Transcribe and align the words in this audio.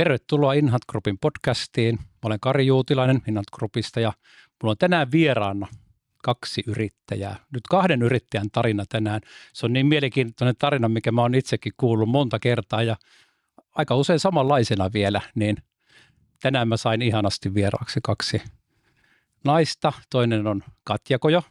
Tervetuloa 0.00 0.52
Inhat 0.52 0.82
Groupin 0.88 1.18
podcastiin. 1.18 1.98
Mä 1.98 2.06
olen 2.22 2.40
Kari 2.40 2.66
Juutilainen 2.66 3.22
Inhat 3.28 3.44
Groupista 3.52 4.00
ja 4.00 4.12
mulla 4.62 4.70
on 4.70 4.78
tänään 4.78 5.12
vieraana 5.12 5.66
kaksi 6.22 6.62
yrittäjää. 6.66 7.36
Nyt 7.52 7.62
kahden 7.70 8.02
yrittäjän 8.02 8.50
tarina 8.50 8.84
tänään. 8.88 9.20
Se 9.52 9.66
on 9.66 9.72
niin 9.72 9.86
mielenkiintoinen 9.86 10.54
tarina, 10.58 10.88
mikä 10.88 11.12
mä 11.12 11.20
oon 11.22 11.34
itsekin 11.34 11.72
kuullut 11.76 12.08
monta 12.08 12.38
kertaa 12.38 12.82
ja 12.82 12.96
aika 13.74 13.96
usein 13.96 14.18
samanlaisena 14.18 14.90
vielä, 14.92 15.20
niin 15.34 15.56
tänään 16.42 16.68
mä 16.68 16.76
sain 16.76 17.02
ihanasti 17.02 17.54
vieraaksi 17.54 18.00
kaksi 18.02 18.42
naista. 19.44 19.92
Toinen 20.10 20.46
on 20.46 20.62
Katja 20.84 21.18
Kojo. 21.18 21.42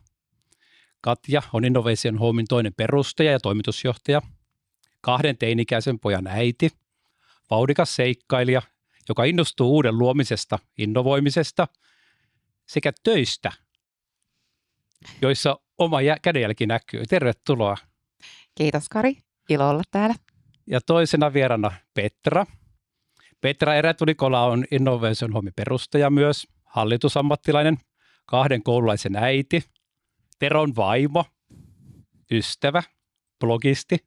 Katja 1.02 1.41
on 1.53 1.66
Innovation 1.66 2.17
Homein 2.17 2.47
toinen 2.50 2.73
perustaja 2.77 3.31
ja 3.31 3.39
toimitusjohtaja. 3.39 4.22
Kahden 5.02 5.38
teinikäisen 5.38 6.00
pojan 6.00 6.27
äiti, 6.27 6.70
vaudikas 7.49 7.95
seikkailija, 7.95 8.62
joka 9.09 9.23
innostuu 9.23 9.71
uuden 9.71 9.98
luomisesta, 9.98 10.59
innovoimisesta 10.77 11.67
sekä 12.67 12.91
töistä, 13.03 13.52
joissa 15.22 15.59
oma 15.77 15.98
kädenjälki 16.22 16.66
näkyy. 16.66 17.05
Tervetuloa. 17.05 17.77
Kiitos 18.55 18.89
Kari, 18.89 19.17
ilo 19.49 19.70
olla 19.70 19.84
täällä. 19.91 20.16
Ja 20.67 20.81
toisena 20.81 21.34
vierana 21.34 21.72
Petra. 21.94 22.45
Petra 23.41 23.75
Erätulikola 23.75 24.45
on 24.45 24.66
Innovation 24.72 25.34
Home 25.34 25.52
perustaja 25.55 26.09
myös, 26.09 26.47
hallitusammattilainen, 26.66 27.77
kahden 28.25 28.64
koululaisen 28.64 29.16
äiti, 29.16 29.64
Teron 30.39 30.75
vaimo, 30.75 31.25
ystävä, 32.31 32.83
blogisti, 33.39 33.97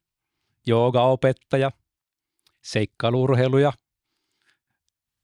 joogaopettaja, 0.67 1.71
seikkailuurheiluja 2.63 3.73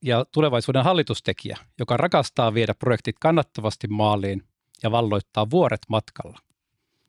ja 0.04 0.24
tulevaisuuden 0.32 0.84
hallitustekijä, 0.84 1.58
joka 1.78 1.96
rakastaa 1.96 2.54
viedä 2.54 2.74
projektit 2.74 3.16
kannattavasti 3.20 3.88
maaliin 3.88 4.42
ja 4.82 4.90
valloittaa 4.90 5.50
vuoret 5.50 5.80
matkalla. 5.88 6.38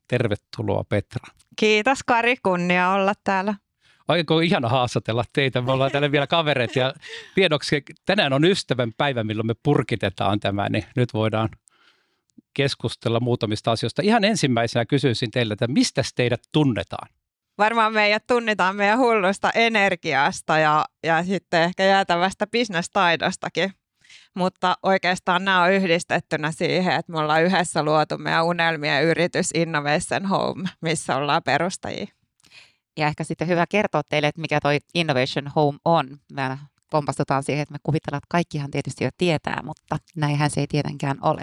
Tervetuloa 0.07 0.83
Petra. 0.83 1.33
Kiitos 1.55 1.99
Kari, 2.05 2.35
kunnia 2.43 2.89
olla 2.89 3.13
täällä. 3.23 3.55
Oikein 4.07 4.43
ihana 4.43 4.69
haastatella 4.69 5.23
teitä. 5.33 5.61
Me 5.61 5.71
ollaan 5.71 5.91
täällä 5.91 6.11
vielä 6.11 6.27
kavereet 6.27 6.75
ja 6.75 6.93
tiedoksi, 7.35 7.83
tänään 8.05 8.33
on 8.33 8.45
ystävän 8.45 8.93
päivä, 8.97 9.23
milloin 9.23 9.47
me 9.47 9.55
purkitetaan 9.63 10.39
tämä, 10.39 10.69
niin 10.69 10.85
nyt 10.95 11.13
voidaan 11.13 11.49
keskustella 12.53 13.19
muutamista 13.19 13.71
asioista. 13.71 14.01
Ihan 14.01 14.23
ensimmäisenä 14.23 14.85
kysyisin 14.85 15.31
teille, 15.31 15.53
että 15.53 15.67
mistä 15.67 16.01
teidät 16.15 16.41
tunnetaan? 16.51 17.09
Varmaan 17.59 17.93
meidät 17.93 18.27
tunnetaan 18.27 18.75
meidän 18.75 18.99
hullusta 18.99 19.51
energiasta 19.55 20.57
ja, 20.57 20.85
ja 21.03 21.23
sitten 21.23 21.61
ehkä 21.61 21.83
jäätävästä 21.83 22.47
bisnestaidostakin. 22.47 23.71
Mutta 24.35 24.75
oikeastaan 24.83 25.45
nämä 25.45 25.63
on 25.63 25.71
yhdistettynä 25.71 26.51
siihen, 26.51 26.93
että 26.93 27.11
me 27.11 27.19
ollaan 27.19 27.43
yhdessä 27.43 27.83
luotu 27.83 28.17
meidän 28.17 28.45
unelmien 28.45 29.03
yritys 29.03 29.49
Innovation 29.53 30.25
Home, 30.25 30.69
missä 30.81 31.15
ollaan 31.15 31.43
perustajia. 31.43 32.07
Ja 32.97 33.07
ehkä 33.07 33.23
sitten 33.23 33.47
hyvä 33.47 33.65
kertoa 33.69 34.01
teille, 34.09 34.27
että 34.27 34.41
mikä 34.41 34.59
toi 34.59 34.77
Innovation 34.95 35.47
Home 35.55 35.79
on. 35.85 36.17
Me 36.33 36.57
kompastutaan 36.91 37.43
siihen, 37.43 37.61
että 37.61 37.73
me 37.73 37.79
kuvitellaan, 37.83 38.17
että 38.17 38.27
kaikkihan 38.29 38.71
tietysti 38.71 39.03
jo 39.03 39.09
tietää, 39.17 39.61
mutta 39.63 39.97
näinhän 40.15 40.49
se 40.49 40.61
ei 40.61 40.67
tietenkään 40.67 41.17
ole. 41.21 41.41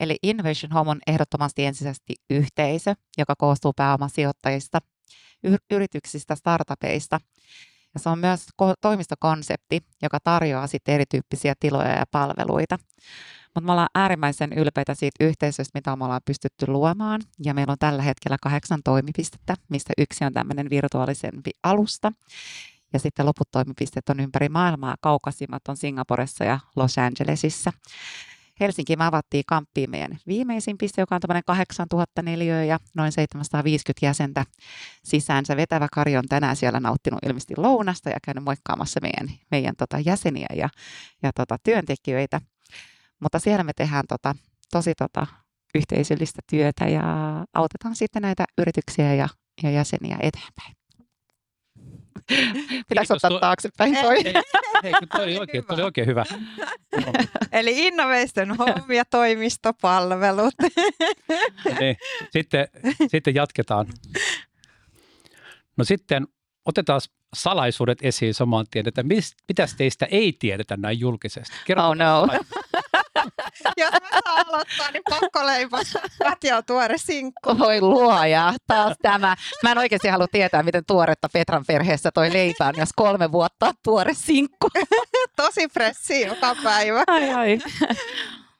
Eli 0.00 0.16
Innovation 0.22 0.72
Home 0.72 0.90
on 0.90 1.00
ehdottomasti 1.06 1.64
ensisijaisesti 1.64 2.14
yhteisö, 2.30 2.94
joka 3.18 3.34
koostuu 3.38 3.72
pääomasijoittajista, 3.72 4.78
yrityksistä, 5.70 6.34
startupeista. 6.34 7.20
Ja 7.94 8.00
se 8.00 8.08
on 8.08 8.18
myös 8.18 8.46
toimistokonsepti, 8.80 9.80
joka 10.02 10.18
tarjoaa 10.24 10.66
sitten 10.66 10.94
erityyppisiä 10.94 11.54
tiloja 11.60 11.88
ja 11.88 12.04
palveluita. 12.10 12.78
Mutta 13.46 13.66
me 13.66 13.72
ollaan 13.72 13.88
äärimmäisen 13.94 14.52
ylpeitä 14.52 14.94
siitä 14.94 15.24
yhteisöstä, 15.24 15.78
mitä 15.78 15.96
me 15.96 16.04
ollaan 16.04 16.20
pystytty 16.24 16.66
luomaan. 16.68 17.20
Ja 17.44 17.54
meillä 17.54 17.70
on 17.70 17.78
tällä 17.78 18.02
hetkellä 18.02 18.36
kahdeksan 18.42 18.80
toimipistettä, 18.84 19.54
mistä 19.68 19.92
yksi 19.98 20.24
on 20.24 20.32
tämmöinen 20.32 20.70
virtuaalisempi 20.70 21.50
alusta. 21.62 22.12
Ja 22.92 22.98
sitten 22.98 23.26
loput 23.26 23.48
toimipisteet 23.50 24.08
on 24.08 24.20
ympäri 24.20 24.48
maailmaa. 24.48 24.96
Kaukasimmat 25.00 25.68
on 25.68 25.76
Singaporessa 25.76 26.44
ja 26.44 26.60
Los 26.76 26.98
Angelesissa. 26.98 27.72
Helsinki 28.60 28.96
me 28.96 29.04
avattiin 29.04 29.44
kamppiin 29.46 29.90
meidän 29.90 30.18
viimeisin 30.26 30.78
piste, 30.78 31.02
joka 31.02 31.14
on 31.14 31.20
tämmöinen 31.20 31.42
8000 31.46 32.22
neliöä 32.22 32.64
ja 32.64 32.78
noin 32.96 33.12
750 33.12 34.06
jäsentä 34.06 34.44
sisäänsä. 35.04 35.56
Vetävä 35.56 35.88
Kari 35.92 36.16
on 36.16 36.24
tänään 36.28 36.56
siellä 36.56 36.80
nauttinut 36.80 37.20
ilmeisesti 37.26 37.54
lounasta 37.56 38.10
ja 38.10 38.16
käynyt 38.24 38.44
moikkaamassa 38.44 39.00
meidän, 39.02 39.28
meidän 39.50 39.76
tota 39.76 39.98
jäseniä 39.98 40.48
ja, 40.54 40.68
ja 41.22 41.32
tota 41.32 41.56
työntekijöitä. 41.62 42.40
Mutta 43.20 43.38
siellä 43.38 43.64
me 43.64 43.72
tehdään 43.72 44.04
tota, 44.08 44.34
tosi 44.72 44.94
tota, 44.94 45.26
yhteisöllistä 45.74 46.42
työtä 46.50 46.88
ja 46.88 47.02
autetaan 47.54 47.96
sitten 47.96 48.22
näitä 48.22 48.44
yrityksiä 48.58 49.14
ja, 49.14 49.28
ja 49.62 49.70
jäseniä 49.70 50.16
eteenpäin. 50.20 50.75
Pitäisi 52.88 53.12
ottaa 53.12 53.30
to... 53.30 53.40
taaksepäin 53.40 53.96
toi. 54.02 54.16
Ei, 54.16 54.34
ei, 54.82 54.92
toi, 55.12 55.24
oli 55.24 55.38
oikein, 55.38 55.64
toi 55.64 55.74
oli 55.74 55.82
oikein 55.82 56.06
hyvä. 56.06 56.24
Eli 57.52 57.86
Innovation 57.86 58.56
Home 58.56 58.94
ja 58.94 59.04
toimistopalvelut. 59.04 60.54
niin, 61.80 61.96
sitten, 62.30 62.68
sitten 63.08 63.34
jatketaan. 63.34 63.86
No 65.76 65.84
sitten 65.84 66.26
otetaan 66.64 67.00
salaisuudet 67.34 67.98
esiin 68.02 68.34
saman 68.34 68.66
tien, 68.70 68.88
että 68.88 69.02
mitä 69.48 69.66
teistä 69.76 70.06
ei 70.06 70.36
tiedetä 70.38 70.76
näin 70.76 71.00
julkisesti. 71.00 71.54
Kerro 71.64 71.88
oh 71.88 71.96
no. 71.96 72.28
Jos 73.76 73.90
mä 73.92 74.08
saan 74.24 74.46
aloittaa, 74.48 74.90
niin 74.90 75.02
pakko 75.10 75.46
leipää. 75.46 75.80
Katja 76.22 76.56
on 76.56 76.64
tuore 76.64 76.98
sinkku. 76.98 77.58
Voi 77.58 77.80
luoja, 77.80 78.54
taas 78.66 78.96
tämä. 79.02 79.36
Mä 79.62 79.72
en 79.72 79.78
oikeasti 79.78 80.08
halua 80.08 80.26
tietää, 80.32 80.62
miten 80.62 80.84
tuoretta 80.86 81.28
Petran 81.32 81.64
perheessä 81.66 82.10
toi 82.12 82.32
leipä 82.32 82.66
on, 82.66 82.74
jos 82.76 82.90
kolme 82.96 83.32
vuotta 83.32 83.72
tuore 83.82 84.14
sinkku. 84.14 84.68
Tosi 85.36 85.68
fressi 85.68 86.20
joka 86.20 86.56
päivä. 86.64 87.04
Ai 87.06 87.30
ai. 87.30 87.58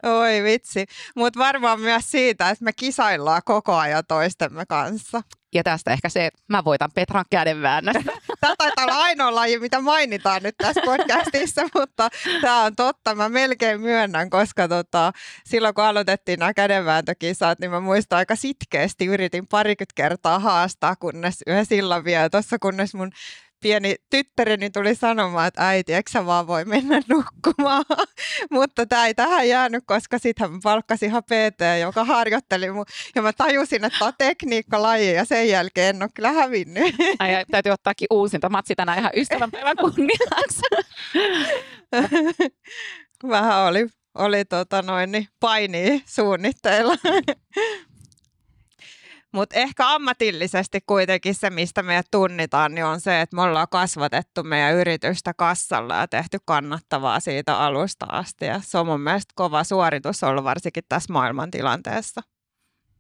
Oi 0.03 0.43
vitsi. 0.43 0.87
Mutta 1.17 1.39
varmaan 1.39 1.81
myös 1.81 2.11
siitä, 2.11 2.51
että 2.51 2.65
me 2.65 2.73
kisaillaan 2.73 3.43
koko 3.45 3.75
ajan 3.75 4.05
toistemme 4.09 4.67
kanssa. 4.67 5.23
Ja 5.55 5.63
tästä 5.63 5.93
ehkä 5.93 6.09
se, 6.09 6.27
että 6.27 6.41
mä 6.49 6.65
voitan 6.65 6.91
Petran 6.95 7.25
kädenväännöstä. 7.31 8.13
Tämä 8.41 8.55
taitaa 8.59 8.85
olla 8.85 8.97
ainoa 9.03 9.35
laji, 9.35 9.59
mitä 9.59 9.81
mainitaan 9.81 10.43
nyt 10.43 10.55
tässä 10.59 10.81
podcastissa, 10.85 11.63
mutta 11.79 12.09
tämä 12.41 12.63
on 12.63 12.77
totta. 12.77 13.15
Mä 13.15 13.29
melkein 13.29 13.81
myönnän, 13.81 14.31
koska 14.31 14.69
tota, 14.69 15.13
silloin 15.45 15.75
kun 15.75 15.85
aloitettiin 15.85 16.39
nämä 16.39 16.55
kädenvääntökisat, 16.55 17.59
niin 17.59 17.71
mä 17.71 17.81
muistan 17.81 18.17
aika 18.17 18.37
sitkeästi 18.37 19.07
yritin 19.07 19.47
parikymmentä 19.47 19.93
kertaa 19.95 20.39
haastaa, 20.39 20.97
kunnes 20.97 21.43
yhä 21.47 21.65
silloin 21.65 22.05
vielä 22.05 22.31
tuossa, 22.31 22.59
kunnes 22.59 22.95
mun 22.95 23.13
pieni 23.63 23.95
tyttäreni 24.11 24.71
tuli 24.71 24.95
sanomaan, 24.95 25.49
että 25.49 25.69
äiti, 25.69 25.95
eikö 25.95 26.11
sä 26.11 26.27
vaan 26.27 26.47
voi 26.47 26.65
mennä 26.65 27.01
nukkumaan? 27.09 27.85
Mutta 28.51 28.87
tämä 28.87 29.07
ei 29.07 29.15
tähän 29.15 29.49
jäänyt, 29.49 29.85
koska 29.87 30.19
sitten 30.19 30.51
hän 30.51 30.61
palkkasi 30.63 31.07
ihan 31.07 31.23
PT, 31.25 31.81
joka 31.81 32.05
harjoitteli 32.05 32.71
mun. 32.71 32.87
Ja 33.15 33.23
mä 33.23 33.33
tajusin, 33.33 33.85
että 33.85 33.99
tämä 33.99 34.07
on 34.07 34.15
tekniikkalaji 34.19 35.15
ja 35.15 35.25
sen 35.25 35.49
jälkeen 35.49 35.97
en 35.97 36.03
ole 36.03 36.11
kyllä 36.15 36.33
hävinnyt. 36.33 36.95
Ai, 37.19 37.35
ai 37.35 37.45
täytyy 37.51 37.73
ottaakin 37.73 38.07
uusinta 38.11 38.49
matsi 38.49 38.75
tänään 38.75 38.99
ihan 38.99 39.13
ystävänpäivän 39.17 39.77
kunniaksi. 39.77 40.63
Vähän 43.29 43.59
oli, 43.59 43.87
oli 44.15 44.45
tota 44.45 44.83
noin, 44.83 45.13
niin 45.13 45.29
paini 45.41 46.03
suunnitteilla. 46.07 46.95
Mutta 49.37 49.57
ehkä 49.57 49.89
ammatillisesti 49.95 50.81
kuitenkin 50.87 51.35
se, 51.35 51.51
mistä 51.51 51.83
meidät 51.83 52.07
tunnitaan, 52.11 52.75
niin 52.75 52.85
on 52.85 53.01
se, 53.01 53.21
että 53.21 53.37
me 53.37 53.43
ollaan 53.43 53.67
kasvatettu 53.71 54.43
meidän 54.43 54.75
yritystä 54.75 55.35
kassalla 55.35 55.97
ja 55.97 56.09
tehty 56.09 56.39
kannattavaa 56.45 57.21
siitä 57.21 57.59
alusta 57.59 58.07
asti. 58.09 58.45
Ja 58.45 58.61
se 58.61 58.79
on 58.79 58.87
mun 58.87 59.01
mielestä 59.01 59.33
kova 59.37 59.65
suoritus 59.65 60.23
ollut 60.23 60.45
varsinkin 60.45 60.85
tässä 60.89 61.13
maailmantilanteessa. 61.13 62.21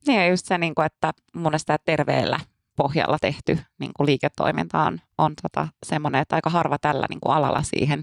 Niin 0.06 0.20
ja 0.20 0.28
just 0.28 0.46
se, 0.46 0.58
niin 0.58 0.74
että 0.86 1.12
mun 1.34 1.42
mielestä 1.42 1.78
terveellä 1.84 2.40
pohjalla 2.76 3.18
tehty 3.20 3.58
niin 3.78 3.90
kuin 3.96 4.06
liiketoiminta 4.06 4.82
on, 4.82 5.00
on 5.18 5.32
tota, 5.42 5.68
semmoinen, 5.86 6.20
että 6.20 6.36
aika 6.36 6.50
harva 6.50 6.78
tällä 6.78 7.06
niin 7.10 7.20
kuin 7.20 7.36
alalla 7.36 7.62
siihen 7.62 8.02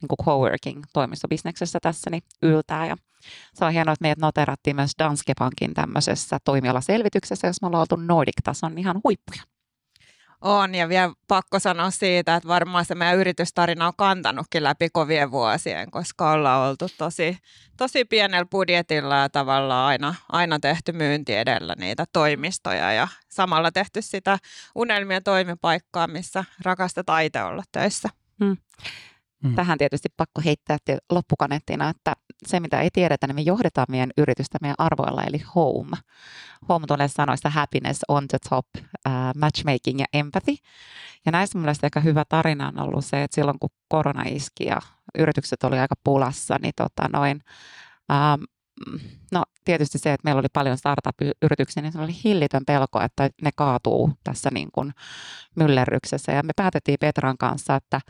niin 0.00 0.08
kuin 0.08 0.26
coworking-toimistobisneksessä 0.26 1.78
tässä 1.82 2.10
niin 2.10 2.22
yltää. 2.42 2.86
Ja 2.86 2.96
se 3.54 3.64
on 3.64 3.72
hienoa, 3.72 3.92
että 3.92 4.02
meidät 4.02 4.18
noterattiin 4.18 4.76
myös 4.76 4.92
Danske 4.98 5.32
Bankin 5.38 5.74
tämmöisessä 5.74 6.38
toimialaselvityksessä, 6.44 7.46
jos 7.46 7.62
me 7.62 7.66
ollaan 7.66 7.80
oltu 7.80 7.96
Nordic-tason 7.96 8.78
ihan 8.78 9.00
huippuja. 9.04 9.42
On, 10.44 10.74
ja 10.74 10.88
vielä 10.88 11.12
pakko 11.28 11.58
sanoa 11.58 11.90
siitä, 11.90 12.34
että 12.36 12.48
varmaan 12.48 12.84
se 12.84 12.94
meidän 12.94 13.18
yritystarina 13.18 13.86
on 13.86 13.92
kantanutkin 13.96 14.64
läpi 14.64 14.88
kovien 14.92 15.30
vuosien, 15.30 15.90
koska 15.90 16.30
ollaan 16.30 16.68
oltu 16.68 16.86
tosi, 16.98 17.38
tosi 17.76 18.04
pienellä 18.04 18.46
budjetilla 18.50 19.16
ja 19.16 19.28
tavallaan 19.28 19.86
aina, 19.86 20.14
aina 20.28 20.58
tehty 20.60 20.92
myynti 20.92 21.34
edellä 21.34 21.74
niitä 21.78 22.04
toimistoja 22.12 22.92
ja 22.92 23.08
samalla 23.28 23.72
tehty 23.72 24.02
sitä 24.02 24.38
unelmien 24.74 25.22
toimipaikkaa, 25.22 26.06
missä 26.06 26.44
rakastetaan 26.62 27.24
itse 27.24 27.42
olla 27.42 27.62
töissä. 27.72 28.08
Hmm. 28.44 28.56
Mm. 29.44 29.54
Tähän 29.54 29.78
tietysti 29.78 30.08
pakko 30.16 30.42
heittää 30.44 30.78
loppukaneettina, 31.12 31.88
että 31.88 32.12
se 32.46 32.60
mitä 32.60 32.80
ei 32.80 32.90
tiedetä, 32.92 33.26
niin 33.26 33.34
me 33.34 33.40
johdetaan 33.40 33.86
meidän 33.90 34.10
yritystä 34.16 34.58
meidän 34.60 34.74
arvoilla, 34.78 35.22
eli 35.22 35.42
home. 35.54 35.96
Home 36.68 36.86
tulee 36.86 37.08
sanoista 37.08 37.50
happiness 37.50 38.00
on 38.08 38.28
the 38.28 38.38
top, 38.50 38.66
uh, 38.76 39.12
matchmaking 39.36 40.00
ja 40.00 40.06
empathy. 40.12 40.54
Ja 41.26 41.32
näissä 41.32 41.58
mielestäni 41.58 41.86
aika 41.86 42.00
hyvä 42.00 42.24
tarina 42.28 42.68
on 42.68 42.78
ollut 42.78 43.04
se, 43.04 43.22
että 43.22 43.34
silloin 43.34 43.58
kun 43.58 43.70
korona 43.88 44.22
iski 44.26 44.64
ja 44.64 44.78
yritykset 45.18 45.64
oli 45.64 45.78
aika 45.78 45.94
pulassa, 46.04 46.56
niin 46.62 46.72
tota 46.76 47.08
noin, 47.12 47.40
um, 48.12 48.44
no 49.32 49.42
tietysti 49.64 49.98
se, 49.98 50.12
että 50.12 50.24
meillä 50.24 50.38
oli 50.38 50.48
paljon 50.52 50.78
startup-yrityksiä, 50.78 51.82
niin 51.82 51.92
se 51.92 52.00
oli 52.00 52.12
hillitön 52.24 52.62
pelko, 52.66 53.00
että 53.00 53.30
ne 53.42 53.50
kaatuu 53.56 54.12
tässä 54.24 54.50
niin 54.52 54.68
kuin 54.72 54.92
myllerryksessä. 55.56 56.32
Ja 56.32 56.42
me 56.42 56.52
päätettiin 56.56 56.98
Petran 57.00 57.38
kanssa, 57.38 57.76
että, 57.76 58.00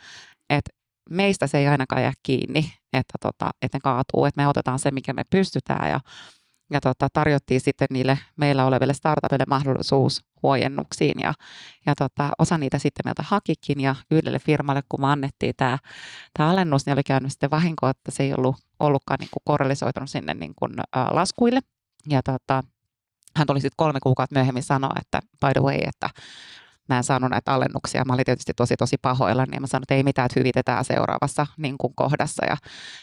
että 0.50 0.70
meistä 1.10 1.46
se 1.46 1.58
ei 1.58 1.66
ainakaan 1.66 2.02
jää 2.02 2.12
kiinni, 2.22 2.72
että, 2.94 3.18
tota, 3.20 3.50
että 3.62 3.76
ne 3.76 3.80
kaatuu, 3.80 4.24
että 4.24 4.42
me 4.42 4.48
otetaan 4.48 4.78
se, 4.78 4.90
mikä 4.90 5.12
me 5.12 5.22
pystytään 5.30 5.90
ja, 5.90 6.00
ja 6.70 6.80
tota, 6.80 7.08
tarjottiin 7.12 7.60
sitten 7.60 7.88
niille 7.90 8.18
meillä 8.36 8.66
oleville 8.66 8.94
startupille 8.94 9.44
mahdollisuus 9.48 10.24
huojennuksiin 10.42 11.20
ja, 11.20 11.34
ja 11.86 11.94
tota, 11.94 12.30
osa 12.38 12.58
niitä 12.58 12.78
sitten 12.78 13.02
meiltä 13.04 13.22
hakikin 13.26 13.80
ja 13.80 13.94
yhdelle 14.10 14.38
firmalle, 14.38 14.82
kun 14.88 15.00
me 15.00 15.06
annettiin 15.06 15.54
tämä, 15.56 15.78
tämä 16.38 16.50
alennus, 16.50 16.86
niin 16.86 16.92
oli 16.92 17.02
käynyt 17.02 17.32
sitten 17.32 17.50
vahinko, 17.50 17.88
että 17.88 18.10
se 18.10 18.22
ei 18.22 18.34
ollut 18.34 18.56
ollutkaan 18.80 19.18
niin 19.20 19.30
kuin 19.32 19.42
korrelisoitunut 19.44 20.10
sinne 20.10 20.34
niin 20.34 20.52
kuin, 20.56 20.72
ä, 20.80 20.84
laskuille. 21.10 21.60
Ja 22.08 22.22
tota, 22.22 22.62
hän 23.36 23.46
tuli 23.46 23.60
sitten 23.60 23.76
kolme 23.76 23.98
kuukautta 24.02 24.34
myöhemmin 24.34 24.62
sanoa, 24.62 24.92
että 25.00 25.20
by 25.40 25.52
the 25.52 25.60
way, 25.60 25.78
että 25.86 26.10
mä 26.88 26.96
en 26.96 27.04
saanut 27.04 27.30
näitä 27.30 27.54
alennuksia. 27.54 28.04
Mä 28.04 28.12
olin 28.12 28.24
tietysti 28.24 28.52
tosi 28.56 28.76
tosi 28.76 28.96
pahoilla, 29.02 29.44
niin 29.46 29.62
mä 29.62 29.66
sanoin, 29.66 29.82
että 29.82 29.94
ei 29.94 30.02
mitään, 30.02 30.26
että 30.26 30.40
hyvitetään 30.40 30.84
seuraavassa 30.84 31.46
niin 31.56 31.78
kuin 31.78 31.92
kohdassa. 31.96 32.46
Ja 32.46 32.56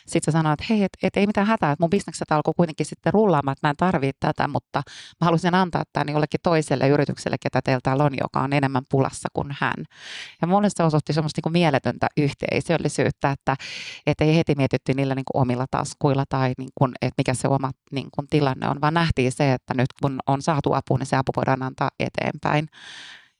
sitten 0.07 0.31
se 0.33 0.37
sanoi, 0.37 0.53
että 0.53 0.65
hei, 0.69 0.83
et, 0.83 0.91
et, 1.03 1.17
ei 1.17 1.27
mitään 1.27 1.47
hätää, 1.47 1.71
että 1.71 1.83
mun 1.83 1.89
bisnekset 1.89 2.31
alkoi 2.31 2.53
kuitenkin 2.57 2.85
sitten 2.85 3.13
rullaamaan, 3.13 3.53
että 3.53 3.67
mä 3.67 3.69
en 3.69 3.77
tarvitse 3.77 4.17
tätä, 4.19 4.47
mutta 4.47 4.81
mä 5.21 5.25
haluaisin 5.25 5.55
antaa 5.55 5.83
tämän 5.93 6.09
jollekin 6.09 6.39
toiselle 6.43 6.87
yritykselle, 6.87 7.37
ketä 7.41 7.61
teillä 7.61 7.79
täällä 7.83 8.03
on, 8.03 8.17
joka 8.21 8.39
on 8.39 8.53
enemmän 8.53 8.83
pulassa 8.91 9.29
kuin 9.33 9.47
hän. 9.59 9.85
Ja 10.41 10.47
mulle 10.47 10.67
se 10.69 10.83
osoitti 10.83 11.13
semmoista 11.13 11.37
niin 11.37 11.43
kuin 11.43 11.53
mieletöntä 11.53 12.07
yhteisöllisyyttä, 12.17 13.31
että, 13.31 13.55
että 14.05 14.23
ei 14.23 14.37
heti 14.37 14.55
mietitty 14.57 14.93
niillä 14.93 15.15
niin 15.15 15.25
kuin 15.31 15.41
omilla 15.41 15.65
taskuilla 15.71 16.23
tai 16.29 16.53
niin 16.57 16.71
kuin, 16.75 16.91
että 17.01 17.15
mikä 17.17 17.33
se 17.33 17.47
oma 17.47 17.71
niin 17.91 18.07
kuin 18.15 18.27
tilanne 18.29 18.69
on, 18.69 18.81
vaan 18.81 18.93
nähtiin 18.93 19.31
se, 19.31 19.53
että 19.53 19.73
nyt 19.73 19.93
kun 20.01 20.19
on 20.27 20.41
saatu 20.41 20.73
apua, 20.73 20.97
niin 20.97 21.05
se 21.05 21.15
apu 21.15 21.31
voidaan 21.35 21.63
antaa 21.63 21.89
eteenpäin. 21.99 22.67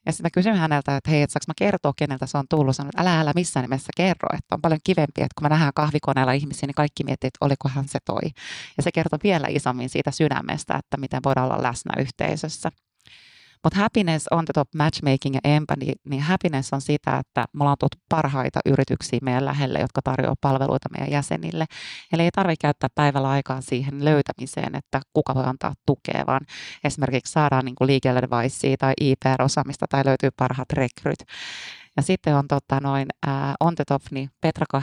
Ja 0.06 0.12
sitten 0.12 0.26
mä 0.26 0.30
kysyin 0.30 0.56
häneltä, 0.56 0.98
että 0.98 1.12
hei, 1.12 1.22
että 1.22 1.34
saanko 1.34 1.46
mä 1.48 1.54
kertoa, 1.58 1.94
keneltä 1.98 2.26
se 2.26 2.38
on 2.38 2.46
tullut. 2.50 2.76
Sanoin, 2.76 2.90
että 2.90 3.02
älä, 3.02 3.20
älä 3.20 3.32
missään 3.36 3.64
nimessä 3.64 3.90
kerro, 3.98 4.30
että 4.38 4.56
on 4.56 4.62
paljon 4.62 4.80
kivempi, 4.84 5.22
että 5.22 5.36
kun 5.36 5.46
mä 5.46 5.50
nähdään 5.50 5.72
kahvikoneella 5.76 6.32
ihmisiä, 6.32 6.68
niin 6.68 6.76
kaikki 6.76 7.04
miettii, 7.04 7.28
että 7.28 7.46
olikohan 7.46 7.88
se 7.88 8.00
toi. 8.06 8.32
Ja 8.78 8.84
se 8.84 8.92
kertoo 8.92 9.20
vielä 9.24 9.48
isommin 9.50 9.90
siitä 9.90 10.12
sydämestä, 10.12 10.76
että 10.76 10.98
miten 10.98 11.22
voidaan 11.26 11.52
olla 11.52 11.64
läsnä 11.64 12.02
yhteisössä. 12.02 12.72
Mutta 13.64 13.80
happiness 13.80 14.28
on 14.32 14.46
the 14.46 14.54
top 14.54 14.68
matchmaking 14.76 15.36
ja 15.36 15.42
empathy, 15.44 15.92
niin 16.10 16.22
happiness 16.22 16.74
on 16.74 16.82
sitä, 16.82 17.18
että 17.18 17.46
me 17.54 17.64
ollaan 17.64 17.78
tuotu 17.80 17.98
parhaita 18.10 18.60
yrityksiä 18.66 19.20
meidän 19.22 19.46
lähelle, 19.46 19.80
jotka 19.80 20.02
tarjoavat 20.02 20.42
palveluita 20.42 20.90
meidän 20.90 21.12
jäsenille. 21.12 21.66
Eli 22.14 22.24
ei 22.24 22.32
tarvitse 22.32 22.62
käyttää 22.62 22.90
päivällä 22.96 23.30
aikaa 23.30 23.62
siihen 23.62 24.06
löytämiseen, 24.06 24.76
että 24.76 25.02
kuka 25.14 25.36
voi 25.36 25.44
antaa 25.46 25.74
tukea, 25.86 26.24
vaan 26.28 26.42
esimerkiksi 26.84 27.32
saadaan 27.32 27.66
niin 27.66 27.76
legal 27.82 28.18
advice 28.18 28.78
tai 28.78 28.94
IPR-osaamista 29.02 29.86
tai 29.90 30.06
löytyy 30.06 30.30
parhaat 30.38 30.74
rekryt. 30.74 31.20
Ja 31.98 32.04
sitten 32.04 32.36
on 32.36 32.48
tota, 32.48 32.80
noin 32.80 33.08
äh, 33.28 33.54
on 33.60 33.76
the 33.76 33.84
top, 33.88 34.02
niin 34.12 34.30
Petra 34.42 34.82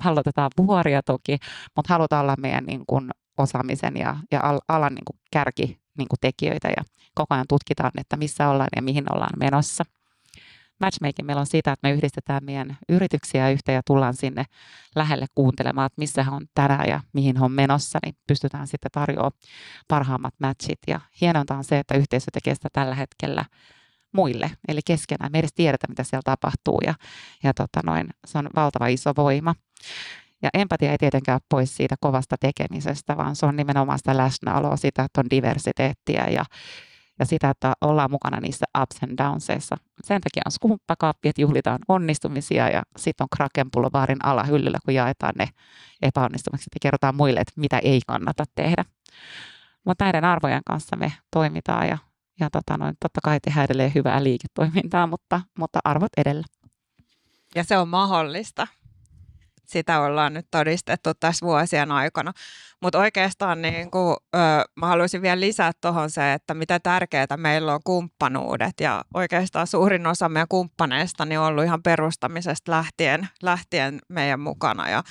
halutetaan 0.00 0.50
vuoria 0.56 1.02
toki, 1.02 1.38
mutta 1.76 1.94
halutaan 1.94 2.22
olla 2.22 2.34
meidän 2.38 2.64
niin 2.64 2.84
kuin, 2.86 3.10
osaamisen 3.38 3.96
ja, 3.96 4.16
ja 4.32 4.40
alan 4.68 4.94
niin 4.94 5.04
kuin, 5.04 5.18
kärki 5.32 5.85
niin 5.98 6.08
kuin 6.08 6.20
tekijöitä 6.20 6.68
ja 6.68 6.84
koko 7.14 7.34
ajan 7.34 7.46
tutkitaan, 7.48 7.92
että 7.98 8.16
missä 8.16 8.48
ollaan 8.48 8.68
ja 8.76 8.82
mihin 8.82 9.14
ollaan 9.14 9.38
menossa. 9.38 9.84
Matchmaking 10.80 11.26
meillä 11.26 11.40
on 11.40 11.46
sitä, 11.46 11.72
että 11.72 11.88
me 11.88 11.94
yhdistetään 11.94 12.44
meidän 12.44 12.78
yrityksiä 12.88 13.50
yhteen 13.50 13.76
ja 13.76 13.82
tullaan 13.86 14.14
sinne 14.14 14.44
lähelle 14.94 15.26
kuuntelemaan, 15.34 15.86
että 15.86 16.00
missä 16.00 16.26
on 16.30 16.46
tänään 16.54 16.88
ja 16.88 17.00
mihin 17.12 17.42
on 17.42 17.52
menossa, 17.52 17.98
niin 18.04 18.16
pystytään 18.26 18.66
sitten 18.66 18.90
tarjoamaan 18.92 19.32
parhaimmat 19.88 20.34
matchit. 20.38 20.78
Ja 20.86 21.00
hienointa 21.20 21.56
on 21.56 21.64
se, 21.64 21.78
että 21.78 21.94
yhteisö 21.94 22.26
tekee 22.32 22.54
sitä 22.54 22.68
tällä 22.72 22.94
hetkellä 22.94 23.44
muille, 24.12 24.50
eli 24.68 24.80
keskenään. 24.86 25.32
Me 25.32 25.38
edes 25.38 25.52
tiedetä, 25.54 25.86
mitä 25.88 26.04
siellä 26.04 26.22
tapahtuu 26.24 26.80
ja, 26.86 26.94
ja 27.42 27.54
tota 27.54 27.80
noin, 27.84 28.06
se 28.26 28.38
on 28.38 28.50
valtava 28.56 28.86
iso 28.86 29.12
voima. 29.16 29.54
Ja 30.42 30.50
empatia 30.54 30.90
ei 30.90 30.98
tietenkään 30.98 31.36
ole 31.36 31.46
pois 31.48 31.76
siitä 31.76 31.94
kovasta 32.00 32.36
tekemisestä, 32.40 33.16
vaan 33.16 33.36
se 33.36 33.46
on 33.46 33.56
nimenomaan 33.56 33.98
sitä 33.98 34.16
läsnäoloa, 34.16 34.76
sitä, 34.76 35.02
että 35.02 35.20
on 35.20 35.30
diversiteettiä 35.30 36.26
ja, 36.30 36.44
ja 37.18 37.26
sitä, 37.26 37.50
että 37.50 37.72
ollaan 37.80 38.10
mukana 38.10 38.40
niissä 38.40 38.66
ups 38.82 39.02
and 39.02 39.18
downsissa. 39.18 39.76
Sen 40.04 40.20
takia 40.20 40.42
on 40.46 40.52
skumppakaappi, 40.52 41.28
että 41.28 41.42
juhlitaan 41.42 41.78
onnistumisia 41.88 42.68
ja 42.68 42.82
sitten 42.96 43.24
on 43.24 43.28
Kraken 43.36 43.70
Boulevardin 43.70 44.24
alahyllyllä, 44.24 44.78
kun 44.84 44.94
jaetaan 44.94 45.34
ne 45.38 45.48
epäonnistumukset 46.02 46.68
ja 46.74 46.78
kerrotaan 46.82 47.16
muille, 47.16 47.40
että 47.40 47.52
mitä 47.56 47.78
ei 47.78 48.00
kannata 48.06 48.44
tehdä. 48.54 48.84
Mutta 49.84 50.04
näiden 50.04 50.24
arvojen 50.24 50.62
kanssa 50.66 50.96
me 50.96 51.12
toimitaan 51.32 51.88
ja, 51.88 51.98
ja 52.40 52.50
tota 52.50 52.76
noin, 52.76 52.96
totta 53.00 53.20
kai 53.24 53.38
tehdään 53.40 53.64
edelleen 53.64 53.94
hyvää 53.94 54.22
liiketoimintaa, 54.22 55.06
mutta, 55.06 55.40
mutta 55.58 55.78
arvot 55.84 56.12
edellä. 56.16 56.44
Ja 57.54 57.64
se 57.64 57.78
on 57.78 57.88
mahdollista 57.88 58.66
sitä 59.68 60.00
ollaan 60.00 60.34
nyt 60.34 60.46
todistettu 60.50 61.14
tässä 61.14 61.46
vuosien 61.46 61.92
aikana. 61.92 62.32
Mutta 62.82 62.98
oikeastaan 62.98 63.62
niin 63.62 63.90
kuin, 63.90 64.16
ö, 64.34 64.38
mä 64.74 64.86
haluaisin 64.86 65.22
vielä 65.22 65.40
lisää 65.40 65.72
tuohon 65.80 66.10
se, 66.10 66.32
että 66.32 66.54
mitä 66.54 66.80
tärkeää 66.80 67.36
meillä 67.36 67.74
on 67.74 67.80
kumppanuudet. 67.84 68.80
Ja 68.80 69.04
oikeastaan 69.14 69.66
suurin 69.66 70.06
osa 70.06 70.28
meidän 70.28 70.48
kumppaneista 70.48 71.22
on 71.24 71.32
ollut 71.32 71.64
ihan 71.64 71.82
perustamisesta 71.82 72.72
lähtien, 72.72 73.28
lähtien 73.42 73.98
meidän 74.08 74.40
mukana. 74.40 74.88
Ja 74.88 75.02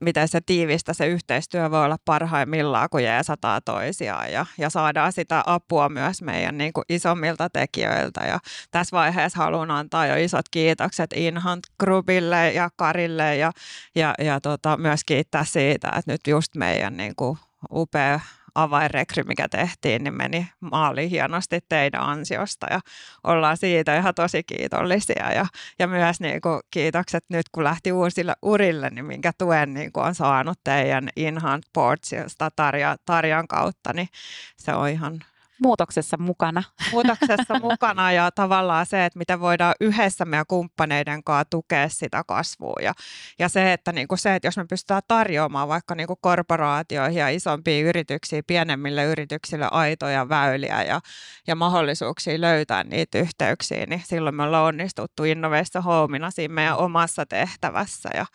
miten 0.00 0.28
se 0.28 0.40
tiivistä 0.40 0.92
se 0.92 1.06
yhteistyö 1.06 1.70
voi 1.70 1.84
olla 1.84 1.96
parhaimmillaan, 2.04 2.88
kun 2.90 3.04
jeesataan 3.04 3.62
toisiaan 3.64 4.32
ja, 4.32 4.46
ja 4.58 4.70
saadaan 4.70 5.12
sitä 5.12 5.42
apua 5.46 5.88
myös 5.88 6.22
meidän 6.22 6.58
niin 6.58 6.72
kuin 6.72 6.84
isommilta 6.88 7.50
tekijöiltä. 7.50 8.20
Ja 8.26 8.38
tässä 8.70 8.96
vaiheessa 8.96 9.38
haluan 9.38 9.70
antaa 9.70 10.06
jo 10.06 10.16
isot 10.16 10.48
kiitokset 10.48 11.10
Inhunt 11.16 11.64
Groupille 11.80 12.52
ja 12.52 12.70
Karille 12.76 13.36
ja, 13.36 13.52
ja, 13.94 14.14
ja 14.18 14.40
tota, 14.40 14.76
myös 14.76 15.04
kiittää 15.04 15.44
siitä, 15.44 15.88
että 15.88 16.12
nyt 16.12 16.20
just 16.26 16.54
meidän 16.56 16.96
niin 16.96 17.16
kuin 17.16 17.38
upea 17.72 18.20
avainrekry, 18.54 19.22
mikä 19.22 19.48
tehtiin, 19.48 20.04
niin 20.04 20.14
meni 20.14 20.48
maaliin 20.60 21.10
hienosti 21.10 21.60
teidän 21.68 22.02
ansiosta 22.02 22.66
ja 22.70 22.80
ollaan 23.24 23.56
siitä 23.56 23.96
ihan 23.96 24.14
tosi 24.14 24.42
kiitollisia. 24.42 25.32
Ja, 25.32 25.46
ja 25.78 25.86
myös 25.86 26.20
niin 26.20 26.40
kuin 26.40 26.60
kiitokset 26.70 27.24
nyt, 27.28 27.48
kun 27.52 27.64
lähti 27.64 27.92
uusille 27.92 28.34
urille, 28.42 28.90
niin 28.90 29.04
minkä 29.04 29.32
tuen 29.38 29.74
niin 29.74 29.92
kuin 29.92 30.06
on 30.06 30.14
saanut 30.14 30.58
teidän 30.64 31.08
Inhant 31.16 31.66
Portsista 31.72 32.50
Tarja, 32.56 32.96
Tarjan 33.06 33.48
kautta, 33.48 33.92
niin 33.92 34.08
se 34.56 34.74
on 34.74 34.88
ihan 34.88 35.24
muutoksessa 35.62 36.16
mukana. 36.16 36.62
Muutoksessa 36.92 37.58
mukana 37.60 38.12
ja 38.12 38.30
tavallaan 38.30 38.86
se, 38.86 39.04
että 39.04 39.18
miten 39.18 39.40
voidaan 39.40 39.74
yhdessä 39.80 40.24
meidän 40.24 40.46
kumppaneiden 40.48 41.24
kanssa 41.24 41.44
tukea 41.50 41.88
sitä 41.88 42.24
kasvua. 42.26 42.76
Ja, 42.82 42.92
ja 43.38 43.48
se, 43.48 43.72
että 43.72 43.92
niinku 43.92 44.16
se, 44.16 44.34
että 44.34 44.46
jos 44.46 44.56
me 44.56 44.64
pystytään 44.64 45.02
tarjoamaan 45.08 45.68
vaikka 45.68 45.94
niinku 45.94 46.16
korporaatioihin 46.16 47.18
ja 47.18 47.28
isompiin 47.28 47.86
yrityksiin, 47.86 48.44
pienemmille 48.46 49.04
yrityksille 49.04 49.68
aitoja 49.70 50.28
väyliä 50.28 50.82
ja, 50.82 51.00
ja 51.46 51.54
mahdollisuuksia 51.54 52.40
löytää 52.40 52.84
niitä 52.84 53.18
yhteyksiä, 53.18 53.86
niin 53.86 54.02
silloin 54.04 54.34
me 54.34 54.42
ollaan 54.42 54.64
onnistuttu 54.64 55.24
Innovation 55.24 55.84
Homeina 55.84 56.30
siinä 56.30 56.54
meidän 56.54 56.76
omassa 56.76 57.26
tehtävässä. 57.26 58.10
Ja, 58.14 58.26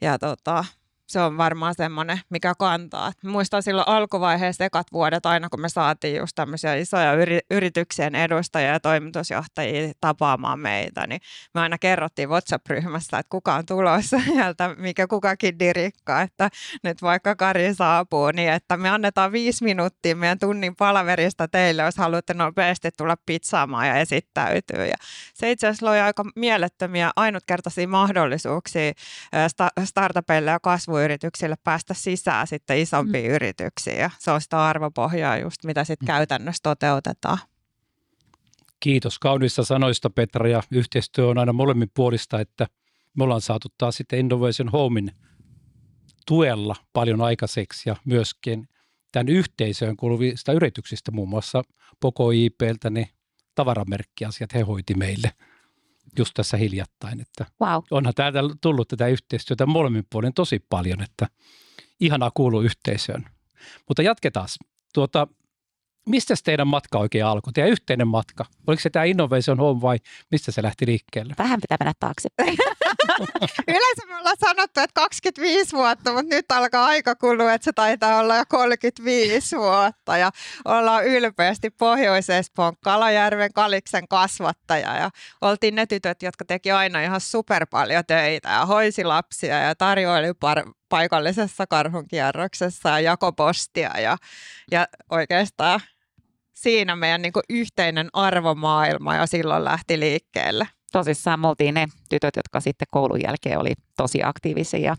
ja 0.00 0.18
tota, 0.18 0.64
se 1.06 1.20
on 1.20 1.36
varmaan 1.36 1.74
semmoinen, 1.74 2.20
mikä 2.30 2.54
kantaa. 2.58 3.12
Muistan 3.24 3.62
silloin 3.62 3.88
alkuvaiheessa 3.88 4.64
ekat 4.64 4.86
vuodet, 4.92 5.26
aina 5.26 5.48
kun 5.48 5.60
me 5.60 5.68
saatiin 5.68 6.16
just 6.16 6.32
tämmöisiä 6.34 6.74
isoja 6.74 7.12
yri- 7.12 7.46
yrityksien 7.50 8.14
edustajia 8.14 8.72
ja 8.72 8.80
toimitusjohtajia 8.80 9.92
tapaamaan 10.00 10.58
meitä, 10.60 11.06
niin 11.06 11.20
me 11.54 11.60
aina 11.60 11.78
kerrottiin 11.78 12.28
WhatsApp-ryhmässä, 12.28 13.18
että 13.18 13.30
kuka 13.30 13.54
on 13.54 13.66
tulossa 13.66 14.20
sieltä, 14.26 14.74
mikä 14.78 15.06
kukakin 15.06 15.58
dirikkaa, 15.58 16.22
että 16.22 16.50
nyt 16.82 17.02
vaikka 17.02 17.36
Kari 17.36 17.74
saapuu, 17.74 18.30
niin 18.30 18.52
että 18.52 18.76
me 18.76 18.90
annetaan 18.90 19.32
viisi 19.32 19.64
minuuttia 19.64 20.16
meidän 20.16 20.38
tunnin 20.38 20.76
palaverista 20.76 21.48
teille, 21.48 21.82
jos 21.82 21.96
haluatte 21.96 22.34
nopeasti 22.34 22.90
tulla 22.96 23.16
pizzaamaan 23.26 23.88
ja 23.88 23.96
esittäytyä. 23.96 24.86
Ja 24.86 24.96
se 25.34 25.50
itse 25.50 25.66
asiassa 25.66 25.86
loi 25.86 26.00
aika 26.00 26.24
mielettömiä 26.36 27.10
ainutkertaisia 27.16 27.88
mahdollisuuksia 27.88 28.92
startupeille 29.84 30.50
ja 30.50 30.60
kasvu 30.60 30.95
kasvuyrityksille 30.96 31.56
päästä 31.64 31.94
sisään 31.94 32.46
sitten 32.46 32.78
isompiin 32.78 33.30
mm. 33.30 33.34
yrityksiin. 33.34 33.98
Ja 33.98 34.10
se 34.18 34.30
on 34.30 34.40
sitä 34.40 34.64
arvopohjaa 34.64 35.38
just, 35.38 35.64
mitä 35.64 35.84
sitten 35.84 36.06
mm. 36.06 36.06
käytännössä 36.06 36.60
toteutetaan. 36.62 37.38
Kiitos 38.80 39.18
kaunista 39.18 39.64
sanoista 39.64 40.10
Petra 40.10 40.48
ja 40.48 40.62
yhteistyö 40.70 41.26
on 41.26 41.38
aina 41.38 41.52
molemmin 41.52 41.90
puolista, 41.94 42.40
että 42.40 42.66
me 43.16 43.24
ollaan 43.24 43.40
saatu 43.40 43.68
taas 43.78 43.96
sitten 43.96 44.18
Innovation 44.18 44.68
Homein 44.68 45.10
tuella 46.26 46.76
paljon 46.92 47.20
aikaiseksi 47.20 47.88
ja 47.88 47.96
myöskin 48.04 48.68
tämän 49.12 49.28
yhteisöön 49.28 49.96
kuuluvista 49.96 50.52
yrityksistä, 50.52 51.12
muun 51.12 51.28
muassa 51.28 51.62
Poko 52.00 52.30
IPltä, 52.30 52.90
niin 52.90 53.08
tavaramerkkiasiat 53.54 54.54
he 54.54 54.60
hoiti 54.60 54.94
meille 54.94 55.30
just 56.18 56.34
tässä 56.34 56.56
hiljattain. 56.56 57.20
Että 57.20 57.46
Wow. 57.60 57.82
onhan 57.90 58.14
täältä 58.14 58.38
tullut 58.60 58.88
tätä 58.88 59.06
yhteistyötä 59.08 59.66
molemmin 59.66 60.04
puolin 60.10 60.34
tosi 60.34 60.58
paljon, 60.68 61.02
että 61.02 61.26
ihanaa 62.00 62.30
kuuluu 62.34 62.60
yhteisöön. 62.60 63.24
Mutta 63.88 64.02
jatketaan. 64.02 64.48
Tuota, 64.94 65.26
mistä 66.06 66.34
teidän 66.44 66.68
matka 66.68 66.98
oikein 66.98 67.24
alkoi? 67.24 67.52
Teidän 67.52 67.70
yhteinen 67.70 68.08
matka. 68.08 68.44
Oliko 68.66 68.80
se 68.80 68.90
tämä 68.90 69.04
Innovation 69.04 69.58
Home 69.58 69.80
vai 69.80 69.98
mistä 70.30 70.52
se 70.52 70.62
lähti 70.62 70.86
liikkeelle? 70.86 71.34
Vähän 71.38 71.60
pitää 71.60 71.76
mennä 71.80 71.92
taaksepäin. 72.00 72.56
Yleensä 73.68 74.06
me 74.06 74.16
ollaan 74.18 74.36
sanottu, 74.40 74.80
että 74.80 74.94
25 74.94 75.76
vuotta, 75.76 76.12
mutta 76.12 76.34
nyt 76.34 76.52
alkaa 76.52 76.86
aika 76.86 77.14
kulua, 77.14 77.52
että 77.52 77.64
se 77.64 77.72
taitaa 77.72 78.20
olla 78.20 78.36
jo 78.36 78.44
35 78.48 79.56
vuotta. 79.56 80.16
Ja 80.16 80.30
ollaan 80.64 81.04
ylpeästi 81.04 81.70
Pohjois-Espoon 81.70 82.76
Kalajärven 82.84 83.52
Kaliksen 83.52 84.08
kasvattaja. 84.08 84.96
Ja 84.96 85.10
oltiin 85.40 85.74
ne 85.74 85.86
tytöt, 85.86 86.22
jotka 86.22 86.44
teki 86.44 86.70
aina 86.70 87.00
ihan 87.00 87.20
super 87.20 87.66
paljon 87.70 88.04
töitä 88.06 88.48
ja 88.48 88.66
hoisi 88.66 89.04
lapsia 89.04 89.58
ja 89.58 89.74
tarjoili 89.74 90.32
par- 90.32 90.72
paikallisessa 90.88 91.66
karhunkierroksessa 91.66 92.88
ja 92.88 93.00
jakopostia. 93.00 94.00
Ja, 94.00 94.16
ja 94.70 94.88
oikeastaan 95.10 95.80
siinä 96.56 96.96
meidän 96.96 97.22
niin 97.22 97.32
yhteinen 97.48 98.08
arvomaailma 98.12 99.14
ja 99.14 99.26
silloin 99.26 99.64
lähti 99.64 100.00
liikkeelle. 100.00 100.68
tosissaan 100.92 101.40
me 101.40 101.48
oltiin 101.48 101.74
ne 101.74 101.86
tytöt, 102.10 102.36
jotka 102.36 102.60
sitten 102.60 102.88
koulun 102.90 103.20
jälkeen 103.22 103.58
oli 103.58 103.72
tosi 103.96 104.22
aktiivisia. 104.22 104.96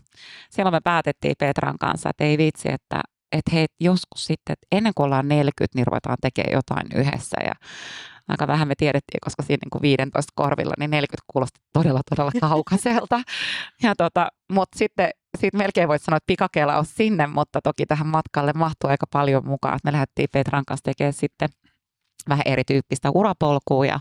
Silloin 0.50 0.74
me 0.74 0.80
päätettiin 0.84 1.34
Petran 1.38 1.78
kanssa, 1.80 2.10
että 2.10 2.24
ei 2.24 2.38
vitsi, 2.38 2.68
että, 2.72 3.00
että 3.32 3.50
hei, 3.52 3.66
joskus 3.80 4.26
sitten, 4.26 4.52
että 4.52 4.66
ennen 4.72 4.92
kuin 4.96 5.04
ollaan 5.04 5.28
40, 5.28 5.78
niin 5.78 5.86
ruvetaan 5.86 6.16
tekemään 6.22 6.52
jotain 6.52 6.86
yhdessä. 6.94 7.36
Ja 7.44 7.52
aika 8.28 8.46
vähän 8.46 8.68
me 8.68 8.74
tiedettiin, 8.74 9.20
koska 9.24 9.42
siinä 9.42 9.58
niin 9.64 9.70
kuin 9.70 9.82
15 9.82 10.32
korvilla, 10.34 10.74
niin 10.78 10.90
40 10.90 11.24
kuulosti 11.32 11.60
todella, 11.72 12.00
todella 12.10 12.32
kaukaiselta. 12.40 13.20
Ja 13.82 13.94
tota, 13.96 14.28
mutta 14.52 14.78
sitten 14.78 15.10
siitä 15.40 15.58
melkein 15.58 15.88
voisi 15.88 16.04
sanoa, 16.04 16.16
että 16.16 16.26
pikakelaus 16.26 16.94
sinne, 16.94 17.26
mutta 17.26 17.60
toki 17.62 17.86
tähän 17.86 18.06
matkalle 18.06 18.52
mahtuu 18.52 18.90
aika 18.90 19.06
paljon 19.12 19.46
mukaan. 19.46 19.78
Me 19.84 19.92
lähdettiin 19.92 20.28
Petran 20.32 20.64
kanssa 20.64 20.84
tekemään 20.84 21.12
sitten 21.12 21.48
vähän 22.28 22.42
erityyppistä 22.46 23.10
urapolkua 23.10 23.86
ja 23.86 24.00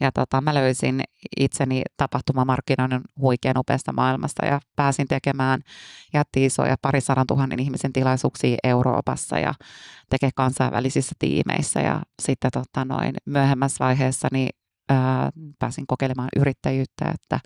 ja 0.00 0.12
tota, 0.12 0.40
mä 0.40 0.54
löysin 0.54 1.02
itseni 1.40 1.82
tapahtumamarkkinoinnin 1.96 3.00
huikean 3.20 3.58
upeasta 3.58 3.92
maailmasta 3.92 4.46
ja 4.46 4.60
pääsin 4.76 5.08
tekemään 5.08 5.60
jätti 6.14 6.44
isoja 6.44 6.76
pari 6.82 7.00
sadan 7.00 7.26
tuhannen 7.26 7.60
ihmisen 7.60 7.92
tilaisuuksia 7.92 8.56
Euroopassa 8.64 9.38
ja 9.38 9.54
tekee 10.10 10.30
kansainvälisissä 10.34 11.14
tiimeissä. 11.18 11.80
Ja 11.80 12.00
sitten 12.22 12.50
tota, 12.50 12.84
noin 12.84 13.14
myöhemmässä 13.26 13.84
vaiheessa 13.84 14.28
niin, 14.32 14.48
ää, 14.88 15.30
pääsin 15.58 15.86
kokeilemaan 15.86 16.28
yrittäjyyttä, 16.36 17.10
että 17.14 17.40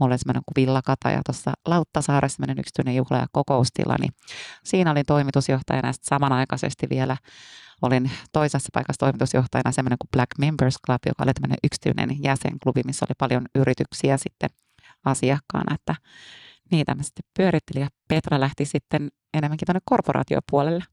mulla 0.00 0.12
oli 0.12 0.18
semmoinen 0.18 0.42
kuin 0.46 0.66
villakata 0.66 1.10
ja 1.10 1.20
tuossa 1.26 1.52
Lauttasaaressa 1.66 2.36
semmoinen 2.36 2.58
yksityinen 2.58 2.96
juhla 2.96 3.16
ja 3.16 3.26
kokoustila, 3.32 3.96
niin 4.00 4.12
siinä 4.64 4.90
olin 4.90 5.06
toimitusjohtajana 5.06 5.88
ja 5.88 5.94
samanaikaisesti 6.02 6.86
vielä 6.90 7.16
olin 7.82 8.10
toisessa 8.32 8.68
paikassa 8.74 8.98
toimitusjohtajana 8.98 9.72
semmoinen 9.72 9.98
kuin 9.98 10.08
Black 10.12 10.30
Members 10.38 10.76
Club, 10.86 11.00
joka 11.06 11.22
oli 11.22 11.34
tämmöinen 11.34 11.58
yksityinen 11.64 12.22
jäsenklubi, 12.22 12.80
missä 12.86 13.06
oli 13.08 13.14
paljon 13.18 13.46
yrityksiä 13.54 14.16
sitten 14.16 14.50
asiakkaana, 15.04 15.74
että 15.74 15.94
niitä 16.70 16.94
mä 16.94 17.02
sitten 17.02 17.24
pyörittelin 17.36 17.82
ja 17.82 17.88
Petra 18.08 18.40
lähti 18.40 18.64
sitten 18.64 19.08
enemmänkin 19.34 19.66
tuonne 19.66 19.80
korporaatiopuolelle. 19.84 20.84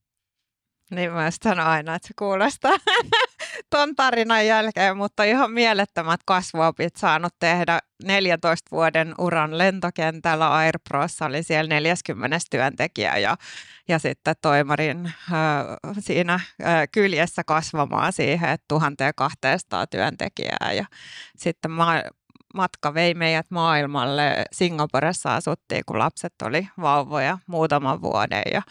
Niin 0.92 1.12
mä 1.12 1.30
sanon 1.44 1.66
aina, 1.66 1.96
että 1.96 2.08
se 2.08 2.13
kuulostaa 2.20 2.78
ton 3.70 3.96
tarinan 3.96 4.48
jälkeen, 4.48 4.98
mutta 4.98 5.24
ihan 5.24 5.52
mielettömät 5.52 6.20
kasvuopit 6.25 6.96
saanut 6.96 7.34
tehdä 7.40 7.80
14 8.04 8.72
vuoden 8.72 9.16
uran 9.18 9.58
lentokentällä. 9.58 10.52
Airprossa 10.52 11.25
oli 11.25 11.44
siellä 11.44 11.70
40 11.70 12.38
työntekijä 12.50 13.18
ja, 13.18 13.38
ja 13.88 14.00
sitten 14.00 14.36
toimarin 14.42 15.06
äh, 15.06 15.96
siinä 16.00 16.34
äh, 16.34 16.42
kyljessä 16.92 17.44
kasvamaan 17.44 18.13
siihen, 18.13 18.50
että 18.50 18.66
1200 18.68 19.88
työntekijää 19.88 20.74
ja 20.74 20.86
sitten 21.38 21.72
ma- 21.72 22.04
matka 22.53 22.93
vei 22.93 23.13
meidät 23.13 23.45
maailmalle. 23.50 24.45
Singaporessa 24.51 25.36
asuttiin, 25.36 25.83
kun 25.86 26.00
lapset 26.00 26.33
oli 26.41 26.67
vauvoja 26.81 27.38
muutaman 27.48 28.01
vuoden 28.01 28.43
ja, 28.53 28.62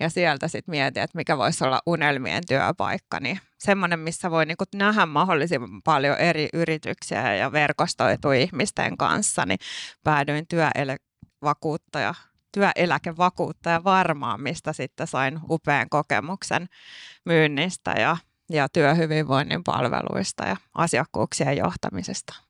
ja 0.00 0.10
sieltä 0.10 0.48
sitten 0.48 0.72
mietin, 0.72 1.02
että 1.02 1.18
mikä 1.18 1.38
voisi 1.38 1.64
olla 1.64 1.80
unelmien 1.86 2.42
työpaikka. 2.48 3.20
Niin 3.20 3.40
semmoinen, 3.58 3.98
missä 3.98 4.30
voi 4.30 4.46
niin 4.46 4.56
nähdä 4.74 5.06
mahdollisimman 5.06 5.82
paljon 5.84 6.18
eri 6.18 6.48
yrityksiä 6.52 7.34
ja 7.34 7.52
verkostoitua 7.52 8.34
ihmisten 8.34 8.96
kanssa, 8.96 9.46
niin 9.46 9.58
päädyin 10.04 10.46
työeläkevakuuttaja 10.48 12.14
työeläkevakuuttaja 12.52 13.84
varmaan, 13.84 14.40
mistä 14.40 14.72
sitten 14.72 15.06
sain 15.06 15.40
upean 15.50 15.88
kokemuksen 15.88 16.68
myynnistä 17.24 17.90
ja, 17.90 18.16
ja 18.50 18.68
työhyvinvoinnin 18.68 19.64
palveluista 19.64 20.44
ja 20.44 20.56
asiakkuuksien 20.74 21.56
johtamisesta 21.56 22.45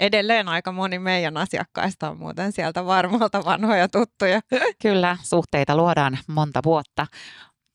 edelleen 0.00 0.48
aika 0.48 0.72
moni 0.72 0.98
meidän 0.98 1.36
asiakkaista 1.36 2.10
on 2.10 2.18
muuten 2.18 2.52
sieltä 2.52 2.86
varmalta 2.86 3.44
vanhoja 3.44 3.88
tuttuja. 3.88 4.40
Kyllä, 4.82 5.16
suhteita 5.22 5.76
luodaan 5.76 6.18
monta 6.26 6.60
vuotta. 6.64 7.06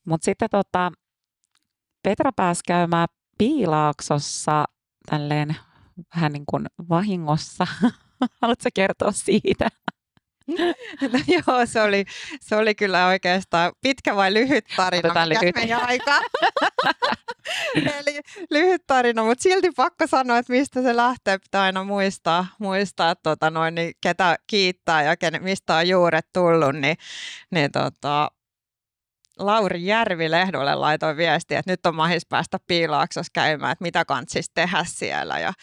Mutta 0.08 0.26
sitten 0.26 0.50
tota, 0.52 0.92
Petra 2.04 2.32
pääsi 2.36 2.62
käymään 2.68 3.08
Piilaaksossa 3.38 4.66
tälleen 5.10 5.56
vähän 6.16 6.32
niin 6.32 6.46
kuin 6.46 6.66
vahingossa. 6.90 7.68
Haluatko 8.42 8.70
kertoa 8.74 9.12
siitä? 9.12 9.70
No 11.14 11.20
joo, 11.28 11.66
se 11.66 11.82
oli, 11.82 12.06
se 12.42 12.56
oli 12.56 12.76
kyllä 12.76 13.08
oikeastaan 13.08 13.72
pitkä 13.82 14.16
vai 14.16 14.34
lyhyt 14.34 14.66
tarina, 14.76 15.00
Otetaan 15.00 15.30
mikä 15.30 15.42
lyhyt. 15.42 15.56
meidän 15.56 15.86
aika. 15.86 16.22
Eli 18.00 18.22
lyhyt 18.52 18.82
tarina, 18.88 19.24
mutta 19.24 19.42
silti 19.42 19.72
pakko 19.76 20.08
sanoa, 20.08 20.38
että 20.38 20.54
mistä 20.54 20.82
se 20.82 20.96
lähtee, 20.96 21.38
pitää 21.38 21.62
aina 21.64 21.84
muistaa, 21.84 22.48
muistaa 22.60 23.16
tota 23.16 23.50
noin, 23.50 23.76
niin 23.76 23.94
ketä 24.02 24.38
kiittää 24.48 25.04
ja 25.04 25.18
ken, 25.18 25.44
mistä 25.44 25.76
on 25.76 25.88
juuret 25.88 26.26
tullut, 26.34 26.76
niin, 26.76 26.98
niin 27.52 27.72
tota, 27.72 28.32
Lauri 29.40 29.86
Järvi 29.86 30.32
Lehdolle 30.32 30.76
laitoi 30.76 31.18
viestiä, 31.18 31.60
että 31.60 31.72
nyt 31.72 31.86
on 31.86 31.96
mahis 31.96 32.26
päästä 32.26 32.58
Piilaaksossa 32.68 33.32
käymään, 33.34 33.72
että 33.72 33.84
mitä 33.84 34.06
kantsisi 34.06 34.52
tehdä 34.54 34.86
siellä 34.88 35.40
ja 35.40 35.54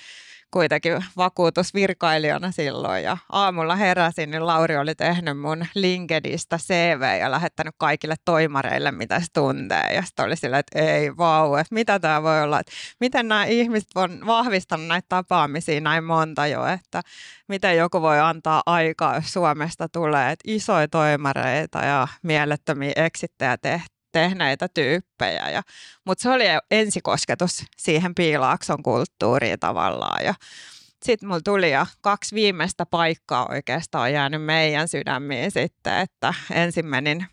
kuitenkin 0.52 1.04
vakuutusvirkailijana 1.16 2.52
silloin. 2.52 3.02
Ja 3.02 3.16
aamulla 3.32 3.76
heräsin, 3.76 4.30
niin 4.30 4.47
Lauri 4.47 4.76
oli 4.76 4.94
tehnyt 4.94 5.40
mun 5.40 5.66
LinkedInistä 5.75 6.59
CV 6.59 7.18
ja 7.21 7.30
lähettänyt 7.30 7.75
kaikille 7.78 8.14
toimareille, 8.25 8.92
mitä 8.92 9.21
se 9.21 9.26
tuntee. 9.32 9.94
Ja 9.94 10.02
sitten 10.02 10.25
oli 10.25 10.37
silleen, 10.37 10.61
että 10.61 10.78
ei 10.78 11.16
vau, 11.16 11.54
että 11.54 11.75
mitä 11.75 11.99
tämä 11.99 12.23
voi 12.23 12.42
olla, 12.42 12.61
että 12.61 12.73
miten 13.00 13.28
nämä 13.28 13.44
ihmiset 13.44 13.88
on 13.94 14.26
vahvistanut 14.26 14.87
näitä 14.87 15.06
tapaamisia 15.09 15.80
näin 15.80 16.04
monta 16.04 16.47
jo, 16.47 16.66
että 16.66 17.02
miten 17.49 17.76
joku 17.76 18.02
voi 18.02 18.21
antaa 18.21 18.62
aikaa, 18.66 19.14
jos 19.14 19.32
Suomesta 19.32 19.88
tulee, 19.88 20.32
että 20.32 20.44
isoja 20.47 20.88
toimareita 20.88 21.78
ja 21.78 22.09
mielettömiä 22.23 22.92
eksittejä 22.97 23.56
tehty 23.59 24.01
tehneitä 24.12 24.69
tyyppejä. 24.75 25.50
Ja, 25.50 25.62
mutta 26.07 26.23
se 26.23 26.31
oli 26.31 26.45
ensikosketus 26.71 27.64
siihen 27.76 28.14
piilaakson 28.14 28.83
kulttuuriin 28.83 29.61
tavallaan. 29.61 30.25
Ja 30.25 30.35
sitten 31.04 31.28
mulla 31.28 31.40
tuli 31.45 31.71
ja 31.71 31.87
kaksi 32.00 32.35
viimeistä 32.35 32.87
paikkaa 32.87 33.47
oikeastaan 33.50 34.12
jäänyt 34.12 34.45
meidän 34.45 34.88
sydämiin 34.88 35.50
sitten, 35.50 35.99
että 35.99 36.35
ensin 36.50 36.87
menin 36.87 37.26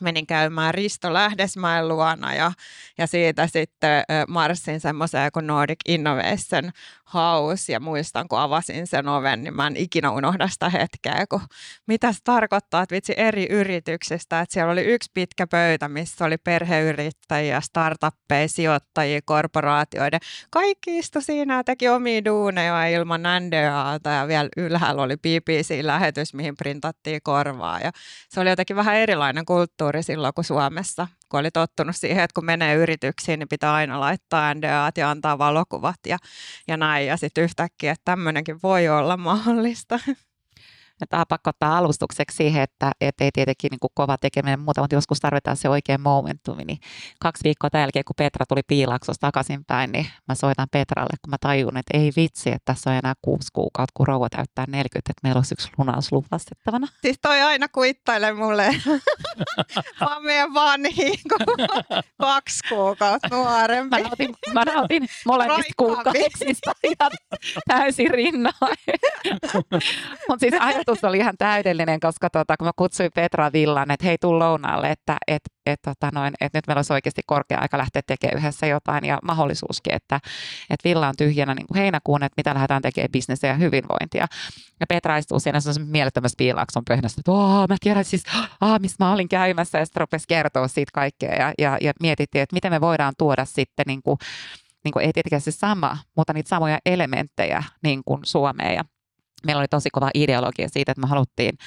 menin 0.00 0.26
käymään 0.26 0.74
Risto 0.74 1.12
Lähdesmäen 1.12 1.88
luona 1.88 2.34
ja, 2.34 2.52
ja 2.98 3.06
siitä 3.06 3.46
sitten 3.46 4.04
marssin 4.28 4.80
semmoiseen 4.80 5.30
kuin 5.32 5.46
Nordic 5.46 5.78
Innovation 5.88 6.70
House 7.14 7.72
ja 7.72 7.80
muistan, 7.80 8.28
kun 8.28 8.38
avasin 8.38 8.86
sen 8.86 9.08
oven, 9.08 9.42
niin 9.42 9.56
mä 9.56 9.66
en 9.66 9.76
ikinä 9.76 10.10
unohda 10.10 10.48
sitä 10.48 10.68
hetkeä, 10.68 11.24
kun 11.30 11.40
mitä 11.86 12.12
se 12.12 12.18
tarkoittaa, 12.24 12.82
että 12.82 12.94
vitsi 12.94 13.14
eri 13.16 13.46
yrityksistä, 13.50 14.40
että 14.40 14.52
siellä 14.52 14.72
oli 14.72 14.82
yksi 14.82 15.10
pitkä 15.14 15.46
pöytä, 15.46 15.88
missä 15.88 16.24
oli 16.24 16.38
perheyrittäjiä, 16.38 17.60
startuppeja, 17.60 18.48
sijoittajia, 18.48 19.20
korporaatioiden. 19.24 20.20
Kaikki 20.50 20.98
istu 20.98 21.20
siinä 21.20 21.56
ja 21.56 21.64
teki 21.64 21.88
omia 21.88 22.24
duuneja 22.24 22.86
ilman 22.86 23.22
NDAta 23.40 24.10
ja 24.10 24.28
vielä 24.28 24.48
ylhäällä 24.56 25.02
oli 25.02 25.16
BBC-lähetys, 25.16 26.34
mihin 26.34 26.56
printattiin 26.56 27.20
korvaa 27.22 27.80
ja 27.80 27.92
se 28.28 28.40
oli 28.40 28.48
jotenkin 28.48 28.76
vähän 28.76 28.96
erilainen 28.96 29.44
kulttuuri 29.44 29.83
silloin 30.02 30.34
kuin 30.34 30.44
Suomessa, 30.44 31.08
kun 31.28 31.40
oli 31.40 31.50
tottunut 31.50 31.96
siihen, 31.96 32.24
että 32.24 32.34
kun 32.34 32.44
menee 32.44 32.74
yrityksiin, 32.74 33.38
niin 33.38 33.48
pitää 33.48 33.74
aina 33.74 34.00
laittaa 34.00 34.54
NDAt 34.54 34.96
ja 34.96 35.10
antaa 35.10 35.38
valokuvat 35.38 35.96
ja, 36.06 36.18
ja 36.68 36.76
näin. 36.76 37.06
Ja 37.06 37.16
sitten 37.16 37.44
yhtäkkiä, 37.44 37.92
että 37.92 38.02
tämmöinenkin 38.04 38.58
voi 38.62 38.88
olla 38.88 39.16
mahdollista. 39.16 39.98
Tämä 41.08 41.20
on 41.20 41.26
pakko 41.28 41.50
ottaa 41.50 41.78
alustukseksi 41.78 42.36
siihen, 42.36 42.62
että, 42.62 42.92
että 43.00 43.24
ei 43.24 43.30
tietenkin 43.32 43.68
niin 43.70 43.80
kuin 43.80 43.90
kova 43.94 44.18
tekeminen 44.18 44.60
muuta, 44.60 44.80
mutta 44.80 44.96
joskus 44.96 45.20
tarvitaan 45.20 45.56
se 45.56 45.68
oikea 45.68 45.98
momentumi. 45.98 46.64
Niin 46.64 46.78
kaksi 47.20 47.44
viikkoa 47.44 47.70
tämän 47.70 47.82
jälkeen, 47.82 48.04
kun 48.04 48.14
Petra 48.18 48.46
tuli 48.48 48.60
piilaksosta 48.66 49.26
takaisinpäin, 49.26 49.92
niin 49.92 50.06
mä 50.28 50.34
soitan 50.34 50.68
Petralle, 50.70 51.16
kun 51.24 51.30
mä 51.30 51.36
tajun, 51.40 51.76
että 51.76 51.98
ei 51.98 52.12
vitsi, 52.16 52.50
että 52.50 52.72
tässä 52.74 52.90
on 52.90 52.96
enää 52.96 53.14
kuusi 53.22 53.48
kuukautta, 53.52 53.92
kun 53.94 54.06
rouva 54.06 54.28
täyttää 54.28 54.64
40, 54.68 54.98
että 55.10 55.20
meillä 55.22 55.38
olisi 55.38 55.54
yksi 55.54 55.68
lunaus 55.78 56.12
luvastettavana. 56.12 56.88
Siis 57.02 57.18
toi 57.22 57.42
aina 57.42 57.68
kuittailee 57.68 58.32
mulle. 58.32 58.66
mä 60.00 60.20
menen 60.20 60.54
vaan 60.54 60.82
niin 60.82 61.20
kaksi 62.20 62.60
kuukautta 62.68 63.28
nuorempi. 63.30 63.96
Mä 63.96 64.02
nautin, 64.02 64.34
mä 64.52 64.64
nautin 64.64 65.08
molemmista 65.26 65.72
kuukausista 65.76 66.72
ihan 66.82 67.10
täysin 67.68 68.10
rinnoin. 68.10 68.54
Mutta 70.28 70.40
siis 70.40 70.54
ajatus 70.86 71.04
oli 71.04 71.18
ihan 71.18 71.34
täydellinen, 71.38 72.00
koska 72.00 72.30
tota, 72.30 72.56
kun 72.56 72.66
mä 72.66 72.72
kutsuin 72.76 73.10
Petra 73.14 73.52
Villan, 73.52 73.90
että 73.90 74.06
hei, 74.06 74.18
tuu 74.18 74.38
lounaalle, 74.38 74.90
että 74.90 75.16
et, 75.26 75.42
et, 75.66 75.82
tota 75.82 76.10
noin, 76.14 76.34
et 76.40 76.54
nyt 76.54 76.66
meillä 76.66 76.78
olisi 76.78 76.92
oikeasti 76.92 77.22
korkea 77.26 77.58
aika 77.60 77.78
lähteä 77.78 78.02
tekemään 78.06 78.38
yhdessä 78.38 78.66
jotain 78.66 79.04
ja 79.04 79.18
mahdollisuuskin, 79.22 79.94
että 79.94 80.20
et 80.70 80.84
Villa 80.84 81.08
on 81.08 81.14
tyhjänä 81.18 81.54
niin 81.54 81.66
kuin 81.66 81.78
heinäkuun, 81.78 82.22
että 82.22 82.34
mitä 82.36 82.54
lähdetään 82.54 82.82
tekemään 82.82 83.12
bisnestä 83.12 83.46
ja 83.46 83.54
hyvinvointia. 83.54 84.26
Ja 84.80 84.86
Petra 84.88 85.16
istuu 85.16 85.40
siinä 85.40 85.60
sellaisen 85.60 85.86
mielettömässä 85.86 86.36
piilaakson 86.38 86.82
pöhnässä, 86.88 87.20
että 87.20 87.32
oh, 87.32 87.68
mä 87.68 87.76
tiedän 87.80 88.04
siis, 88.04 88.22
ah, 88.60 88.80
missä 88.80 89.04
mä 89.04 89.12
olin 89.12 89.28
käymässä 89.28 89.78
ja 89.78 89.84
sitten 89.86 90.00
rupesi 90.00 90.24
kertoa 90.28 90.68
siitä 90.68 90.90
kaikkea 90.94 91.34
ja, 91.34 91.52
ja, 91.58 91.78
ja 91.80 91.92
mietittiin, 92.00 92.42
että 92.42 92.54
miten 92.54 92.72
me 92.72 92.80
voidaan 92.80 93.14
tuoda 93.18 93.44
sitten 93.44 93.84
niin 93.86 94.02
kuin, 94.02 94.18
niin 94.84 94.92
kuin 94.92 95.06
ei 95.06 95.12
tietenkään 95.12 95.42
se 95.42 95.50
sama, 95.50 95.98
mutta 96.16 96.32
niitä 96.32 96.48
samoja 96.48 96.78
elementtejä 96.86 97.62
niin 97.82 98.02
kuin 98.04 98.20
Suomeen. 98.24 98.74
Ja 98.74 98.84
meillä 99.44 99.60
oli 99.60 99.68
tosi 99.68 99.90
kova 99.90 100.10
ideologia 100.14 100.68
siitä, 100.68 100.92
että 100.92 101.00
me 101.00 101.06
haluttiin 101.06 101.58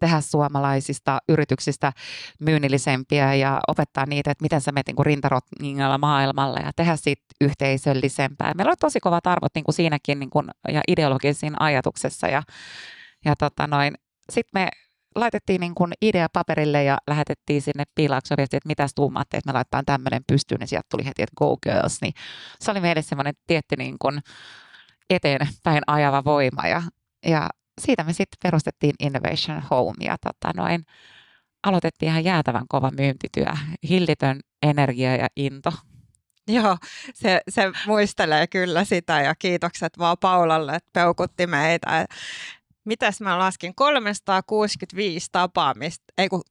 tehdä 0.00 0.20
suomalaisista 0.20 1.18
yrityksistä 1.28 1.92
myynnillisempiä 2.40 3.34
ja 3.34 3.60
opettaa 3.68 4.06
niitä, 4.06 4.30
että 4.30 4.42
miten 4.42 4.60
sä 4.60 4.72
menet 4.72 4.86
niin 4.86 5.06
rintarotningalla 5.06 5.98
maailmalla 5.98 6.58
ja 6.58 6.70
tehdä 6.76 6.96
siitä 6.96 7.22
yhteisöllisempää. 7.40 8.52
Meillä 8.56 8.70
oli 8.70 8.76
tosi 8.76 9.00
kovat 9.00 9.26
arvot 9.26 9.54
niin 9.54 9.64
kuin 9.64 9.74
siinäkin 9.74 10.18
niin 10.18 10.30
kuin, 10.30 10.48
ja 10.68 10.80
ideologisessa 10.88 11.46
ajatuksessa 11.60 12.26
ja, 12.28 12.42
ja 13.24 13.36
tota 13.36 13.66
noin, 13.66 13.94
sitten 14.30 14.62
me 14.62 14.68
laitettiin 15.14 15.60
niin 15.60 15.74
kuin 15.74 15.92
idea 16.02 16.28
paperille 16.32 16.84
ja 16.84 16.98
lähetettiin 17.08 17.62
sinne 17.62 17.84
piilaaksoon 17.94 18.40
että 18.40 18.58
mitä 18.64 18.86
tuumaatte, 18.94 19.36
että 19.36 19.48
me 19.48 19.52
laitetaan 19.52 19.84
tämmöinen 19.84 20.22
pystyyn, 20.26 20.58
niin 20.58 20.68
sieltä 20.68 20.86
tuli 20.90 21.04
heti, 21.04 21.22
että 21.22 21.34
go 21.36 21.56
girls. 21.56 22.00
Niin 22.02 22.14
se 22.60 22.70
oli 22.70 22.80
meille 22.80 23.02
semmoinen 23.02 23.34
tietty 23.46 23.76
niin 23.76 23.96
kuin 23.98 24.20
eteenpäin 25.10 25.82
ajava 25.86 26.24
voima 26.24 26.68
ja, 26.68 26.82
ja 27.26 27.48
siitä 27.80 28.04
me 28.04 28.12
sitten 28.12 28.38
perustettiin 28.42 28.94
Innovation 29.00 29.62
Home 29.70 30.04
ja 30.04 30.16
tota 30.18 30.50
noin, 30.56 30.86
aloitettiin 31.62 32.10
ihan 32.10 32.24
jäätävän 32.24 32.68
kova 32.68 32.90
myyntityö, 32.90 33.52
hillitön 33.88 34.40
energia 34.62 35.16
ja 35.16 35.28
into. 35.36 35.72
Joo, 36.48 36.76
se, 37.14 37.40
se 37.48 37.72
muistelee 37.86 38.46
kyllä 38.46 38.84
sitä 38.84 39.20
ja 39.20 39.34
kiitokset 39.34 39.98
vaan 39.98 40.16
Paulalle, 40.20 40.74
että 40.76 40.90
peukutti 40.92 41.46
meitä. 41.46 42.06
Mitäs 42.84 43.20
mä 43.20 43.38
laskin? 43.38 43.74
365 43.74 45.28
tapaamista, 45.32 46.04
ei 46.18 46.28
kun 46.28 46.42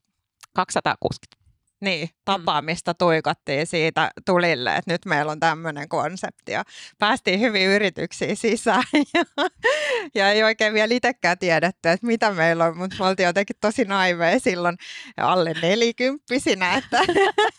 260. 0.56 1.43
Niin, 1.84 2.08
mm. 2.08 2.16
tapaamista 2.26 2.94
tuikattiin 2.94 3.68
siitä 3.68 4.12
tulille, 4.26 4.76
että 4.76 4.92
nyt 4.92 5.06
meillä 5.06 5.32
on 5.32 5.40
tämmöinen 5.40 5.90
konsepti 5.90 6.52
ja 6.52 6.64
päästiin 7.00 7.40
hyvin 7.40 7.68
yrityksiin 7.68 8.38
sisään 8.38 8.84
ja, 9.14 9.24
ja 10.16 10.30
ei 10.30 10.44
oikein 10.44 10.74
vielä 10.74 10.94
itsekään 10.94 11.38
tiedetty, 11.38 11.90
että 11.90 12.08
mitä 12.08 12.32
meillä 12.32 12.66
on, 12.66 12.78
mutta 12.78 12.96
me 13.00 13.06
oltiin 13.06 13.26
jotenkin 13.26 13.56
tosi 13.62 13.86
naiveja 13.86 14.40
silloin 14.40 14.78
alle 15.18 15.54
nelikymppisinä, 15.62 16.76
että, 16.76 17.02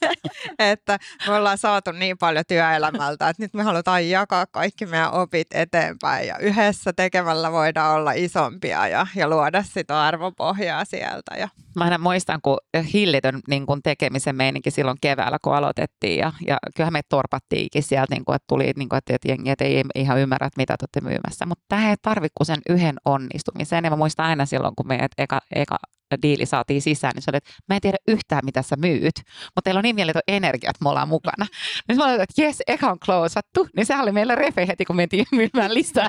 että 0.73 0.99
me 1.27 1.35
ollaan 1.35 1.59
saatu 1.59 1.93
niin 1.93 2.19
paljon 2.19 2.45
työelämältä, 2.49 3.29
että 3.29 3.43
nyt 3.43 3.55
me 3.55 3.63
halutaan 3.63 4.09
jakaa 4.09 4.47
kaikki 4.47 4.87
meidän 4.87 5.13
opit 5.13 5.49
eteenpäin 5.55 6.27
ja 6.27 6.39
yhdessä 6.39 6.93
tekemällä 6.93 7.53
voidaan 7.53 7.95
olla 7.95 8.13
isompia 8.13 8.89
ja, 8.89 9.07
ja 9.17 9.29
luoda 9.29 9.63
sitä 9.63 10.03
arvopohjaa 10.03 10.85
sieltä. 10.85 11.37
Ja. 11.39 11.49
Mä 11.77 11.85
aina 11.85 11.99
muistan, 11.99 12.41
kun 12.43 12.59
hillitön 12.93 13.41
niin 13.49 13.67
kun 13.67 13.83
tekemisen 13.83 14.37
meininki 14.37 14.71
silloin 14.71 14.99
keväällä, 15.01 15.39
kun 15.45 15.55
aloitettiin. 15.57 16.19
Ja, 16.19 16.33
ja 16.47 16.59
kyllähän 16.77 16.93
me 16.93 17.01
torpattiinkin 17.09 17.83
sieltä, 17.83 18.15
niin 18.15 18.25
kun, 18.25 18.35
että 18.35 18.47
tuli, 18.49 18.73
niin 18.77 18.89
kun, 18.89 18.99
että 18.99 19.29
jengi 19.29 19.51
että 19.51 19.65
ei 19.65 19.83
ihan 19.95 20.19
ymmärrä, 20.19 20.47
että 20.47 20.61
mitä 20.61 20.77
te 20.77 20.83
olette 20.83 21.01
myymässä. 21.01 21.47
Mutta 21.47 21.65
tämä 21.69 21.91
ei 21.91 21.97
tarvitse 22.03 22.33
kuin 22.39 22.47
sen 22.47 22.63
yhden 22.69 22.97
onnistumisen. 23.05 23.85
Ja 23.85 23.91
mä 23.91 23.97
muistan 23.97 24.27
aina 24.27 24.47
silloin, 24.47 24.75
kun 24.77 24.89
meidät 24.89 25.13
eka, 25.19 25.41
eka 25.55 25.77
diili 26.23 26.47
saatiin 26.47 26.83
sisään, 26.83 27.13
niin 27.15 27.23
se 27.23 27.31
oli, 27.31 27.37
että 27.37 27.51
mä 27.69 27.75
en 27.75 27.81
tiedä 27.81 27.99
yhtään, 28.09 28.45
mitä 28.45 28.63
sä 28.63 28.77
myyt, 28.77 29.17
mutta 29.45 29.63
teillä 29.65 29.79
on 29.79 29.83
niin 29.83 29.95
mieletön 29.95 30.23
energia, 30.29 30.71
että 30.71 30.85
me 30.85 30.89
ollaan 30.89 31.09
mukana. 31.09 31.47
Niin 31.89 31.99
mä 31.99 32.05
olin, 32.05 32.21
että 32.21 32.43
jes, 32.43 32.63
eka 32.67 32.91
on 32.91 32.99
klousattu, 33.07 33.69
niin 33.77 33.87
sehän 33.87 34.03
oli 34.03 34.13
meillä 34.13 34.35
refe 34.35 34.67
heti, 34.67 34.85
kun 34.85 34.97
mentiin 34.97 35.27
myymään 35.37 35.75
lisää. 35.75 36.09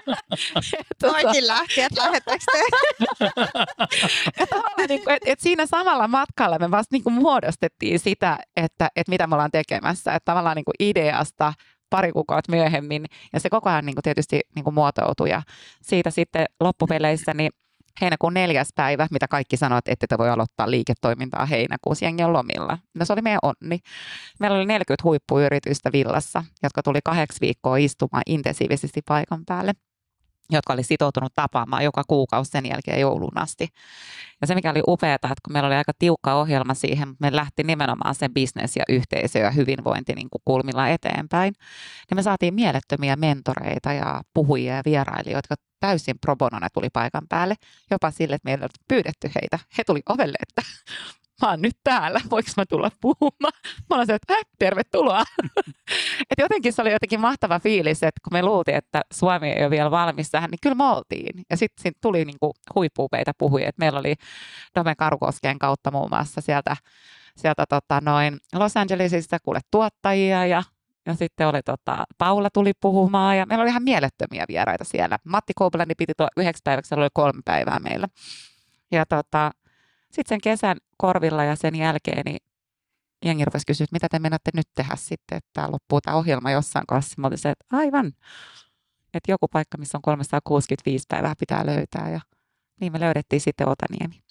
Toikin 1.02 1.48
lähti, 1.48 1.82
että 1.82 2.02
lähettekö 2.02 2.46
te? 2.52 2.62
niin 4.88 5.04
kuin, 5.04 5.16
et, 5.16 5.24
et 5.26 5.40
siinä 5.40 5.66
samalla 5.66 6.08
matkalla 6.08 6.60
me 6.60 6.72
vasta 6.72 6.96
niin 6.96 7.04
kuin 7.04 7.14
muodostettiin 7.14 8.00
sitä, 8.00 8.38
että, 8.56 8.90
että 8.96 9.10
mitä 9.10 9.28
me 9.28 9.36
ollaan 9.36 9.52
tekemässä. 9.52 10.14
Että 10.14 10.26
tavallaan 10.32 10.56
niin 10.56 10.66
kuin 10.66 10.76
ideasta 10.80 11.54
pari 11.90 12.12
kuukautta 12.12 12.52
myöhemmin, 12.52 13.06
ja 13.34 13.40
se 13.40 13.50
koko 13.50 13.70
ajan 13.70 13.86
niin 13.86 13.96
kuin 13.96 14.04
tietysti 14.04 14.42
niin 14.56 14.64
kuin 14.64 14.74
muotoutui. 14.74 15.30
Ja 15.30 15.42
siitä 15.82 16.10
sitten 16.10 16.46
loppupeleissä 16.60 17.34
niin 17.34 17.52
heinäkuun 18.02 18.34
neljäs 18.34 18.70
päivä, 18.76 19.08
mitä 19.12 19.28
kaikki 19.28 19.58
sanoivat, 19.58 19.88
että 19.88 20.08
te 20.10 20.18
voi 20.18 20.30
aloittaa 20.30 20.72
liiketoimintaa 20.72 21.46
heinäkuussa, 21.46 22.06
jengi 22.06 22.24
on 22.24 22.34
lomilla. 22.34 22.78
No 22.94 23.06
se 23.06 23.14
oli 23.14 23.22
meidän 23.22 23.40
onni. 23.42 23.80
Meillä 24.40 24.58
oli 24.58 24.66
40 24.66 25.04
huippuyritystä 25.04 25.92
villassa, 25.92 26.44
jotka 26.64 26.84
tuli 26.84 27.00
kahdeksi 27.04 27.42
viikkoa 27.42 27.78
istumaan 27.78 28.24
intensiivisesti 28.26 29.02
paikan 29.08 29.46
päälle 29.46 29.74
jotka 30.50 30.74
oli 30.74 30.84
sitoutunut 30.84 31.34
tapaamaan 31.36 31.84
joka 31.84 32.04
kuukausi 32.08 32.52
sen 32.52 32.66
jälkeen 32.66 33.00
joulun 33.00 33.38
asti. 33.38 33.68
Ja 34.42 34.48
se, 34.48 34.56
mikä 34.56 34.72
oli 34.72 34.82
upeaa, 34.88 35.16
että 35.16 35.28
kun 35.46 35.54
meillä 35.54 35.68
oli 35.68 35.76
aika 35.76 35.92
tiukka 36.00 36.36
ohjelma 36.36 36.74
siihen, 36.74 37.16
me 37.20 37.36
lähti 37.36 37.64
nimenomaan 37.64 38.16
sen 38.16 38.34
bisnes 38.34 38.76
ja 38.76 38.84
yhteisö 38.90 39.40
ja 39.40 39.52
hyvinvointi 39.52 40.14
niin 40.14 40.30
kuin 40.30 40.42
kulmilla 40.46 40.90
eteenpäin, 40.90 41.54
niin 42.10 42.16
me 42.16 42.24
saatiin 42.24 42.54
mielettömiä 42.54 43.16
mentoreita 43.16 43.94
ja 43.94 44.22
puhujia 44.34 44.76
ja 44.76 44.82
vierailijoita, 44.86 45.48
jotka 45.52 45.66
täysin 45.80 46.20
pro 46.22 46.36
bonona 46.36 46.68
tuli 46.74 46.90
paikan 46.94 47.24
päälle, 47.30 47.56
jopa 47.92 48.12
sille, 48.12 48.36
että 48.36 48.50
meillä 48.50 48.64
oli 48.64 48.86
pyydetty 48.88 49.32
heitä. 49.36 49.60
He 49.78 49.84
tuli 49.84 50.02
ovelle, 50.10 50.38
että 50.50 50.62
mä 51.42 51.50
oon 51.50 51.62
nyt 51.62 51.78
täällä, 51.84 52.22
voiko 52.30 52.50
mä 52.58 52.66
tulla 52.66 52.92
puhumaan? 53.02 53.54
Mä 53.90 53.96
olen 53.96 54.08
se, 54.08 54.16
että 54.16 54.34
tervetuloa. 54.60 55.24
et 56.32 56.40
jotenkin 56.40 56.74
se 56.74 56.82
oli 56.82 56.92
jotenkin 56.92 57.20
mahtava 57.20 57.60
fiilis, 57.60 58.04
että 58.04 58.22
kun 58.24 58.34
me 58.34 58.44
luultiin, 58.44 58.78
että 58.78 59.02
Suomi 59.14 59.50
ei 59.50 59.64
ole 59.64 59.70
vielä 59.72 59.92
valmis 59.92 60.32
tähän, 60.32 60.50
niin 60.50 60.60
kyllä 60.62 60.76
me 60.76 60.84
oltiin. 60.84 61.46
Ja 61.50 61.58
sitten 61.58 61.84
sit 61.84 61.98
tuli 62.02 62.26
niinku 62.26 62.54
huippuupeita 62.76 63.32
puhujia. 63.38 63.70
Et 63.70 63.78
meillä 63.78 64.00
oli 64.00 64.16
Dome 64.76 64.96
Karukosken 64.96 65.60
kautta 65.60 65.92
muun 65.92 66.10
muassa 66.10 66.42
sieltä, 66.42 66.78
sieltä 67.38 67.66
tota 67.70 68.02
noin 68.02 68.38
Los 68.54 68.78
Angelesista 68.78 69.38
kuule 69.40 69.60
tuottajia 69.72 70.46
ja 70.46 70.64
ja 71.08 71.14
sitten 71.14 71.48
oli 71.48 71.62
tota, 71.62 72.06
Paula 72.18 72.50
tuli 72.50 72.72
puhumaan 72.82 73.38
ja 73.38 73.46
meillä 73.46 73.62
oli 73.62 73.70
ihan 73.70 73.84
mielettömiä 73.84 74.46
vieraita 74.48 74.84
siellä. 74.84 75.18
Matti 75.24 75.54
Koblani 75.56 75.96
piti 75.96 76.14
tuo 76.18 76.28
yhdeksi 76.38 76.62
päiväksi, 76.64 76.96
oli 76.96 77.08
kolme 77.14 77.42
päivää 77.46 77.80
meillä. 77.80 78.08
Ja 78.92 79.06
tota, 79.06 79.52
sitten 80.16 80.36
sen 80.36 80.42
kesän 80.42 80.78
korvilla 80.98 81.44
ja 81.44 81.56
sen 81.56 81.76
jälkeen 81.76 82.22
niin 82.26 82.38
jengi 83.26 83.46
rupesi 83.46 83.66
kysyä, 83.68 83.84
että 83.84 83.96
mitä 83.96 84.08
te 84.12 84.20
menette 84.20 84.52
nyt 84.54 84.68
tehdä 84.76 84.96
sitten, 84.96 85.38
että 85.38 85.72
loppuu 85.72 86.02
tämä 86.02 86.18
ohjelma 86.18 86.52
jossain 86.52 86.86
kanssa. 86.88 87.22
Mä 87.22 87.30
se, 87.36 87.50
että 87.50 87.66
aivan, 87.72 88.08
että 89.14 89.32
joku 89.32 89.48
paikka, 89.48 89.78
missä 89.78 89.98
on 89.98 90.02
365 90.02 91.06
päivää 91.10 91.34
pitää 91.40 91.66
löytää 91.66 92.10
ja 92.10 92.22
niin 92.82 92.92
me 92.92 93.00
löydettiin 93.00 93.42
sitten 93.42 93.68
Otaniemi. 93.68 94.25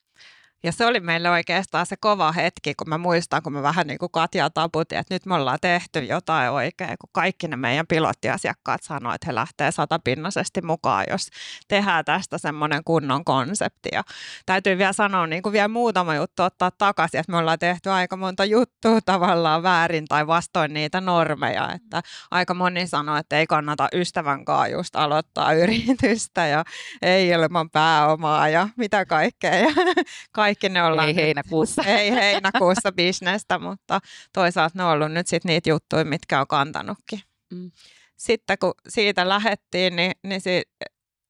Ja 0.65 0.73
se 0.73 0.87
oli 0.87 1.01
meille 1.01 1.31
oikeastaan 1.31 1.87
se 1.87 1.97
kova 1.97 2.33
hetki, 2.33 2.75
kun 2.75 2.89
mä 2.89 2.99
muistan, 2.99 3.43
kun 3.43 3.53
me 3.53 3.63
vähän 3.63 3.87
niin 3.87 3.99
kuin 3.99 4.13
Katja 4.13 4.51
taputin, 4.51 4.99
että 4.99 5.15
nyt 5.15 5.27
me 5.27 5.35
ollaan 5.35 5.59
tehty 5.61 5.99
jotain 5.99 6.51
oikein, 6.51 6.95
kun 7.01 7.11
kaikki 7.13 7.49
ne 7.49 7.57
meidän 7.57 7.87
pilottiasiakkaat 7.87 8.83
sanoivat, 8.83 9.15
että 9.15 9.27
he 9.27 9.35
lähtee 9.35 9.73
satapinnaisesti 9.73 10.63
mukaan, 10.63 11.05
jos 11.11 11.29
tehdään 11.69 12.05
tästä 12.05 12.39
semmoinen 12.39 12.85
kunnon 12.85 13.25
konsepti. 13.25 13.89
Ja 13.93 14.03
täytyy 14.47 14.79
vielä 14.79 14.93
sanoa 14.93 15.27
niin 15.27 15.43
kuin 15.43 15.53
vielä 15.53 15.69
muutama 15.69 16.15
juttu 16.15 16.43
ottaa 16.43 16.71
takaisin, 16.71 17.21
että 17.21 17.33
me 17.33 17.39
ollaan 17.39 17.59
tehty 17.59 17.91
aika 17.91 18.17
monta 18.17 18.45
juttua 18.45 19.01
tavallaan 19.01 19.63
väärin 19.63 20.05
tai 20.09 20.27
vastoin 20.27 20.75
niitä 20.75 21.01
normeja, 21.01 21.73
että 21.73 22.03
aika 22.31 22.55
moni 22.55 22.87
sanoo, 22.87 23.17
että 23.17 23.39
ei 23.39 23.47
kannata 23.47 23.89
ystävän 23.93 24.45
kanssa 24.45 24.69
just 24.69 24.97
aloittaa 24.97 25.53
yritystä 25.63 26.47
ja 26.47 26.65
ei 27.03 27.29
ilman 27.29 27.71
pääomaa 27.71 28.49
ja 28.49 28.69
mitä 28.77 29.07
kaikkea. 29.07 29.55
Ja 29.55 29.69
kaikki 30.33 30.54
kaikki 30.55 30.69
ne 30.69 30.83
ollaan... 30.83 31.09
Ei 31.09 31.17
heinäkuussa. 31.17 31.83
Ei 31.99 32.11
heinäkuussa 32.11 32.93
bisnestä, 32.93 33.59
mutta 33.59 34.01
toisaalta 34.33 34.79
ne 34.79 34.85
on 34.85 34.91
ollut 34.91 35.13
nyt 35.13 35.27
sit 35.27 35.45
niitä 35.45 35.71
juttuja, 35.71 36.05
mitkä 36.05 36.41
on 36.41 36.47
kantanutkin. 36.47 37.21
Mm. 37.53 37.71
Sitten 38.17 38.57
kun 38.61 38.75
siitä 38.89 39.29
lähettiin, 39.29 39.97
niin, 39.97 40.13
niin 40.23 40.41
si, 40.41 40.63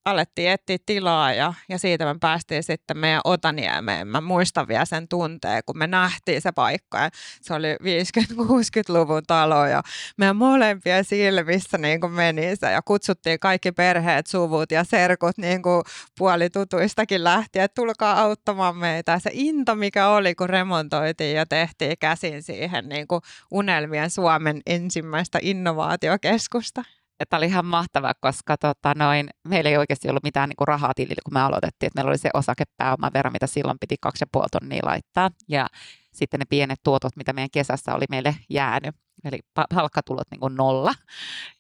alettiin 0.05 0.51
etsiä 0.51 0.79
tilaa 0.87 1.33
ja, 1.33 1.55
ja 1.69 1.79
siitä 1.79 2.05
me 2.05 2.19
päästiin 2.21 2.63
sitten 2.63 2.99
meidän 2.99 3.21
Otaniemeen. 3.25 4.09
Mä 4.09 4.21
muistan 4.21 4.69
vielä 4.69 4.85
sen 4.85 5.09
tunteen, 5.09 5.63
kun 5.67 5.79
me 5.79 5.87
nähtiin 5.87 6.43
se 6.43 6.53
paikka. 6.53 6.99
Ja 6.99 7.11
se 7.41 7.55
oli 7.55 7.75
50-60-luvun 7.75 9.23
talo 9.27 9.67
ja 9.67 9.83
meidän 10.17 10.37
molempia 10.37 11.05
silmissä 11.05 11.79
niin 11.79 12.01
kuin 12.01 12.13
meni 12.13 12.57
se. 12.57 12.71
Ja 12.71 12.83
kutsuttiin 12.83 13.41
kaikki 13.41 13.73
perheet, 13.73 14.27
suvut 14.27 14.71
ja 14.71 14.85
serkut 14.85 15.39
niin 15.39 15.63
kuin 15.63 15.83
puolitutuistakin 16.19 17.25
lähtien, 17.25 17.65
että 17.65 17.83
tulkaa 17.83 18.21
auttamaan 18.21 18.77
meitä. 18.77 19.19
Se 19.19 19.31
into, 19.33 19.75
mikä 19.75 20.09
oli, 20.09 20.35
kun 20.35 20.49
remontoitiin 20.49 21.37
ja 21.37 21.47
tehtiin 21.47 21.97
käsin 22.01 22.43
siihen 22.43 22.89
niin 22.89 23.09
kuin 23.09 23.21
unelmien 23.51 24.11
Suomen 24.11 24.61
ensimmäistä 24.67 25.39
innovaatiokeskusta 25.43 26.85
että 27.21 27.37
oli 27.37 27.47
ihan 27.47 27.67
mahtava, 27.67 28.13
koska 28.21 28.57
tota, 28.57 28.93
noin, 28.97 29.29
meillä 29.49 29.71
ei 29.71 29.77
oikeasti 29.77 30.09
ollut 30.09 30.23
mitään 30.23 30.49
niin 30.49 30.57
kuin 30.57 30.69
rahaa 30.69 30.93
tilille, 30.97 31.21
kun 31.25 31.35
me 31.35 31.41
aloitettiin. 31.41 31.87
Että 31.87 31.99
meillä 31.99 32.09
oli 32.09 32.19
se 32.19 32.31
osakepääoman 32.35 33.11
verran, 33.15 33.33
mitä 33.33 33.47
silloin 33.47 33.79
piti 33.81 33.97
2,5 34.39 34.47
tonnia 34.53 34.83
laittaa. 34.85 35.31
Ja 35.49 35.67
sitten 36.13 36.41
ne 36.41 36.45
pienet 36.49 36.81
tuotot, 36.85 37.17
mitä 37.17 37.33
meidän 37.33 37.51
kesässä 37.53 37.95
oli 37.95 38.05
meille 38.11 38.37
jäänyt. 38.51 38.95
Eli 39.25 39.39
palkkatulot 39.75 40.31
niin 40.31 40.41
kuin 40.41 40.55
nolla. 40.55 40.95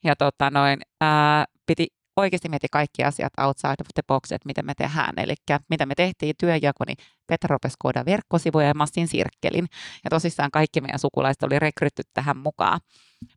Ja 0.04 0.16
tota, 0.16 0.50
noin, 0.50 0.80
ää, 1.00 1.44
piti 1.66 1.86
oikeasti 2.16 2.48
miettiä 2.48 2.68
kaikki 2.72 3.04
asiat 3.04 3.32
outside 3.40 3.70
of 3.80 3.86
the 3.94 4.02
box, 4.06 4.32
että 4.32 4.46
miten 4.46 4.66
me 4.66 4.74
tehdään. 4.74 5.14
Eli 5.16 5.34
mitä 5.70 5.86
me 5.86 5.94
tehtiin 5.94 6.34
työnjako, 6.38 6.84
niin 6.86 6.96
Petra 7.26 7.54
rupesi 7.54 7.74
kooda 7.78 8.04
verkkosivuja 8.04 8.66
ja 8.66 8.74
mastin 8.74 9.08
sirkkelin. 9.08 9.66
Ja 10.04 10.10
tosissaan 10.10 10.50
kaikki 10.50 10.80
meidän 10.80 10.98
sukulaiset 10.98 11.42
oli 11.42 11.58
rekrytty 11.58 12.02
tähän 12.14 12.36
mukaan. 12.36 12.80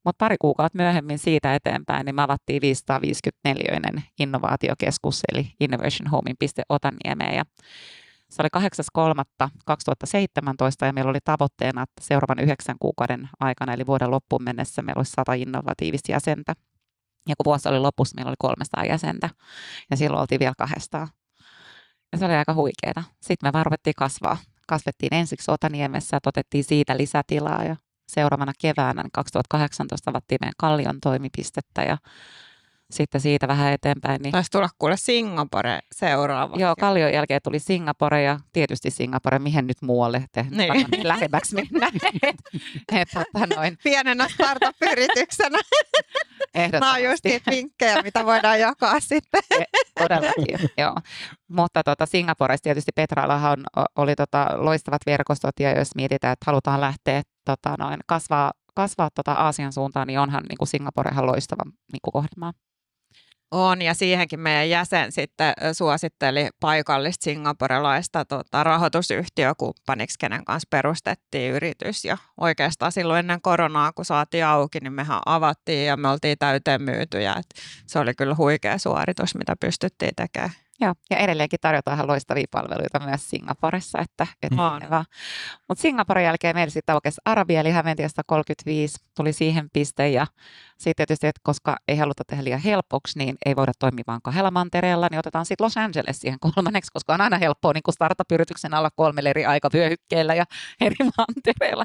Mutta 0.06 0.26
pari 0.26 0.36
kuukautta 0.42 0.78
myöhemmin 0.78 1.20
siitä 1.20 1.56
eteenpäin, 1.56 2.06
niin 2.06 2.16
me 2.16 2.22
avattiin 2.22 2.62
554 2.62 4.02
innovaatiokeskus, 4.20 5.22
eli 5.34 5.52
Innovation 5.60 6.08
Homein 6.12 6.36
piste 6.40 6.64
Otaniemeen. 6.70 7.36
Ja 7.36 7.46
se 8.30 8.42
oli 8.42 8.50
8.3.2017 9.50 10.86
ja 10.86 10.94
meillä 10.94 11.10
oli 11.10 11.20
tavoitteena, 11.24 11.82
että 11.82 12.02
seuraavan 12.02 12.40
yhdeksän 12.40 12.76
kuukauden 12.80 13.30
aikana, 13.40 13.74
eli 13.74 13.86
vuoden 13.88 14.12
loppuun 14.12 14.44
mennessä, 14.44 14.82
meillä 14.82 15.00
olisi 15.00 15.12
sata 15.12 15.34
innovatiivista 15.34 16.12
jäsentä. 16.12 16.54
Ja 17.30 17.36
kun 17.36 17.46
vuosi 17.46 17.70
oli 17.70 17.80
lopussa, 17.80 18.16
meillä 18.16 18.30
oli 18.30 18.36
300 18.40 18.86
jäsentä 18.86 19.30
ja 19.92 19.98
silloin 19.98 20.22
oltiin 20.22 20.40
vielä 20.40 20.54
kahdestaan. 20.58 21.08
Ja 22.12 22.18
se 22.18 22.26
oli 22.26 22.34
aika 22.34 22.54
huikeeta. 22.54 23.04
Sitten 23.22 23.48
me 23.48 23.54
vaan 23.54 23.66
kasvaa. 23.98 24.38
Kasvettiin 24.68 25.14
ensiksi 25.14 25.52
Otaniemessä 25.52 26.16
ja 26.16 26.20
otettiin 26.26 26.64
siitä 26.64 26.98
lisätilaa 26.98 27.64
ja 27.64 27.76
seuraavana 28.08 28.54
keväänä 28.62 29.04
2018 29.14 30.12
avattiin 30.12 30.40
meidän 30.42 30.54
Kallion 30.58 31.00
toimipistettä 31.02 31.82
ja 31.82 31.98
sitten 32.92 33.22
siitä 33.22 33.48
vähän 33.48 33.74
eteenpäin. 33.74 34.22
Niin... 34.22 34.32
Taisi 34.32 34.52
tulla 34.52 34.70
kuule 34.80 34.98
Singapore 34.98 35.80
seuraava. 35.92 36.56
Joo, 36.58 36.76
Kallion 36.80 37.14
jälkeen 37.14 37.42
tuli 37.44 37.60
Singapore 37.60 38.24
ja 38.24 38.40
tietysti 38.54 38.92
Singapore, 38.92 39.40
mihin 39.40 39.68
nyt 39.68 39.82
muualle 39.82 40.26
te 40.32 40.46
niin. 40.50 40.88
lähemmäksi 41.04 41.56
mennä. 41.56 41.92
et, 42.92 43.08
tota 43.14 43.56
noin. 43.56 43.78
Pienenä 43.84 44.28
startup-yrityksenä. 44.30 45.60
Nämä 46.72 46.94
on 46.94 47.04
just 47.04 47.24
niitä 47.24 47.52
vinkkejä, 47.52 48.02
mitä 48.02 48.26
voidaan 48.26 48.60
jakaa 48.60 49.00
sitten. 49.00 49.42
E, 49.60 49.64
todellakin, 50.00 50.70
joo. 50.78 50.96
Mutta 51.48 51.84
tota, 51.84 52.06
Singaporessa 52.06 52.64
tietysti 52.64 52.92
Petrallahan 52.96 53.64
oli 53.96 54.16
tota, 54.16 54.48
loistavat 54.56 55.02
verkostot 55.06 55.60
ja 55.60 55.78
jos 55.78 55.96
mietitään, 55.96 56.34
että 56.34 56.44
halutaan 56.46 56.82
lähteä 56.82 57.22
tota, 57.48 57.76
noin, 57.80 58.00
kasvaa, 58.08 58.52
kasvaa 58.76 59.10
tota 59.16 59.34
Aasian 59.34 59.74
suuntaan, 59.74 60.08
niin 60.08 60.20
onhan 60.20 60.44
niin 60.50 60.58
kuin 60.58 60.68
Singaporehan 60.68 61.26
loistava 61.26 61.64
niin 61.66 62.00
kuin 62.04 62.14
kohdemaa. 62.14 62.54
On, 63.52 63.82
ja 63.82 63.94
siihenkin 63.94 64.40
meidän 64.40 64.70
jäsen 64.70 65.12
sitten 65.12 65.54
suositteli 65.74 66.50
paikallista 66.60 67.24
singaporelaista 67.24 68.26
tota, 68.26 68.64
rahoitusyhtiökumppaniksi, 68.64 70.20
kenen 70.20 70.46
kanssa 70.46 70.68
perustettiin 70.70 71.54
yritys. 71.54 72.06
Ja 72.06 72.18
oikeastaan 72.38 72.92
silloin 72.92 73.20
ennen 73.20 73.42
koronaa, 73.42 73.92
kun 73.94 74.06
saatiin 74.06 74.46
auki, 74.46 74.80
niin 74.80 74.94
mehän 74.94 75.20
avattiin 75.26 75.88
ja 75.88 75.98
me 75.98 76.10
oltiin 76.10 76.38
täyteen 76.38 76.82
myytyjä. 76.82 77.34
Et 77.34 77.46
se 77.88 78.00
oli 78.00 78.14
kyllä 78.14 78.36
huikea 78.36 78.78
suoritus, 78.78 79.36
mitä 79.36 79.56
pystyttiin 79.60 80.16
tekemään. 80.16 80.52
Joo, 80.82 80.94
ja 81.10 81.18
edelleenkin 81.18 81.60
tarjotaan 81.62 81.98
ihan 81.98 82.08
loistavia 82.08 82.46
palveluita 82.52 83.00
myös 83.00 83.30
Singaporessa. 83.30 84.00
Että, 84.00 84.28
että 84.44 84.56
Mutta 85.68 85.82
Singaporen 85.82 86.24
jälkeen 86.24 86.56
meillä 86.56 86.72
sitten 86.72 86.94
aukesi 86.94 87.22
Arabia, 87.26 87.60
eli 87.60 87.72
Hämeentiasta 87.72 88.22
35 88.26 88.98
tuli 89.16 89.34
siihen 89.34 89.70
piste. 89.74 90.10
Ja 90.10 90.28
sitten 90.78 91.08
tietysti, 91.08 91.28
että 91.28 91.42
koska 91.44 91.78
ei 91.88 91.98
haluta 91.98 92.24
tehdä 92.28 92.44
liian 92.44 92.60
helpoksi, 92.60 93.20
niin 93.20 93.36
ei 93.46 93.56
voida 93.56 93.72
toimia 93.80 94.04
vain 94.08 94.22
kahdella 94.24 94.52
mantereella, 94.52 95.08
niin 95.12 95.20
otetaan 95.20 95.46
sitten 95.46 95.66
Los 95.66 95.78
Angeles 95.78 96.20
siihen 96.20 96.40
kolmanneksi, 96.40 96.92
koska 96.94 97.14
on 97.14 97.22
aina 97.22 97.38
helppoa 97.38 97.74
niin 97.74 97.94
startup-yrityksen 97.94 98.74
alla 98.74 98.90
kolmelle 98.96 99.30
eri 99.30 99.46
aikavyöhykkeellä 99.46 100.36
ja 100.36 100.46
eri 100.82 100.96
mantereilla. 101.18 101.84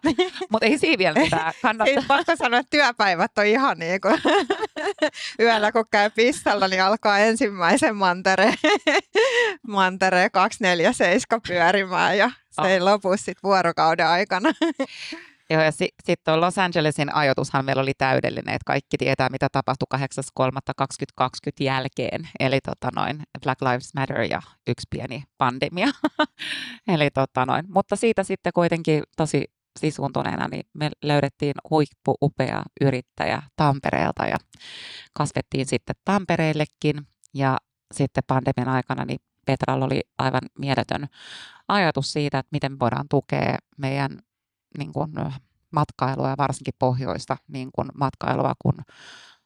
Mutta 0.50 0.66
ei 0.66 0.78
siinä 0.78 0.98
vielä 0.98 1.20
mitään. 1.20 1.52
Kannattaa. 1.62 1.94
Ei 1.94 2.06
pakko 2.08 2.36
sanoa, 2.36 2.60
että 2.60 2.70
työpäivät 2.70 3.38
on 3.38 3.46
ihan 3.46 3.78
niin 3.78 4.00
kuin 4.00 4.20
yöllä, 5.40 5.72
kun 5.72 5.84
käy 5.90 6.10
pistalla, 6.10 6.68
niin 6.68 6.82
alkaa 6.82 7.18
ensimmäisen 7.18 7.96
mantereen 7.96 8.54
mantereen 9.68 10.30
247 10.30 11.40
pyörimään 11.48 12.18
ja 12.18 12.30
se 12.50 12.60
oh. 12.60 12.66
ei 12.66 12.80
lopu 12.80 13.16
sitten 13.16 13.42
vuorokauden 13.42 14.06
aikana. 14.06 14.52
Joo, 15.50 15.62
ja 15.62 15.70
sitten 15.70 16.04
sit 16.06 16.20
Los 16.36 16.58
Angelesin 16.58 17.14
ajoitushan 17.14 17.64
meillä 17.64 17.82
oli 17.82 17.92
täydellinen, 17.98 18.54
että 18.54 18.64
kaikki 18.66 18.96
tietää, 18.98 19.28
mitä 19.28 19.48
tapahtui 19.52 19.86
8.3.2020 19.94 21.28
jälkeen. 21.60 22.28
Eli 22.40 22.60
tota 22.60 22.88
noin, 22.96 23.22
Black 23.42 23.62
Lives 23.62 23.94
Matter 23.94 24.20
ja 24.20 24.42
yksi 24.68 24.86
pieni 24.90 25.24
pandemia. 25.38 25.88
Eli 26.88 27.10
tota 27.10 27.46
noin. 27.46 27.64
Mutta 27.68 27.96
siitä 27.96 28.22
sitten 28.22 28.52
kuitenkin 28.52 29.02
tosi 29.16 29.44
sisuuntuneena, 29.78 30.48
niin 30.48 30.66
me 30.74 30.90
löydettiin 31.02 31.54
huippu-upea 31.70 32.62
yrittäjä 32.80 33.42
Tampereelta 33.56 34.26
ja 34.26 34.36
kasvettiin 35.12 35.66
sitten 35.66 35.96
Tampereellekin. 36.04 37.06
Ja 37.34 37.58
sitten 37.94 38.24
pandemian 38.26 38.68
aikana 38.68 39.04
niin 39.04 39.20
Petralla 39.46 39.84
oli 39.84 40.00
aivan 40.18 40.42
mieletön 40.58 41.06
ajatus 41.68 42.12
siitä, 42.12 42.38
että 42.38 42.48
miten 42.52 42.78
voidaan 42.78 43.06
tukea 43.10 43.58
meidän 43.78 44.18
niin 44.78 44.92
kuin, 44.92 45.12
matkailua 45.70 46.28
ja 46.28 46.34
varsinkin 46.38 46.74
pohjoista 46.78 47.36
niin 47.48 47.70
kuin 47.72 47.88
matkailua, 47.94 48.52
kun 48.58 48.74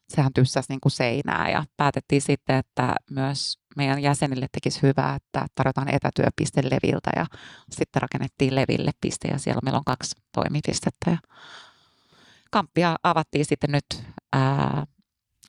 sehän 0.09 0.33
tyssäsi 0.33 0.67
niin 0.69 0.81
kuin 0.81 0.93
seinää 0.93 1.51
ja 1.51 1.65
päätettiin 1.77 2.23
sitten, 2.23 2.57
että 2.57 2.95
myös 3.11 3.59
meidän 3.77 4.03
jäsenille 4.03 4.47
tekisi 4.53 4.83
hyvää, 4.83 5.15
että 5.15 5.47
tarjotaan 5.55 5.95
etätyöpiste 5.95 6.62
Leviltä 6.65 7.11
ja 7.17 7.27
sitten 7.71 8.03
rakennettiin 8.03 8.55
Leville 8.55 8.91
piste 9.01 9.29
ja 9.29 9.39
siellä 9.39 9.61
meillä 9.65 9.79
on 9.79 9.85
kaksi 9.85 10.17
toimipistettä 10.33 11.11
ja 11.11 11.19
kamppia 12.51 12.97
avattiin 13.03 13.45
sitten 13.45 13.73
nyt 13.73 14.03
ää, 14.33 14.87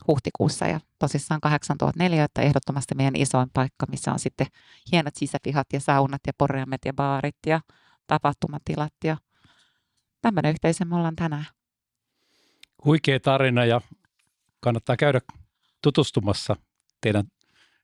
huhtikuussa 0.07 0.67
ja 0.67 0.79
tosissaan 0.99 1.41
8004, 1.41 2.23
että 2.23 2.41
ehdottomasti 2.41 2.95
meidän 2.95 3.15
isoin 3.15 3.49
paikka, 3.53 3.85
missä 3.91 4.11
on 4.11 4.19
sitten 4.19 4.47
hienot 4.91 5.15
sisäpihat 5.15 5.67
ja 5.73 5.79
saunat 5.79 6.21
ja 6.27 6.33
porjamet 6.37 6.81
ja 6.85 6.93
baarit 6.93 7.37
ja 7.45 7.61
tapahtumatilat 8.07 8.93
ja 9.03 9.17
tämmöinen 10.21 10.49
yhteisö 10.49 10.85
me 10.85 10.95
ollaan 10.95 11.15
tänään. 11.15 11.45
Huikea 12.85 13.19
tarina 13.19 13.65
ja 13.65 13.81
kannattaa 14.59 14.97
käydä 14.97 15.21
tutustumassa 15.83 16.55
teidän 17.01 17.25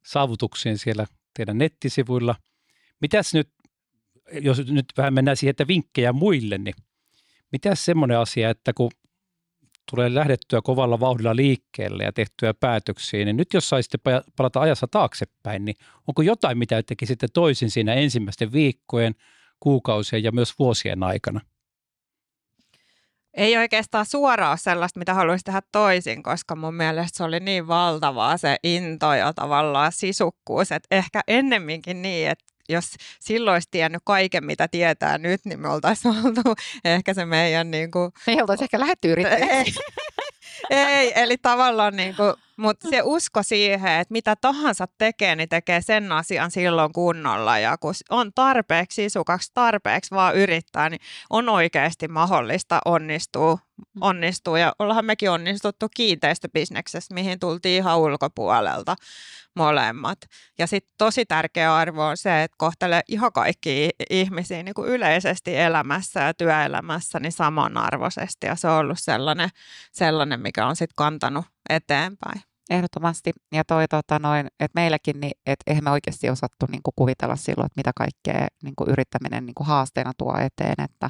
saavutuksiin 0.05 0.77
siellä 0.77 1.05
teidän 1.33 1.57
nettisivuilla. 1.57 2.35
Mitäs 3.01 3.33
nyt, 3.33 3.49
jos 4.41 4.67
nyt 4.67 4.85
vähän 4.97 5.13
mennään 5.13 5.37
siihen, 5.37 5.51
että 5.51 5.67
vinkkejä 5.67 6.13
muille, 6.13 6.57
niin 6.57 6.75
mitäs 7.51 7.85
semmoinen 7.85 8.19
asia, 8.19 8.49
että 8.49 8.73
kun 8.73 8.91
tulee 9.91 10.15
lähdettyä 10.15 10.61
kovalla 10.61 10.99
vauhdilla 10.99 11.35
liikkeelle 11.35 12.03
ja 12.03 12.13
tehtyä 12.13 12.53
päätöksiä, 12.53 13.25
niin 13.25 13.37
nyt 13.37 13.53
jos 13.53 13.69
saisitte 13.69 13.97
palata 14.37 14.61
ajassa 14.61 14.87
taaksepäin, 14.91 15.65
niin 15.65 15.75
onko 16.07 16.21
jotain, 16.21 16.57
mitä 16.57 16.83
tekisitte 16.83 17.27
toisin 17.33 17.71
siinä 17.71 17.93
ensimmäisten 17.93 18.51
viikkojen, 18.51 19.15
kuukausien 19.59 20.23
ja 20.23 20.31
myös 20.31 20.59
vuosien 20.59 21.03
aikana? 21.03 21.41
Ei 23.33 23.57
oikeastaan 23.57 24.05
suoraan 24.05 24.57
sellaista, 24.57 24.99
mitä 24.99 25.13
haluaisi 25.13 25.43
tehdä 25.43 25.61
toisin, 25.71 26.23
koska 26.23 26.55
mun 26.55 26.73
mielestä 26.73 27.17
se 27.17 27.23
oli 27.23 27.39
niin 27.39 27.67
valtavaa 27.67 28.37
se 28.37 28.57
into 28.63 29.13
ja 29.13 29.33
tavallaan 29.33 29.91
sisukkuus, 29.91 30.71
että 30.71 30.95
ehkä 30.95 31.21
ennemminkin 31.27 32.01
niin, 32.01 32.29
että 32.29 32.45
jos 32.69 32.95
silloin 33.19 33.53
olisi 33.53 33.67
tiennyt 33.71 34.01
kaiken, 34.05 34.45
mitä 34.45 34.67
tietää 34.67 35.17
nyt, 35.17 35.45
niin 35.45 35.59
me 35.59 35.69
oltaisiin 35.69 36.15
oltu 36.25 36.41
ehkä 36.85 37.13
se 37.13 37.25
meidän... 37.25 37.71
Niin 37.71 37.91
kuin... 37.91 38.11
Me 38.27 38.33
ei 38.33 38.41
oltaisi 38.41 38.63
ehkä 38.63 38.79
lähetty 38.79 39.11
yrittäjäksi. 39.11 39.79
Ei, 40.69 41.13
eli 41.15 41.37
tavallaan 41.37 41.95
niin 41.95 42.15
kuin, 42.15 42.33
mutta 42.57 42.89
se 42.89 43.01
usko 43.03 43.43
siihen, 43.43 43.91
että 43.91 44.11
mitä 44.11 44.35
tahansa 44.35 44.87
tekee, 44.97 45.35
niin 45.35 45.49
tekee 45.49 45.81
sen 45.81 46.11
asian 46.11 46.51
silloin 46.51 46.93
kunnolla. 46.93 47.59
Ja 47.59 47.77
kun 47.77 47.93
on 48.09 48.31
tarpeeksi 48.35 48.95
sisukaksi, 48.95 49.51
tarpeeksi 49.53 50.15
vaan 50.15 50.35
yrittää, 50.35 50.89
niin 50.89 51.01
on 51.29 51.49
oikeasti 51.49 52.07
mahdollista 52.07 52.79
onnistua 52.85 53.57
onnistuu. 54.01 54.55
Ja 54.55 54.73
ollaan 54.79 55.05
mekin 55.05 55.31
onnistuttu 55.31 55.89
kiinteistöbisneksessä, 55.95 57.13
mihin 57.13 57.39
tultiin 57.39 57.77
ihan 57.77 57.99
ulkopuolelta 57.99 58.95
molemmat. 59.55 60.17
Ja 60.59 60.67
sitten 60.67 60.93
tosi 60.97 61.25
tärkeä 61.25 61.75
arvo 61.75 62.05
on 62.05 62.17
se, 62.17 62.43
että 62.43 62.55
kohtelee 62.57 63.01
ihan 63.07 63.31
kaikki 63.31 63.89
ihmisiä 64.09 64.63
niin 64.63 64.73
kuin 64.73 64.89
yleisesti 64.89 65.57
elämässä 65.57 66.19
ja 66.19 66.33
työelämässä 66.33 67.19
niin 67.19 67.31
samanarvoisesti. 67.31 68.47
Ja 68.47 68.55
se 68.55 68.67
on 68.67 68.77
ollut 68.77 68.99
sellainen, 68.99 69.49
sellainen 69.91 70.39
mikä 70.41 70.67
on 70.67 70.75
sitten 70.75 70.95
kantanut 70.95 71.45
eteenpäin. 71.69 72.52
Ehdottomasti. 72.73 73.31
Ja 73.51 73.63
toi, 73.63 73.87
tota, 73.87 74.19
noin, 74.19 74.47
että 74.47 74.81
meilläkin, 74.81 75.19
niin, 75.19 75.31
että 75.45 75.63
eihän 75.67 75.83
me 75.83 75.91
oikeasti 75.91 76.29
osattu 76.29 76.65
niin 76.71 76.83
kuin 76.83 76.93
kuvitella 76.95 77.35
silloin, 77.35 77.65
että 77.65 77.79
mitä 77.79 77.91
kaikkea 77.95 78.47
niin 78.63 78.73
kuin 78.75 78.89
yrittäminen 78.89 79.45
niin 79.45 79.55
kuin 79.55 79.67
haasteena 79.67 80.11
tuo 80.17 80.37
eteen. 80.37 80.85
Että, 80.85 81.09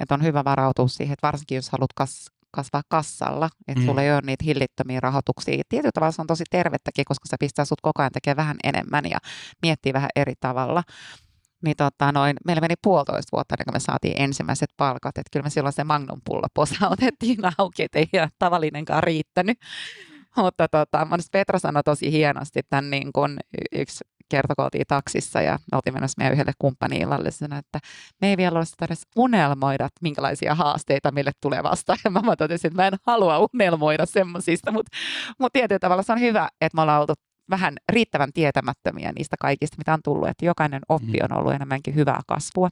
että 0.00 0.14
on 0.14 0.22
hyvä 0.22 0.44
varautua 0.44 0.88
siihen, 0.88 1.12
että 1.12 1.26
varsinkin 1.26 1.56
jos 1.56 1.70
haluat 1.70 1.92
kas, 1.94 2.26
kasvaa 2.50 2.82
kassalla, 2.88 3.48
että 3.68 3.80
mm. 3.80 3.86
sulla 3.86 4.02
ei 4.02 4.12
ole 4.12 4.20
niitä 4.24 4.44
hillittömiä 4.44 5.00
rahoituksia. 5.00 5.62
Tietyllä 5.68 5.92
tavalla 5.94 6.12
se 6.12 6.22
on 6.22 6.26
tosi 6.26 6.44
tervettäkin, 6.50 7.04
koska 7.04 7.28
se 7.28 7.36
pistää 7.40 7.64
sut 7.64 7.80
koko 7.80 8.02
ajan 8.02 8.12
tekemään 8.12 8.36
vähän 8.36 8.56
enemmän 8.64 9.04
ja 9.10 9.18
miettii 9.62 9.92
vähän 9.92 10.10
eri 10.16 10.34
tavalla. 10.40 10.82
Niin 11.64 11.76
tota, 11.76 12.12
noin, 12.12 12.36
meillä 12.46 12.60
meni 12.60 12.74
puolitoista 12.82 13.36
vuotta, 13.36 13.54
ennen 13.54 13.64
kuin 13.64 13.74
me 13.74 13.80
saatiin 13.80 14.22
ensimmäiset 14.22 14.70
palkat. 14.76 15.18
Että 15.18 15.30
kyllä 15.32 15.44
me 15.44 15.50
silloin 15.50 15.72
se 15.72 15.84
Magnum 15.84 16.20
posa 16.54 16.88
otettiin 16.88 17.38
auki, 17.58 17.82
että 17.82 17.98
ei 17.98 18.08
ihan 18.12 18.30
tavallinenkaan 18.38 19.02
riittänyt. 19.02 19.58
Mutta 20.42 20.68
tota, 20.68 21.06
Petra 21.32 21.58
sanoi 21.58 21.82
tosi 21.82 22.12
hienosti 22.12 22.60
tämän 22.70 22.90
niin 22.90 23.12
kun 23.12 23.38
yksi 23.72 24.04
kerta, 24.28 24.54
kun 24.54 24.64
oltiin 24.64 24.84
taksissa 24.88 25.42
ja 25.42 25.58
oltiin 25.72 25.94
menossa 25.94 26.14
meidän 26.18 26.32
yhdelle 26.32 26.52
kumppaniillallisena, 26.58 27.58
että 27.58 27.78
me 28.20 28.28
ei 28.28 28.36
vielä 28.36 28.58
ole 28.58 28.64
edes 28.82 29.02
unelmoida, 29.16 29.84
että 29.84 29.98
minkälaisia 30.02 30.54
haasteita 30.54 31.12
meille 31.12 31.32
tulee 31.40 31.62
vastaan. 31.62 31.98
Ja 32.04 32.10
mä 32.10 32.36
totesin, 32.36 32.68
että 32.68 32.82
mä 32.82 32.86
en 32.86 32.98
halua 33.06 33.48
unelmoida 33.54 34.06
semmoisista, 34.06 34.72
mutta, 34.72 34.96
mutta 35.38 35.58
tietyllä 35.58 35.78
tavalla 35.78 36.02
se 36.02 36.12
on 36.12 36.20
hyvä, 36.20 36.48
että 36.60 36.76
me 36.76 36.82
ollaan 36.82 37.00
oltu 37.00 37.14
vähän 37.50 37.74
riittävän 37.88 38.32
tietämättömiä 38.32 39.12
niistä 39.12 39.36
kaikista, 39.40 39.76
mitä 39.78 39.94
on 39.94 40.00
tullut, 40.04 40.28
että 40.28 40.46
jokainen 40.46 40.80
oppi 40.88 41.18
mm. 41.18 41.24
on 41.30 41.38
ollut 41.38 41.52
enemmänkin 41.52 41.94
hyvää 41.94 42.20
kasvua. 42.26 42.68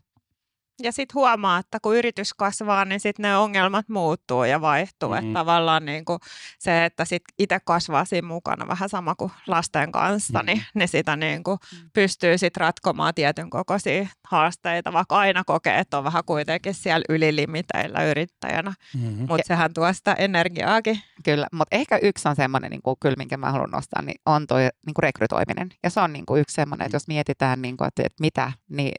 Ja 0.82 0.92
sitten 0.92 1.14
huomaa, 1.14 1.58
että 1.58 1.80
kun 1.82 1.96
yritys 1.96 2.34
kasvaa, 2.34 2.84
niin 2.84 3.00
sitten 3.00 3.22
ne 3.22 3.36
ongelmat 3.36 3.88
muuttuu 3.88 4.44
ja 4.44 4.60
vaihtuu. 4.60 5.08
Mm-hmm. 5.08 5.26
Että 5.26 5.38
tavallaan 5.40 5.84
niin 5.84 6.04
kuin 6.04 6.18
se, 6.58 6.84
että 6.84 7.04
sit 7.04 7.22
itse 7.38 7.58
kasvaa 7.64 8.04
siinä 8.04 8.28
mukana 8.28 8.68
vähän 8.68 8.88
sama 8.88 9.14
kuin 9.14 9.32
lasten 9.46 9.92
kanssa, 9.92 10.38
mm-hmm. 10.38 10.46
niin, 10.46 10.64
niin 10.74 10.88
sitä 10.88 11.16
niin 11.16 11.44
kuin 11.44 11.58
mm-hmm. 11.72 11.90
pystyy 11.92 12.38
sitten 12.38 12.60
ratkomaan 12.60 13.14
tietyn 13.14 13.50
kokoisia 13.50 14.08
haasteita, 14.28 14.92
vaikka 14.92 15.18
aina 15.18 15.44
kokee, 15.44 15.78
että 15.78 15.98
on 15.98 16.04
vähän 16.04 16.24
kuitenkin 16.26 16.74
siellä 16.74 17.04
ylilimiteillä 17.08 18.04
yrittäjänä. 18.04 18.74
Mm-hmm. 18.94 19.26
Mutta 19.28 19.46
sehän 19.46 19.74
tuo 19.74 19.92
sitä 19.92 20.12
energiaakin. 20.12 21.00
Kyllä, 21.24 21.46
mutta 21.52 21.76
ehkä 21.76 21.98
yksi 22.02 22.28
on 22.28 22.36
semmoinen, 22.36 22.70
niin 22.70 22.82
kuin, 22.82 22.96
kyllä 23.00 23.16
minkä 23.18 23.36
mä 23.36 23.52
haluan 23.52 23.70
nostaa, 23.70 24.02
niin 24.02 24.20
on 24.26 24.46
tuo 24.46 24.58
niin 24.58 24.94
kuin 24.94 25.02
rekrytoiminen. 25.02 25.68
Ja 25.82 25.90
se 25.90 26.00
on 26.00 26.12
niin 26.12 26.26
kuin 26.26 26.40
yksi 26.40 26.54
semmoinen, 26.54 26.86
että 26.86 26.96
jos 26.96 27.08
mietitään, 27.08 27.62
niin 27.62 27.76
kuin, 27.76 27.88
että, 27.88 28.02
että 28.06 28.20
mitä, 28.20 28.52
niin 28.68 28.94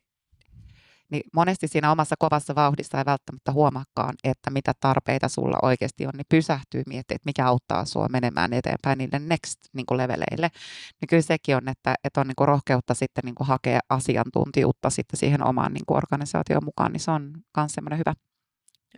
niin 1.11 1.23
monesti 1.33 1.67
siinä 1.67 1.91
omassa 1.91 2.15
kovassa 2.19 2.55
vauhdissa 2.55 2.97
ei 2.97 3.05
välttämättä 3.05 3.51
huomaakaan, 3.51 4.13
että 4.23 4.49
mitä 4.49 4.73
tarpeita 4.79 5.27
sulla 5.27 5.57
oikeasti 5.61 6.05
on, 6.05 6.11
niin 6.17 6.25
pysähtyy 6.29 6.83
miettimään, 6.87 7.15
että 7.15 7.29
mikä 7.29 7.45
auttaa 7.45 7.85
sua 7.85 8.07
menemään 8.09 8.53
eteenpäin 8.53 8.97
niille 8.97 9.19
next 9.19 9.57
niin 9.73 9.85
kuin 9.85 9.97
leveleille. 9.97 10.49
Niin 11.01 11.07
kyllä 11.09 11.21
sekin 11.21 11.55
on, 11.55 11.69
että, 11.69 11.95
että 12.03 12.21
on 12.21 12.27
niin 12.27 12.35
kuin 12.35 12.47
rohkeutta 12.47 12.93
sitten 12.93 13.21
niin 13.25 13.35
kuin 13.35 13.47
hakea 13.47 13.79
asiantuntijuutta 13.89 14.89
sitten 14.89 15.19
siihen 15.19 15.47
omaan 15.47 15.73
niin 15.73 15.85
kuin 15.87 15.97
organisaatioon 15.97 16.65
mukaan, 16.65 16.91
niin 16.91 16.99
se 16.99 17.11
on 17.11 17.33
myös 17.57 17.71
semmoinen 17.71 17.99
hyvä. 17.99 18.13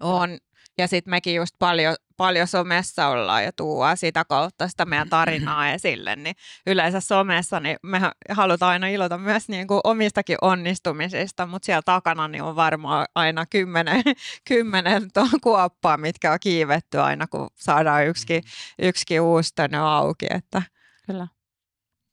On, 0.02 0.38
ja 0.78 0.88
sitten 0.88 1.12
mekin 1.12 1.36
just 1.36 1.56
paljon, 1.60 1.96
paljon 2.18 2.48
somessa 2.48 3.08
ollaan 3.08 3.44
ja 3.44 3.52
tuua 3.52 3.96
sitä 3.96 4.26
kautta 4.26 4.68
sitä 4.68 4.86
meidän 4.86 5.10
tarinaa 5.10 5.70
esille, 5.74 6.16
niin 6.16 6.36
yleensä 6.68 7.00
somessa 7.00 7.60
niin 7.60 7.78
me 7.84 8.02
halutaan 8.30 8.72
aina 8.72 8.88
ilota 8.88 9.18
myös 9.18 9.50
niin 9.50 9.68
kuin 9.68 9.82
omistakin 9.84 10.38
onnistumisista, 10.42 11.46
mutta 11.46 11.66
siellä 11.66 11.82
takana 11.82 12.28
niin 12.28 12.44
on 12.44 12.56
varmaan 12.56 13.06
aina 13.16 13.46
kymmenen, 13.46 14.04
kymmenen 14.48 15.10
kuoppaa, 15.42 15.98
mitkä 15.98 16.32
on 16.32 16.40
kiivetty 16.42 17.00
aina, 17.00 17.28
kun 17.28 17.50
saadaan 17.56 18.08
yksikin, 18.08 18.44
yksikin 18.80 19.22
uusi 19.22 19.54
auki. 19.82 20.26
Että. 20.30 20.62
Kyllä. 21.06 21.28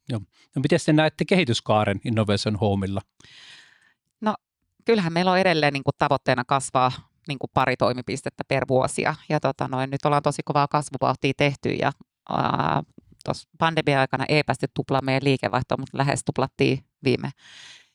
Joo. 0.09 0.21
No 0.55 0.63
miten 0.63 0.79
te 0.87 0.93
näette 0.93 1.25
kehityskaaren 1.25 2.01
Innovation 2.05 2.57
Homeilla? 2.57 3.01
No 4.21 4.35
kyllähän 4.85 5.13
meillä 5.13 5.31
on 5.31 5.39
edelleen 5.39 5.73
niin 5.73 5.85
kuin 5.85 5.95
tavoitteena 5.99 6.45
kasvaa 6.45 6.93
niin 7.29 7.39
kuin 7.39 7.51
pari 7.55 7.77
toimipistettä 7.77 8.45
per 8.49 8.65
vuosi. 8.69 9.03
Ja 9.29 9.41
tota 9.41 9.69
noin, 9.69 9.91
nyt 9.91 10.05
ollaan 10.05 10.23
tosi 10.23 10.43
kovaa 10.45 10.69
kasvuvauhtia 10.69 11.33
tehty 11.37 11.69
ja 11.69 11.93
tuossa 13.25 13.49
pandemia-aikana 13.59 14.25
ei 14.29 14.43
päästy 14.43 14.67
tuplaa 14.75 15.01
meidän 15.03 15.25
liikevaihtoa, 15.25 15.79
mutta 15.79 15.99
lähes 15.99 16.25
tuplattiin 16.25 16.85
viime, 17.05 17.31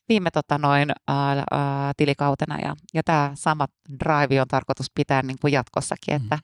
viime 0.09 0.31
tota 0.31 0.57
noin, 0.57 0.91
ää, 1.07 1.43
ää, 1.51 1.91
tilikautena. 1.97 2.57
Ja, 2.59 2.75
ja 2.93 3.03
tämä 3.03 3.31
sama 3.33 3.67
drive 3.99 4.41
on 4.41 4.47
tarkoitus 4.47 4.91
pitää 4.95 5.21
niin 5.21 5.37
kuin 5.41 5.53
jatkossakin. 5.53 6.21
Mm. 6.21 6.23
Että, 6.23 6.39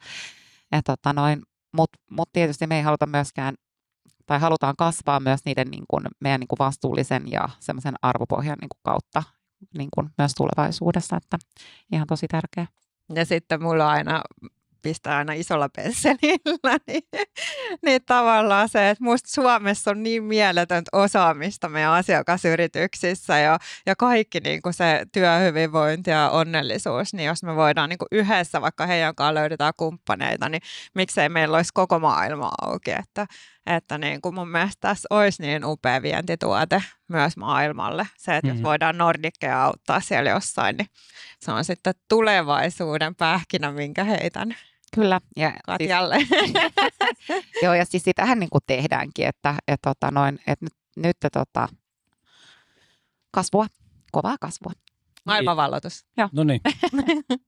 et, 0.71 0.85
tota 0.85 1.13
noin, 1.13 1.41
Mutta 1.75 1.99
mut 2.11 2.29
tietysti 2.33 2.67
me 2.67 2.77
ei 2.77 2.81
haluta 2.81 3.05
myöskään 3.05 3.55
tai 4.25 4.39
halutaan 4.39 4.75
kasvaa 4.77 5.19
myös 5.19 5.39
niiden 5.45 5.67
niin 5.71 5.83
kuin, 5.87 6.03
meidän 6.19 6.39
niin 6.39 6.47
kuin 6.47 6.59
vastuullisen 6.59 7.31
ja 7.31 7.49
semmoisen 7.59 7.95
arvopohjan 8.01 8.57
niin 8.61 8.69
kuin 8.69 8.81
kautta 8.83 9.23
niin 9.77 9.89
kuin 9.95 10.09
myös 10.17 10.31
tulevaisuudessa, 10.37 11.17
että 11.17 11.37
ihan 11.91 12.07
tosi 12.07 12.27
tärkeä. 12.27 12.67
Ja 13.15 13.25
sitten 13.25 13.63
mulla 13.63 13.89
aina 13.89 14.21
pistää 14.83 15.17
aina 15.17 15.33
isolla 15.33 15.69
pensselillä, 15.69 16.77
niin, 16.87 17.03
niin 17.85 18.01
tavallaan 18.05 18.69
se, 18.69 18.89
että 18.89 19.03
musta 19.03 19.29
Suomessa 19.29 19.91
on 19.91 20.03
niin 20.03 20.23
mieletöntä 20.23 20.89
osaamista 20.93 21.69
meidän 21.69 21.91
asiakasyrityksissä 21.91 23.39
ja, 23.39 23.59
ja 23.85 23.95
kaikki 23.95 24.39
niin 24.39 24.61
kuin 24.61 24.73
se 24.73 25.05
työhyvinvointi 25.11 26.09
ja 26.09 26.29
onnellisuus, 26.29 27.13
niin 27.13 27.27
jos 27.27 27.43
me 27.43 27.55
voidaan 27.55 27.89
niin 27.89 27.99
kuin 27.99 28.07
yhdessä, 28.11 28.61
vaikka 28.61 28.85
heidän 28.85 29.15
kanssaan 29.15 29.33
löydetään 29.35 29.73
kumppaneita, 29.77 30.49
niin 30.49 30.61
miksei 30.95 31.29
meillä 31.29 31.57
olisi 31.57 31.71
koko 31.73 31.99
maailma 31.99 32.51
auki, 32.61 32.91
että, 32.91 33.25
että 33.65 33.97
niin 33.97 34.21
kuin 34.21 34.35
mun 34.35 34.49
mielestä 34.49 34.87
tässä 34.87 35.07
olisi 35.09 35.41
niin 35.41 35.65
upea 35.65 36.01
vientituote 36.01 36.83
myös 37.07 37.37
maailmalle. 37.37 38.07
Se, 38.17 38.35
että 38.35 38.47
mm-hmm. 38.47 38.59
jos 38.59 38.63
voidaan 38.63 38.97
Nordikkeja 38.97 39.63
auttaa 39.63 39.99
siellä 39.99 40.29
jossain, 40.29 40.77
niin 40.77 40.87
se 41.39 41.51
on 41.51 41.65
sitten 41.65 41.93
tulevaisuuden 42.09 43.15
pähkinä, 43.15 43.71
minkä 43.71 44.03
heitän. 44.03 44.55
Kyllä. 44.95 45.21
Ja 45.35 45.53
Katjalle. 45.65 46.17
Siis, 46.17 46.53
joo, 47.63 47.73
ja 47.73 47.85
siis 47.85 48.03
sitähän 48.03 48.39
niin 48.39 48.49
kuin 48.49 48.61
tehdäänkin, 48.67 49.27
että, 49.27 49.55
että, 49.67 49.89
tota 49.89 50.11
noin, 50.11 50.39
että 50.47 50.65
nyt, 50.65 50.73
nyt 50.95 51.17
tota, 51.33 51.67
kasvua, 53.31 53.67
kovaa 54.11 54.37
kasvua. 54.39 54.71
Maailmanvalloitus. 55.25 56.05
Joo. 56.17 56.29
No 56.31 56.43
niin. 56.43 56.61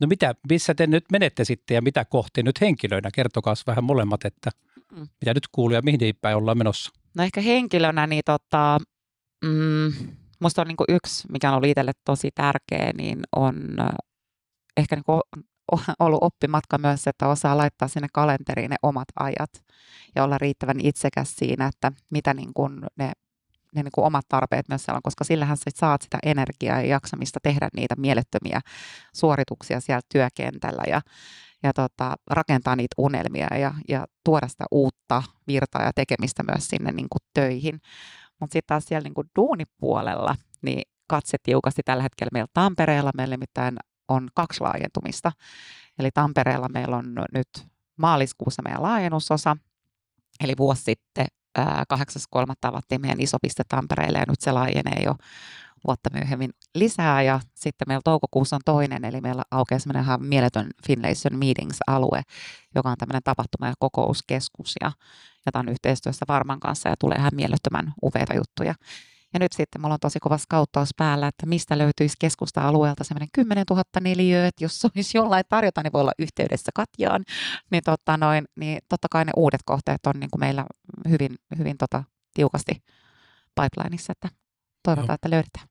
No 0.00 0.06
mitä, 0.06 0.34
missä 0.48 0.74
te 0.74 0.86
nyt 0.86 1.04
menette 1.12 1.44
sitten 1.44 1.74
ja 1.74 1.82
mitä 1.82 2.04
kohti 2.04 2.42
nyt 2.42 2.60
henkilöinä? 2.60 3.10
Kertokaa 3.14 3.54
vähän 3.66 3.84
molemmat, 3.84 4.24
että 4.24 4.50
mm. 4.92 5.08
mitä 5.20 5.34
nyt 5.34 5.48
kuuluu 5.52 5.74
ja 5.74 5.82
mihin 5.82 6.14
päin 6.20 6.36
ollaan 6.36 6.58
menossa. 6.58 6.92
No 7.14 7.24
ehkä 7.24 7.40
henkilönä, 7.40 8.06
niin 8.06 8.22
tota, 8.24 8.78
mm, 9.44 9.92
musta 10.40 10.62
on 10.62 10.68
niin 10.68 10.96
yksi, 10.96 11.28
mikä 11.32 11.48
on 11.50 11.56
ollut 11.56 11.68
itselle 11.68 11.92
tosi 12.04 12.30
tärkeä, 12.34 12.92
niin 12.96 13.22
on 13.36 13.54
ehkä 14.76 14.96
niin 14.96 15.04
ollut 15.98 16.18
oppimatka 16.22 16.78
myös, 16.78 17.06
että 17.06 17.28
osaa 17.28 17.56
laittaa 17.56 17.88
sinne 17.88 18.08
kalenteriin 18.12 18.70
ne 18.70 18.76
omat 18.82 19.08
ajat 19.20 19.50
ja 20.14 20.24
olla 20.24 20.38
riittävän 20.38 20.80
itsekäs 20.80 21.36
siinä, 21.36 21.66
että 21.66 21.92
mitä 22.10 22.34
niin 22.34 22.54
kuin 22.54 22.80
ne, 22.96 23.12
ne 23.74 23.82
niin 23.82 23.92
kuin 23.94 24.04
omat 24.04 24.24
tarpeet 24.28 24.68
myös 24.68 24.84
siellä 24.84 24.96
on, 24.96 25.02
koska 25.02 25.24
sillähän 25.24 25.56
sä 25.56 25.64
saat 25.74 26.02
sitä 26.02 26.18
energiaa 26.22 26.80
ja 26.80 26.86
jaksamista 26.86 27.40
tehdä 27.42 27.68
niitä 27.76 27.94
mielettömiä 27.98 28.60
suorituksia 29.14 29.80
siellä 29.80 30.00
työkentällä 30.12 30.82
ja, 30.86 31.00
ja 31.64 31.72
tota, 31.72 32.14
rakentaa 32.30 32.76
niitä 32.76 32.94
unelmia 32.98 33.56
ja, 33.58 33.74
ja 33.88 34.06
tuoda 34.24 34.48
sitä 34.48 34.64
uutta 34.70 35.22
virtaa 35.46 35.82
ja 35.82 35.92
tekemistä 35.94 36.42
myös 36.42 36.68
sinne 36.68 36.92
niin 36.92 37.08
kuin 37.10 37.22
töihin. 37.34 37.80
Mutta 38.40 38.52
sitten 38.52 38.66
taas 38.66 38.84
siellä 38.84 39.04
niin 39.04 39.14
kuin 39.14 39.30
duunipuolella, 39.36 40.36
niin 40.62 40.82
katse 41.06 41.36
tiukasti 41.42 41.82
tällä 41.84 42.02
hetkellä 42.02 42.30
meillä 42.32 42.48
Tampereella. 42.54 43.10
Meillä 43.16 43.32
nimittäin 43.32 43.76
on 44.08 44.28
kaksi 44.34 44.60
laajentumista. 44.60 45.32
Eli 45.98 46.10
Tampereella 46.14 46.68
meillä 46.68 46.96
on 46.96 47.14
nyt 47.32 47.48
maaliskuussa 47.96 48.62
meidän 48.62 48.82
laajennusosa, 48.82 49.56
eli 50.40 50.54
vuosi 50.58 50.82
sitten 50.82 51.26
8.3. 51.58 52.00
avattiin 52.62 53.00
meidän 53.00 53.20
iso 53.20 53.36
piste 53.42 53.62
Tampereelle 53.68 54.18
ja 54.18 54.24
nyt 54.28 54.40
se 54.40 54.52
laajenee 54.52 55.02
jo 55.04 55.14
vuotta 55.86 56.10
myöhemmin 56.12 56.50
lisää 56.74 57.22
ja 57.22 57.40
sitten 57.54 57.88
meillä 57.88 58.02
toukokuussa 58.04 58.56
on 58.56 58.62
toinen, 58.64 59.04
eli 59.04 59.20
meillä 59.20 59.42
aukeaa 59.50 59.78
semmoinen 59.78 60.02
ihan 60.02 60.24
mieletön 60.24 60.70
Finlayson 60.86 61.38
Meetings-alue, 61.38 62.22
joka 62.74 62.90
on 62.90 62.96
tämmöinen 62.98 63.22
tapahtuma- 63.22 63.66
ja 63.66 63.74
kokouskeskus 63.78 64.74
ja 64.80 64.92
jota 65.46 65.58
on 65.58 65.68
yhteistyössä 65.68 66.24
Varman 66.28 66.60
kanssa 66.60 66.88
ja 66.88 66.94
tulee 66.98 67.18
ihan 67.18 67.32
mielettömän 67.34 67.92
upeita 68.02 68.34
juttuja. 68.34 68.74
Ja 69.34 69.40
nyt 69.40 69.52
sitten 69.52 69.80
mulla 69.80 69.94
on 69.94 70.00
tosi 70.00 70.20
kova 70.20 70.38
skauttaus 70.38 70.90
päällä, 70.96 71.26
että 71.26 71.46
mistä 71.46 71.78
löytyisi 71.78 72.16
keskusta-alueelta 72.20 73.04
semmoinen 73.04 73.28
10 73.32 73.64
000 73.70 73.82
neliöä, 74.00 74.46
että 74.46 74.64
jos 74.64 74.84
olisi 74.84 75.18
jollain 75.18 75.44
tarjota, 75.48 75.82
niin 75.82 75.92
voi 75.92 76.00
olla 76.00 76.12
yhteydessä 76.18 76.70
Katjaan. 76.74 77.24
Niin, 77.70 77.82
totta 77.84 78.16
noin, 78.16 78.44
niin 78.56 78.78
totta 78.88 79.08
kai 79.10 79.24
ne 79.24 79.32
uudet 79.36 79.60
kohteet 79.64 80.06
on 80.06 80.20
niin 80.20 80.30
kuin 80.30 80.40
meillä 80.40 80.66
hyvin, 81.08 81.36
hyvin 81.58 81.78
tota, 81.78 82.04
tiukasti 82.34 82.82
pipelineissa, 83.54 84.12
että 84.12 84.28
toivotaan, 84.82 85.08
no. 85.08 85.14
että 85.14 85.30
löydetään 85.30 85.66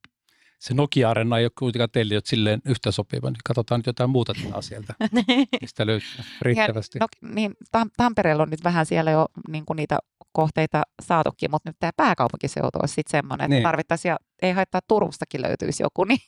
se 0.63 0.73
Nokia-arena 0.73 1.37
ei 1.37 1.45
ole 1.45 1.51
kuitenkaan 1.59 1.89
teille 1.91 2.21
silleen 2.23 2.61
yhtä 2.65 2.91
sopiva, 2.91 3.29
niin 3.29 3.39
katsotaan 3.45 3.79
nyt 3.79 3.85
jotain 3.85 4.09
muuta 4.09 4.33
taas 4.51 4.67
sieltä, 4.67 4.93
mistä 5.61 5.85
löytyy 5.85 6.07
riittävästi. 6.41 6.97
Ja, 7.01 7.07
no, 7.21 7.33
niin, 7.33 7.53
Tampereella 7.97 8.43
on 8.43 8.49
nyt 8.49 8.63
vähän 8.63 8.85
siellä 8.85 9.11
jo 9.11 9.25
niin 9.47 9.65
kuin 9.65 9.77
niitä 9.77 9.99
kohteita 10.31 10.83
saatukin, 11.01 11.51
mutta 11.51 11.69
nyt 11.69 11.75
tämä 11.79 11.91
pääkaupunkiseutu 11.97 12.79
olisi 12.81 12.93
sitten 12.93 13.11
semmoinen, 13.11 13.45
että 13.45 13.55
niin. 13.55 13.63
tarvittaisiin, 13.63 14.09
ja 14.09 14.17
ei 14.41 14.51
haittaa 14.51 14.81
Turustakin 14.87 15.41
löytyisi 15.41 15.83
joku. 15.83 16.03
Niin. 16.03 16.19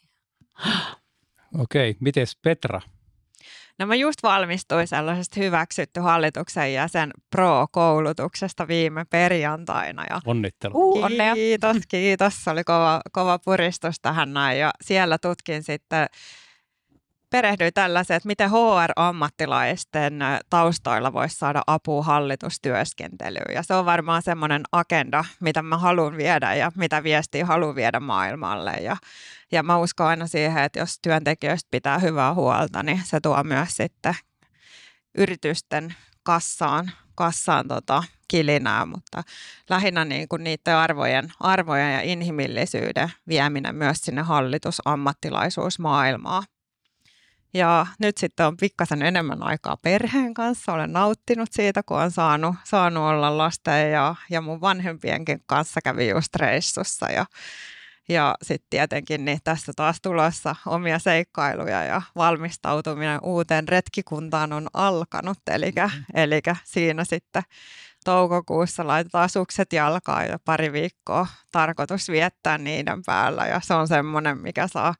Okei, 1.59 1.89
okay. 1.89 1.99
miten 1.99 2.27
Petra? 2.41 2.81
No 3.79 3.85
mä 3.85 3.95
just 3.95 4.23
valmistuin 4.23 4.87
sellaisesta 4.87 5.39
hyväksytty 5.39 5.99
hallituksen 5.99 6.73
jäsen 6.73 7.11
pro-koulutuksesta 7.29 8.67
viime 8.67 9.05
perjantaina. 9.09 10.05
Ja 10.09 10.21
Onnittelu. 10.25 10.73
Uh, 10.75 11.07
kiitos, 11.33 11.77
kiitos. 11.87 12.43
Se 12.43 12.49
oli 12.49 12.63
kova, 12.63 13.01
kova 13.11 13.39
puristus 13.45 13.95
tähän 14.01 14.33
näin. 14.33 14.59
Ja 14.59 14.71
siellä 14.83 15.17
tutkin 15.17 15.63
sitten 15.63 16.07
perehdyin 17.29 17.73
tällaiseen, 17.73 18.17
että 18.17 18.27
miten 18.27 18.49
HR-ammattilaisten 18.49 20.19
taustoilla 20.49 21.13
voisi 21.13 21.35
saada 21.35 21.61
apua 21.67 22.03
hallitustyöskentelyyn. 22.03 23.55
Ja 23.55 23.63
se 23.63 23.73
on 23.73 23.85
varmaan 23.85 24.21
semmoinen 24.21 24.63
agenda, 24.71 25.25
mitä 25.39 25.61
mä 25.61 25.77
haluan 25.77 26.17
viedä 26.17 26.55
ja 26.55 26.71
mitä 26.75 27.03
viestiä 27.03 27.45
haluan 27.45 27.75
viedä 27.75 27.99
maailmalle. 27.99 28.71
Ja, 28.71 28.97
ja 29.51 29.63
mä 29.63 29.77
uskon 29.77 30.07
aina 30.07 30.27
siihen, 30.27 30.63
että 30.63 30.79
jos 30.79 30.99
työntekijöistä 31.01 31.67
pitää 31.71 31.99
hyvää 31.99 32.33
huolta, 32.33 32.83
niin 32.83 33.01
se 33.03 33.19
tuo 33.19 33.43
myös 33.43 33.69
sitten 33.69 34.15
yritysten 35.17 35.95
kassaan, 36.23 36.91
kassaan 37.15 37.67
tota, 37.67 38.03
kilinää, 38.27 38.85
mutta 38.85 39.23
lähinnä 39.69 40.05
niin 40.05 40.27
kuin 40.27 40.43
niiden 40.43 40.75
arvojen, 40.75 41.31
arvojen 41.39 41.93
ja 41.93 42.01
inhimillisyyden 42.01 43.11
vieminen 43.27 43.75
myös 43.75 43.97
sinne 43.97 44.21
hallitusammattilaisuusmaailmaan. 44.21 46.43
Ja 47.55 47.85
nyt 47.99 48.17
sitten 48.17 48.45
on 48.45 48.57
pikkasen 48.57 49.01
enemmän 49.01 49.43
aikaa 49.43 49.77
perheen 49.77 50.33
kanssa. 50.33 50.73
Olen 50.73 50.93
nauttinut 50.93 51.49
siitä, 51.51 51.83
kun 51.83 51.97
olen 51.97 52.11
saanut, 52.11 52.55
saanut 52.63 53.03
olla 53.03 53.37
lasten 53.37 53.91
ja, 53.91 54.15
ja 54.29 54.41
mun 54.41 54.61
vanhempienkin 54.61 55.43
kanssa 55.45 55.81
kävi 55.83 56.09
just 56.09 56.35
reissussa. 56.35 57.11
Ja, 57.11 57.25
ja 58.09 58.35
sitten 58.41 58.67
tietenkin 58.69 59.25
niin 59.25 59.39
tässä 59.43 59.71
taas 59.75 60.01
tulossa 60.01 60.55
omia 60.65 60.99
seikkailuja 60.99 61.83
ja 61.83 62.01
valmistautuminen 62.15 63.19
uuteen 63.23 63.67
retkikuntaan 63.67 64.53
on 64.53 64.67
alkanut. 64.73 65.37
Eli 65.51 65.71
mm-hmm. 65.75 66.55
siinä 66.63 67.03
sitten 67.03 67.43
toukokuussa 68.05 68.87
laitetaan 68.87 69.29
sukset 69.29 69.73
jalkaan 69.73 70.27
ja 70.27 70.39
pari 70.45 70.71
viikkoa 70.71 71.27
tarkoitus 71.51 72.09
viettää 72.09 72.57
niiden 72.57 73.01
päällä. 73.05 73.47
Ja 73.47 73.59
se 73.63 73.73
on 73.73 73.87
semmoinen, 73.87 74.37
mikä 74.37 74.67
saa 74.67 74.93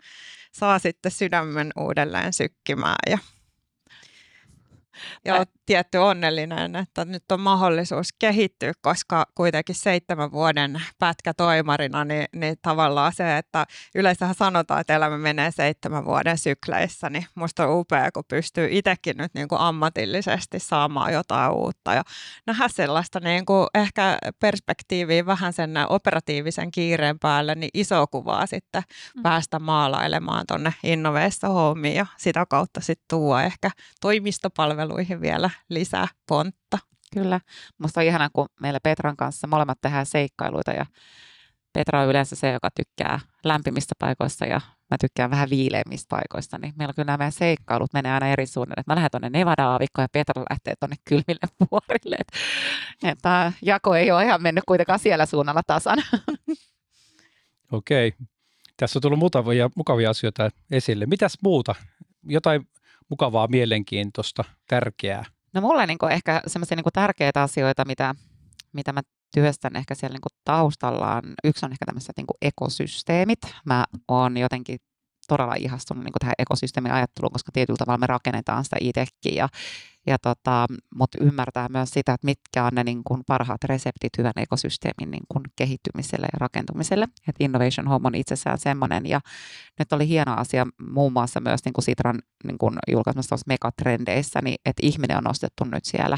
saa 0.60 0.80
sitten 0.80 1.12
sydämen 1.12 1.72
uudelleen 1.80 2.34
sykkimään 2.34 2.96
ja 3.10 3.18
ja 5.26 5.36
olet 5.36 5.50
tietty 5.66 5.98
onnellinen, 5.98 6.76
että 6.76 7.06
nyt 7.06 7.32
on 7.32 7.40
mahdollisuus 7.40 8.14
kehittyä, 8.20 8.74
koska 8.82 9.26
kuitenkin 9.36 9.76
seitsemän 9.76 10.32
vuoden 10.32 10.82
pätkä 11.00 11.34
toimarina, 11.34 12.06
niin, 12.06 12.26
niin 12.36 12.56
tavallaan 12.62 13.14
se, 13.14 13.38
että 13.38 13.66
yleensä 13.96 14.34
sanotaan, 14.34 14.82
että 14.82 14.96
elämä 14.96 15.18
menee 15.18 15.52
seitsemän 15.52 16.06
vuoden 16.06 16.38
sykleissä, 16.38 17.10
niin 17.10 17.26
musta 17.36 17.68
on 17.68 17.80
upea, 17.80 18.12
kun 18.12 18.24
pystyy 18.28 18.68
itsekin 18.72 19.18
nyt 19.18 19.34
niin 19.34 19.48
kuin 19.48 19.62
ammatillisesti 19.62 20.60
saamaan 20.60 21.14
jotain 21.14 21.52
uutta 21.52 21.94
ja 21.94 22.04
nähdä 22.48 22.68
sellaista 22.68 23.20
niin 23.20 23.46
kuin 23.46 23.68
ehkä 23.76 24.18
perspektiiviä 24.40 25.26
vähän 25.26 25.54
sen 25.54 25.72
operatiivisen 25.90 26.72
kiireen 26.72 27.20
päälle, 27.20 27.56
niin 27.56 27.70
iso 27.74 28.08
kuvaa 28.08 28.46
sitten 28.46 28.84
mm. 29.16 29.24
päästä 29.24 29.60
maalailemaan 29.60 30.46
tuonne 30.48 30.74
Innoveissa 30.84 31.48
Homeen 31.48 31.96
ja 31.96 32.06
sitä 32.18 32.46
kautta 32.50 32.82
sitten 32.82 33.06
tuo 33.10 33.40
ehkä 33.40 33.70
toimistopalveluihin 34.88 35.22
vielä 35.22 35.50
lisää 35.70 36.08
pontta. 36.28 36.78
Kyllä. 37.14 37.40
Musta 37.78 38.00
on 38.00 38.06
ihanaa, 38.06 38.30
kun 38.34 38.48
meillä 38.60 38.80
Petran 38.84 39.18
kanssa 39.18 39.48
molemmat 39.48 39.82
tehdään 39.82 40.06
seikkailuita 40.06 40.72
ja 40.72 40.86
Petra 41.74 42.02
on 42.02 42.08
yleensä 42.08 42.36
se, 42.36 42.52
joka 42.52 42.70
tykkää 42.76 43.20
lämpimistä 43.44 43.96
paikoista 44.00 44.46
ja 44.46 44.62
mä 44.92 44.98
tykkään 45.02 45.32
vähän 45.32 45.50
viileimmistä 45.50 46.08
paikoista, 46.10 46.58
niin 46.58 46.74
meillä 46.78 46.94
kyllä 46.94 47.06
nämä 47.06 47.18
meidän 47.18 47.32
seikkailut 47.32 47.94
menee 47.94 48.12
aina 48.12 48.28
eri 48.28 48.46
suunnalle. 48.46 48.84
Mä 48.88 48.96
lähden 48.96 49.12
tuonne 49.12 49.30
Nevada-aavikkoon 49.30 50.04
ja 50.04 50.10
Petra 50.12 50.44
lähtee 50.50 50.74
tuonne 50.80 50.96
kylmille 51.06 51.48
vuorille. 51.72 52.18
Että 53.04 53.54
jako 53.62 53.96
ei 53.96 54.12
ole 54.12 54.24
ihan 54.26 54.44
mennyt 54.44 54.64
kuitenkaan 54.68 55.00
siellä 55.00 55.26
suunnalla 55.26 55.62
tasan. 55.68 55.98
Okei. 57.72 58.14
Tässä 58.78 59.00
on 59.00 59.02
tullut 59.02 59.20
mukavia, 59.20 59.70
mukavia 59.76 60.10
asioita 60.10 60.50
esille. 60.72 61.06
Mitäs 61.06 61.38
muuta? 61.44 61.76
Jotain 62.24 62.68
mukavaa, 63.10 63.48
mielenkiintoista, 63.48 64.44
tärkeää? 64.68 65.26
No 65.54 65.62
mulle 65.62 65.86
niin 65.86 65.98
ehkä 66.12 66.42
semmoisia 66.48 66.76
niin 66.76 66.86
tärkeitä 66.94 67.42
asioita, 67.42 67.86
mitä, 67.86 68.16
mitä 68.74 68.94
mä 68.94 69.02
työstän 69.36 69.76
ehkä 69.76 69.96
siellä 69.96 70.14
niin 70.14 70.38
taustallaan. 70.46 71.24
Yksi 71.44 71.66
on 71.66 71.72
ehkä 71.72 71.86
tämmöiset 71.86 72.18
niin 72.18 72.28
ekosysteemit. 72.42 73.40
Mä 73.66 73.86
oon 74.08 74.38
jotenkin 74.38 74.80
todella 75.28 75.56
ihastunut 75.56 76.04
niin 76.04 76.14
tähän 76.20 76.36
ekosysteemin 76.38 76.92
ajatteluun, 76.92 77.32
koska 77.32 77.52
tietyllä 77.52 77.78
tavalla 77.78 77.98
me 77.98 78.08
rakennetaan 78.08 78.64
sitä 78.64 78.76
itsekin. 78.80 79.36
Ja, 79.36 79.50
ja 80.08 80.18
tota, 80.20 80.68
mutta 80.96 81.18
ymmärtää 81.22 81.70
myös 81.70 81.90
sitä, 81.90 82.14
että 82.14 82.26
mitkä 82.26 82.64
on 82.64 82.72
ne 82.74 82.84
niin 82.84 83.04
kuin 83.04 83.22
parhaat 83.28 83.64
reseptit 83.64 84.18
hyvän 84.18 84.34
ekosysteemin 84.36 85.12
niin 85.12 85.24
kuin 85.30 85.44
kehittymiselle 85.56 86.26
ja 86.34 86.38
rakentumiselle. 86.40 87.08
Et 87.28 87.36
Innovation 87.40 87.88
Home 87.88 88.08
on 88.08 88.16
itsessään 88.16 88.58
semmoinen. 88.58 89.06
Ja 89.06 89.20
nyt 89.80 89.94
oli 89.94 90.08
hieno 90.08 90.34
asia 90.34 90.66
muun 90.92 91.14
muassa 91.14 91.40
myös 91.40 91.66
niin 91.66 91.74
kuin 91.74 91.86
Sitran 91.86 92.20
niin 92.44 92.58
kuin 92.58 92.76
julkaisemassa 92.92 93.36
megatrendeissä, 93.48 94.40
niin 94.44 94.58
että 94.66 94.88
ihminen 94.88 95.18
on 95.18 95.24
nostettu 95.24 95.64
nyt 95.64 95.86
siellä 95.86 96.18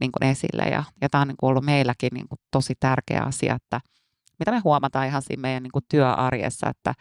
niin 0.00 0.12
kuin 0.12 0.30
esille. 0.30 0.62
Ja, 0.62 0.84
ja 1.00 1.08
tämä 1.08 1.22
on 1.22 1.28
niin 1.28 1.36
kuin 1.36 1.50
ollut 1.50 1.64
meilläkin 1.64 2.10
niin 2.14 2.28
kuin 2.28 2.38
tosi 2.50 2.74
tärkeä 2.80 3.22
asia, 3.22 3.54
että 3.54 3.80
mitä 4.38 4.50
me 4.50 4.60
huomataan 4.64 5.06
ihan 5.06 5.22
siinä 5.22 5.40
meidän 5.40 5.62
niin 5.62 5.72
kuin 5.72 5.84
työarjessa, 5.88 6.68
että 6.68 6.94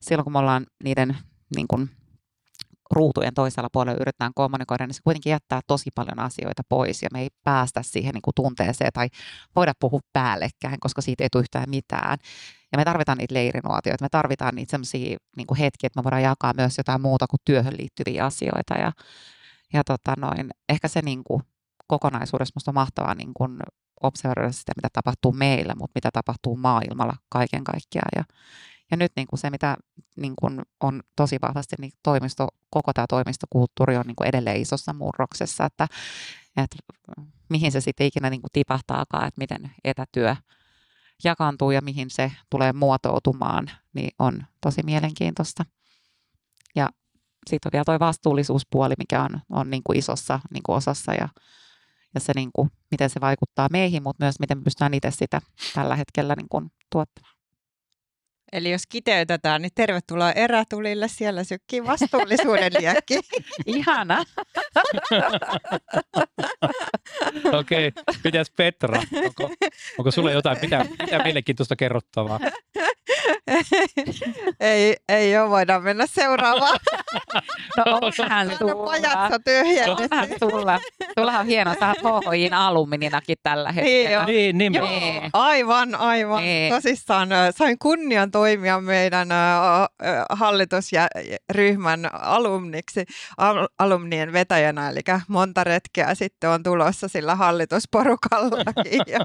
silloin 0.00 0.24
kun 0.24 0.32
me 0.32 0.38
ollaan 0.38 0.66
niiden 0.84 1.16
niin 1.56 1.68
kuin, 1.68 1.90
ruutujen 2.90 3.34
toisella 3.34 3.68
puolella 3.72 4.00
yritetään 4.00 4.32
kommunikoida, 4.34 4.86
niin 4.86 4.94
se 4.94 5.00
kuitenkin 5.04 5.30
jättää 5.30 5.60
tosi 5.66 5.90
paljon 5.94 6.18
asioita 6.18 6.62
pois 6.68 7.02
ja 7.02 7.08
me 7.12 7.20
ei 7.20 7.28
päästä 7.44 7.82
siihen 7.82 8.14
niin 8.14 8.22
kuin 8.22 8.34
tunteeseen 8.34 8.92
tai 8.92 9.08
voida 9.56 9.72
puhua 9.80 10.00
päällekkäin, 10.12 10.80
koska 10.80 11.00
siitä 11.00 11.24
ei 11.24 11.28
tule 11.32 11.42
yhtään 11.42 11.70
mitään. 11.70 12.18
Ja 12.72 12.78
me 12.78 12.84
tarvitaan 12.84 13.18
niitä 13.18 13.34
leirinuotioita, 13.34 14.04
me 14.04 14.08
tarvitaan 14.08 14.54
niitä 14.54 14.70
sellaisia 14.70 15.16
niin 15.36 15.46
kuin 15.46 15.58
hetkiä, 15.58 15.86
että 15.86 16.00
me 16.00 16.04
voidaan 16.04 16.22
jakaa 16.22 16.52
myös 16.56 16.78
jotain 16.78 17.02
muuta 17.02 17.26
kuin 17.26 17.40
työhön 17.44 17.76
liittyviä 17.78 18.24
asioita. 18.24 18.74
Ja, 18.74 18.92
ja 19.72 19.84
tota 19.84 20.14
noin, 20.18 20.50
ehkä 20.68 20.88
se 20.88 21.02
niin 21.02 21.24
kuin, 21.24 21.42
kokonaisuudessa 21.86 22.52
minusta 22.54 22.70
on 22.70 22.74
mahtavaa 22.74 23.14
niin 23.14 23.34
kuin 23.34 23.58
observoida 24.02 24.52
sitä, 24.52 24.72
mitä 24.76 24.88
tapahtuu 24.92 25.32
meillä, 25.32 25.74
mutta 25.78 25.92
mitä 25.94 26.10
tapahtuu 26.12 26.56
maailmalla 26.56 27.16
kaiken 27.28 27.64
kaikkiaan. 27.64 28.10
Ja, 28.16 28.24
ja 28.90 28.96
nyt 28.96 29.12
niin 29.16 29.26
kuin 29.26 29.40
se, 29.40 29.50
mitä 29.50 29.76
niin 30.16 30.34
kuin 30.40 30.62
on 30.80 31.02
tosi 31.16 31.38
vahvasti, 31.42 31.76
niin 31.78 31.92
toimisto, 32.02 32.48
koko 32.70 32.92
tämä 32.92 33.06
toimistokulttuuri 33.06 33.96
on 33.96 34.06
niin 34.06 34.16
kuin 34.16 34.28
edelleen 34.28 34.60
isossa 34.60 34.92
murroksessa, 34.92 35.64
että, 35.64 35.88
että 36.56 36.76
mihin 37.48 37.72
se 37.72 37.80
sitten 37.80 38.06
ikinä 38.06 38.30
niin 38.30 38.40
kuin 38.40 38.52
tipahtaakaan, 38.52 39.28
että 39.28 39.38
miten 39.38 39.70
etätyö 39.84 40.36
jakaantuu 41.24 41.70
ja 41.70 41.80
mihin 41.80 42.10
se 42.10 42.32
tulee 42.50 42.72
muotoutumaan, 42.72 43.70
niin 43.92 44.10
on 44.18 44.42
tosi 44.60 44.82
mielenkiintoista. 44.82 45.64
Ja 46.74 46.88
sitten 47.50 47.68
on 47.68 47.72
vielä 47.72 47.84
tuo 47.84 47.98
vastuullisuuspuoli, 47.98 48.94
mikä 48.98 49.22
on, 49.22 49.40
on 49.50 49.70
niin 49.70 49.82
kuin 49.84 49.98
isossa 49.98 50.40
niin 50.50 50.62
kuin 50.62 50.76
osassa 50.76 51.14
ja, 51.14 51.28
ja 52.14 52.20
se, 52.20 52.32
niin 52.36 52.50
kuin, 52.52 52.70
miten 52.90 53.10
se 53.10 53.20
vaikuttaa 53.20 53.68
meihin, 53.72 54.02
mutta 54.02 54.24
myös 54.24 54.40
miten 54.40 54.64
pystytään 54.64 54.94
itse 54.94 55.10
sitä 55.10 55.40
tällä 55.74 55.96
hetkellä 55.96 56.34
niin 56.34 56.48
kuin 56.48 56.72
tuottamaan. 56.92 57.37
Eli 58.52 58.70
jos 58.70 58.86
kiteytetään, 58.88 59.62
niin 59.62 59.72
tervetuloa 59.74 60.32
erätulille. 60.32 61.08
Siellä 61.08 61.44
sykkii 61.44 61.86
vastuullisuuden 61.86 62.72
liekki. 62.78 63.20
Ihana. 63.66 64.24
Okei, 67.58 67.88
okay. 67.88 68.04
mitäs 68.24 68.50
Petra? 68.50 69.02
Onko, 69.24 69.50
onko 69.98 70.10
sulle 70.10 70.32
jotain 70.32 70.58
mitä, 70.62 70.86
mitä 71.02 71.22
mielenkiintoista 71.24 71.76
kerrottavaa? 71.76 72.40
ei, 74.60 74.96
ei 75.08 75.38
ole, 75.38 75.50
voidaan 75.50 75.82
mennä 75.82 76.06
seuraavaan. 76.06 76.78
No 77.76 77.84
onhan 78.02 78.50
sulla. 78.58 78.84
pajatso 78.84 79.38
tyhjennetty. 79.44 80.02
Onhan 80.12 80.28
sulla. 80.40 80.80
Sulla 81.18 81.38
on 81.38 81.46
hieno, 81.46 81.74
sä 81.80 81.94
oot 82.04 82.24
HHIin 82.24 82.54
alumininakin 82.54 83.36
tällä 83.42 83.72
hetkellä. 83.72 84.10
joo. 84.10 84.24
Niin, 84.24 84.58
niin. 84.58 84.74
Joo, 84.74 84.86
Niin. 84.88 85.30
aivan, 85.32 85.94
aivan. 85.94 86.42
Niin. 86.42 86.74
Tosissaan 86.74 87.28
sain 87.56 87.78
kunnian 87.78 88.30
toimia 88.30 88.80
meidän 88.80 89.28
hallitusryhmän 90.30 92.14
alumniksi, 92.14 93.04
al- 93.36 93.68
alumnien 93.78 94.32
vetäjänä, 94.32 94.90
eli 94.90 95.00
monta 95.28 95.64
retkeä 95.64 96.14
sitten 96.14 96.50
on 96.50 96.62
tulossa 96.62 97.08
sillä 97.08 97.34
hallitusporukallakin. 97.34 99.00
Ja 99.08 99.18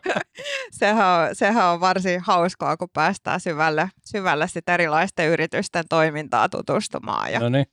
sehän, 0.71 1.07
on, 1.07 1.35
sehän 1.35 1.65
on 1.65 1.79
varsin 1.79 2.19
hauskaa, 2.21 2.77
kun 2.77 2.89
päästään 2.93 3.39
syvälle, 3.39 3.72
syvälle 4.05 4.47
sit 4.47 4.69
erilaisten 4.69 5.29
yritysten 5.29 5.83
toimintaa 5.89 6.49
tutustumaan. 6.49 7.33
Ja, 7.33 7.39
No 7.39 7.49
niin, 7.49 7.65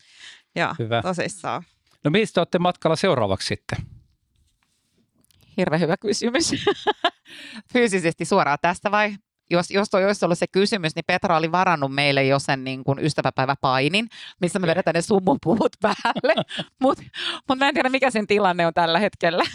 ja 0.54 0.74
hyvä. 0.78 1.02
tosissaan. 1.02 1.62
No 2.04 2.10
te 2.34 2.40
olette 2.40 2.58
matkalla 2.58 2.96
seuraavaksi 2.96 3.46
sitten? 3.46 3.78
Hirveän 5.56 5.80
hyvä 5.80 5.96
kysymys. 5.96 6.50
Fyysisesti 7.72 8.24
suoraan 8.24 8.58
tästä 8.62 8.90
vai? 8.90 9.14
Jos, 9.50 9.70
jos 9.70 9.90
toi 9.90 10.04
olisi 10.04 10.24
ollut 10.24 10.38
se 10.38 10.46
kysymys, 10.46 10.94
niin 10.94 11.04
Petra 11.06 11.36
oli 11.36 11.52
varannut 11.52 11.94
meille 11.94 12.24
jo 12.24 12.38
sen 12.38 12.64
niin 12.64 12.84
kuin 12.84 12.98
ystäväpäiväpainin, 12.98 14.08
missä 14.40 14.58
me 14.58 14.66
vedetään 14.66 14.94
ne 14.94 15.02
summupuvut 15.02 15.76
päälle. 15.82 16.34
Mutta 16.80 17.02
mut 17.48 17.58
mä 17.58 17.68
en 17.68 17.74
tiedä, 17.74 17.88
mikä 17.88 18.10
sen 18.10 18.26
tilanne 18.26 18.66
on 18.66 18.74
tällä 18.74 18.98
hetkellä. 18.98 19.44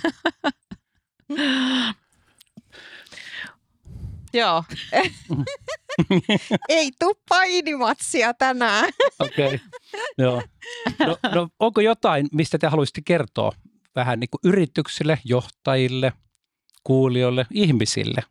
Joo. 4.33 4.63
Ei 6.69 6.91
tuu 6.99 7.13
painimatsia 7.29 8.33
tänään. 8.33 8.89
Okei, 9.19 9.45
okay. 9.45 9.59
joo. 10.17 10.43
No, 10.99 11.17
no, 11.35 11.49
onko 11.59 11.81
jotain, 11.81 12.27
mistä 12.31 12.57
te 12.57 12.67
haluaisitte 12.67 13.01
kertoa 13.05 13.51
vähän 13.95 14.19
niin 14.19 14.29
kuin 14.29 14.39
yrityksille, 14.43 15.19
johtajille, 15.25 16.13
kuulijoille, 16.83 17.45
ihmisille? 17.51 18.21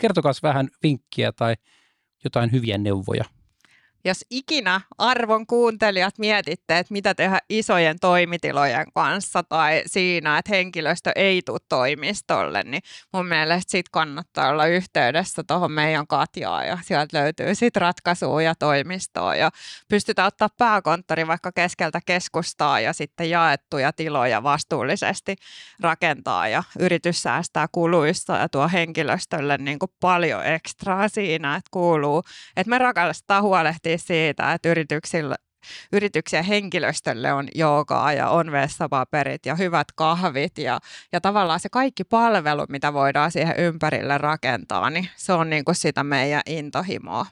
Kertokaa 0.00 0.32
vähän 0.42 0.68
vinkkiä 0.82 1.32
tai 1.32 1.54
jotain 2.24 2.52
hyviä 2.52 2.78
neuvoja. 2.78 3.24
Jos 4.04 4.24
ikinä 4.30 4.80
arvon 4.98 5.46
kuuntelijat 5.46 6.18
mietitte, 6.18 6.78
että 6.78 6.92
mitä 6.92 7.14
tehdä 7.14 7.38
isojen 7.48 7.98
toimitilojen 8.00 8.86
kanssa 8.94 9.42
tai 9.42 9.82
siinä, 9.86 10.38
että 10.38 10.50
henkilöstö 10.54 11.12
ei 11.16 11.42
tule 11.42 11.58
toimistolle, 11.68 12.62
niin 12.62 12.82
mun 13.12 13.26
mielestä 13.26 13.70
sit 13.70 13.88
kannattaa 13.88 14.48
olla 14.48 14.66
yhteydessä 14.66 15.42
tuohon 15.46 15.72
meidän 15.72 16.06
Katjaan 16.06 16.66
ja 16.66 16.78
sieltä 16.82 17.18
löytyy 17.18 17.54
sitten 17.54 17.80
ratkaisua 17.80 18.42
ja 18.42 18.54
toimistoa 18.54 19.36
ja 19.36 19.50
pystytään 19.88 20.28
ottaa 20.28 20.48
pääkonttori 20.58 21.26
vaikka 21.26 21.52
keskeltä 21.52 22.00
keskustaa 22.06 22.80
ja 22.80 22.92
sitten 22.92 23.30
jaettuja 23.30 23.92
tiloja 23.92 24.42
vastuullisesti 24.42 25.36
rakentaa 25.80 26.48
ja 26.48 26.62
yritys 26.78 27.22
säästää 27.22 27.66
kuluissa 27.72 28.36
ja 28.36 28.48
tuo 28.48 28.68
henkilöstölle 28.68 29.58
niin 29.58 29.78
kuin 29.78 29.92
paljon 30.00 30.46
ekstraa 30.46 31.08
siinä, 31.08 31.56
että 31.56 31.68
kuuluu, 31.70 32.22
että 32.56 32.70
me 32.70 32.78
rakastetaan 32.78 33.42
huolehtia 33.42 33.91
siitä, 33.98 34.52
että 34.52 34.68
yrityksillä 34.68 35.36
yrityksen 35.92 36.44
henkilöstölle 36.44 37.32
on 37.32 37.48
joogaa 37.54 38.12
ja 38.12 38.28
on 38.28 38.52
vessapaperit 38.52 39.46
ja 39.46 39.54
hyvät 39.54 39.86
kahvit 39.94 40.58
ja, 40.58 40.80
ja 41.12 41.20
tavallaan 41.20 41.60
se 41.60 41.68
kaikki 41.68 42.04
palvelu, 42.04 42.64
mitä 42.68 42.92
voidaan 42.92 43.32
siihen 43.32 43.56
ympärille 43.56 44.18
rakentaa, 44.18 44.90
niin 44.90 45.08
se 45.16 45.32
on 45.32 45.50
niin 45.50 45.64
kuin 45.64 45.74
sitä 45.74 46.04
meidän 46.04 46.42
intohimoa. 46.46 47.26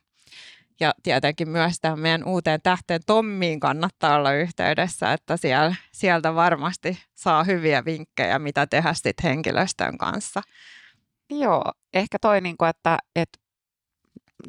Ja 0.80 0.94
tietenkin 1.02 1.48
myös 1.48 1.80
tähän 1.80 2.00
meidän 2.00 2.24
uuteen 2.24 2.60
tähteen 2.62 3.00
Tommiin 3.06 3.60
kannattaa 3.60 4.16
olla 4.16 4.32
yhteydessä, 4.32 5.12
että 5.12 5.36
siellä, 5.36 5.74
sieltä 5.92 6.34
varmasti 6.34 6.98
saa 7.14 7.44
hyviä 7.44 7.84
vinkkejä, 7.84 8.38
mitä 8.38 8.66
tehdä 8.66 8.94
sitten 8.94 9.30
henkilöstön 9.30 9.98
kanssa. 9.98 10.42
Joo, 11.30 11.72
ehkä 11.94 12.18
toi, 12.20 12.40
niin 12.40 12.56
kuin, 12.56 12.68
että, 12.68 12.98
että 13.16 13.38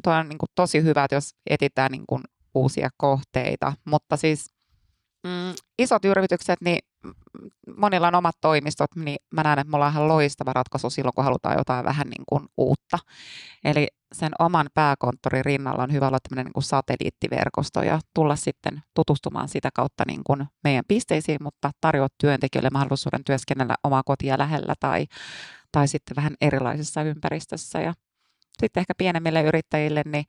toi 0.02 0.14
on 0.18 0.28
niin 0.28 0.38
kuin, 0.38 0.48
tosi 0.54 0.82
hyvä, 0.82 1.06
jos 1.12 1.30
etsitään 1.50 1.92
niin 1.92 2.04
kuin, 2.08 2.22
uusia 2.54 2.88
kohteita, 2.96 3.72
mutta 3.84 4.16
siis 4.16 4.50
mm, 5.26 5.54
isot 5.78 6.04
yritykset, 6.04 6.60
niin 6.60 6.78
monilla 7.76 8.08
on 8.08 8.14
omat 8.14 8.36
toimistot, 8.40 8.96
niin 8.96 9.16
mä 9.34 9.42
näen, 9.42 9.58
että 9.58 9.70
me 9.70 9.76
ollaan 9.76 9.92
ihan 9.92 10.08
loistava 10.08 10.52
ratkaisu 10.52 10.90
silloin, 10.90 11.14
kun 11.14 11.24
halutaan 11.24 11.58
jotain 11.58 11.84
vähän 11.84 12.06
niin 12.06 12.24
kuin 12.28 12.48
uutta. 12.56 12.98
Eli 13.64 13.86
sen 14.12 14.32
oman 14.38 14.66
pääkonttorin 14.74 15.44
rinnalla 15.44 15.82
on 15.82 15.92
hyvä 15.92 16.08
olla 16.08 16.18
tämmöinen 16.28 16.44
niin 16.46 16.52
kuin 16.52 16.64
satelliittiverkosto 16.64 17.82
ja 17.82 18.00
tulla 18.14 18.36
sitten 18.36 18.82
tutustumaan 18.94 19.48
sitä 19.48 19.70
kautta 19.74 20.04
niin 20.06 20.20
kuin 20.26 20.46
meidän 20.64 20.84
pisteisiin, 20.88 21.38
mutta 21.42 21.70
tarjoa 21.80 22.08
työntekijöille 22.20 22.70
mahdollisuuden 22.72 23.24
työskennellä 23.24 23.74
omaa 23.84 24.02
kotia 24.02 24.38
lähellä 24.38 24.74
tai, 24.80 25.06
tai 25.72 25.88
sitten 25.88 26.16
vähän 26.16 26.34
erilaisessa 26.40 27.02
ympäristössä. 27.02 27.80
Ja 27.80 27.94
sitten 28.60 28.80
ehkä 28.80 28.94
pienemmille 28.98 29.42
yrittäjille, 29.42 30.02
niin 30.06 30.24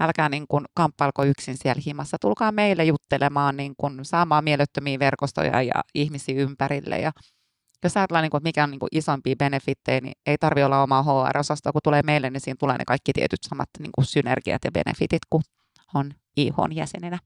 älkää 0.00 0.28
niin 0.28 0.44
kuin 0.48 0.64
kamppailko 0.74 1.24
yksin 1.24 1.56
siellä 1.56 1.82
himassa. 1.86 2.16
Tulkaa 2.20 2.52
meille 2.52 2.84
juttelemaan, 2.84 3.56
niin 3.56 3.74
kuin 3.76 4.04
saamaan 4.04 4.44
mielettömiä 4.44 4.98
verkostoja 4.98 5.62
ja 5.62 5.84
ihmisiä 5.94 6.34
ympärille. 6.34 6.98
Ja 6.98 7.12
jos 7.84 7.96
ajatellaan, 7.96 8.22
niin 8.22 8.30
kuin, 8.30 8.38
että 8.38 8.48
mikä 8.48 8.64
on 8.64 8.70
niin 8.70 8.78
kuin 8.78 8.88
isompia 8.92 9.36
benefittejä, 9.36 10.00
niin 10.00 10.14
ei 10.26 10.38
tarvitse 10.38 10.64
olla 10.64 10.82
omaa 10.82 11.02
HR-osastoa. 11.02 11.72
Kun 11.72 11.80
tulee 11.84 12.02
meille, 12.02 12.30
niin 12.30 12.40
siinä 12.40 12.56
tulee 12.60 12.78
ne 12.78 12.84
kaikki 12.84 13.12
tietyt 13.12 13.42
samat 13.48 13.68
niin 13.78 13.92
kuin 13.94 14.04
synergiat 14.04 14.64
ja 14.64 14.72
benefitit, 14.72 15.22
kun 15.30 15.42
on 15.94 16.10
IHn 16.36 16.72
jäsenenä. 16.72 17.18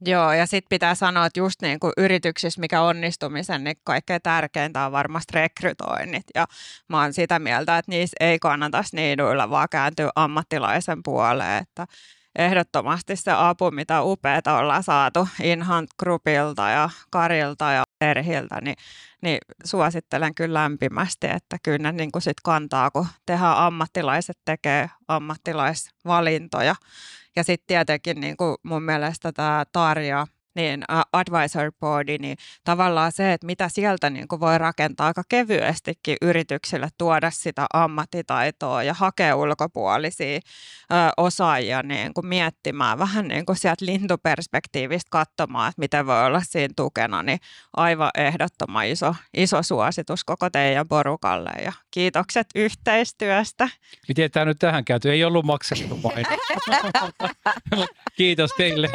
Joo, 0.00 0.32
ja 0.32 0.46
sitten 0.46 0.68
pitää 0.70 0.94
sanoa, 0.94 1.26
että 1.26 1.40
just 1.40 1.62
niin 1.62 1.80
kuin 1.80 1.92
yrityksissä, 1.96 2.60
mikä 2.60 2.82
onnistumisen, 2.82 3.64
niin 3.64 3.76
kaikkein 3.84 4.22
tärkeintä 4.22 4.86
on 4.86 4.92
varmasti 4.92 5.32
rekrytoinnit. 5.34 6.24
Ja 6.34 6.46
mä 6.88 7.00
oon 7.00 7.12
sitä 7.12 7.38
mieltä, 7.38 7.78
että 7.78 7.90
niissä 7.92 8.16
ei 8.20 8.38
kannata 8.38 8.82
sniiduilla, 8.82 9.50
vaan 9.50 9.68
kääntyä 9.70 10.10
ammattilaisen 10.16 11.02
puoleen. 11.02 11.62
Että 11.62 11.86
ehdottomasti 12.38 13.16
se 13.16 13.32
apu, 13.32 13.70
mitä 13.70 14.02
upeata 14.02 14.58
ollaan 14.58 14.82
saatu 14.82 15.28
Inhunt 15.42 15.90
Groupilta 15.98 16.68
ja 16.68 16.90
Karilta 17.10 17.72
ja 17.72 17.84
Terhiltä, 17.98 18.60
niin, 18.60 18.76
niin 19.22 19.38
suosittelen 19.64 20.34
kyllä 20.34 20.60
lämpimästi, 20.60 21.26
että 21.26 21.56
kyllä 21.62 21.78
ne 21.78 21.92
niin 21.92 22.12
kuin 22.12 22.22
sit 22.22 22.40
kantaa, 22.44 22.90
kun 22.90 23.06
tehdään 23.26 23.56
ammattilaiset 23.56 24.38
tekee 24.44 24.90
ammattilaisvalintoja. 25.08 26.74
Ja 27.36 27.44
sitten 27.44 27.66
tietenkin 27.66 28.20
niin 28.20 28.36
kuin 28.36 28.56
mun 28.62 28.82
mielestä 28.82 29.32
tämä 29.32 29.64
Tarja, 29.72 30.26
niin 30.56 30.84
advisor 31.12 31.72
boardi, 31.80 32.18
niin 32.18 32.36
tavallaan 32.64 33.12
se, 33.12 33.32
että 33.32 33.46
mitä 33.46 33.68
sieltä 33.68 34.10
niin 34.10 34.28
kuin 34.28 34.40
voi 34.40 34.58
rakentaa 34.58 35.06
aika 35.06 35.22
kevyestikin 35.28 36.16
yrityksille, 36.22 36.88
tuoda 36.98 37.30
sitä 37.30 37.66
ammattitaitoa 37.72 38.82
ja 38.82 38.94
hakea 38.94 39.36
ulkopuolisia 39.36 40.36
ö, 40.36 40.40
osaajia 41.16 41.82
niin 41.82 42.14
kuin 42.14 42.26
miettimään 42.26 42.98
vähän 42.98 43.28
niin 43.28 43.46
kuin 43.46 43.56
sieltä 43.56 43.86
lintuperspektiivistä 43.86 45.08
katsomaan, 45.10 45.68
että 45.68 45.80
miten 45.80 46.06
voi 46.06 46.24
olla 46.24 46.40
siinä 46.44 46.74
tukena, 46.76 47.22
niin 47.22 47.38
aivan 47.76 48.10
ehdottoman 48.18 48.86
iso, 48.86 49.14
iso 49.36 49.62
suositus 49.62 50.24
koko 50.24 50.50
teidän 50.50 50.88
porukalle 50.88 51.50
ja 51.64 51.72
kiitokset 51.90 52.46
yhteistyöstä. 52.54 53.68
Miten 54.08 54.30
tämä 54.30 54.44
nyt 54.44 54.58
tähän 54.58 54.84
käyty? 54.84 55.10
Ei 55.10 55.24
ollut 55.24 55.44
maksettu 55.44 55.96
maino. 55.96 56.28
Kiitos 58.16 58.50
teille. 58.56 58.90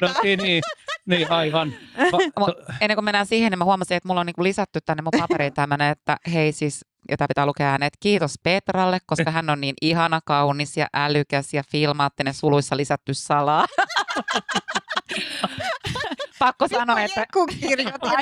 No, 0.00 0.08
niin, 0.22 0.38
niin, 0.52 0.62
niin, 1.06 1.30
aivan. 1.30 1.72
Va- 2.40 2.76
ennen 2.80 2.96
kuin 2.96 3.04
mennään 3.04 3.26
siihen, 3.26 3.50
niin 3.50 3.58
mä 3.58 3.64
huomasin, 3.64 3.96
että 3.96 4.08
mulla 4.08 4.20
on 4.20 4.26
niinku 4.26 4.42
lisätty 4.42 4.80
tänne 4.80 5.02
mun 5.02 5.20
paperiin 5.20 5.52
tämmöinen, 5.52 5.90
että 5.90 6.16
hei 6.32 6.52
siis, 6.52 6.84
jota 7.10 7.26
pitää 7.28 7.46
lukea 7.46 7.70
ääneen, 7.70 7.86
että 7.86 7.98
kiitos 8.00 8.34
Petralle, 8.42 8.98
koska 9.06 9.30
hän 9.30 9.50
on 9.50 9.60
niin 9.60 9.74
ihana, 9.82 10.20
kaunis 10.24 10.76
ja 10.76 10.86
älykäs 10.94 11.54
ja 11.54 11.62
filmaattinen 11.72 12.34
suluissa 12.34 12.76
lisätty 12.76 13.14
salaa. 13.14 13.66
Pakko 16.38 16.68
sanoa, 16.68 17.00
että 17.00 17.26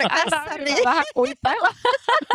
tässä, 0.09 0.57
niin 0.65 0.85
vähän 0.85 1.05
kuittailla. 1.15 1.69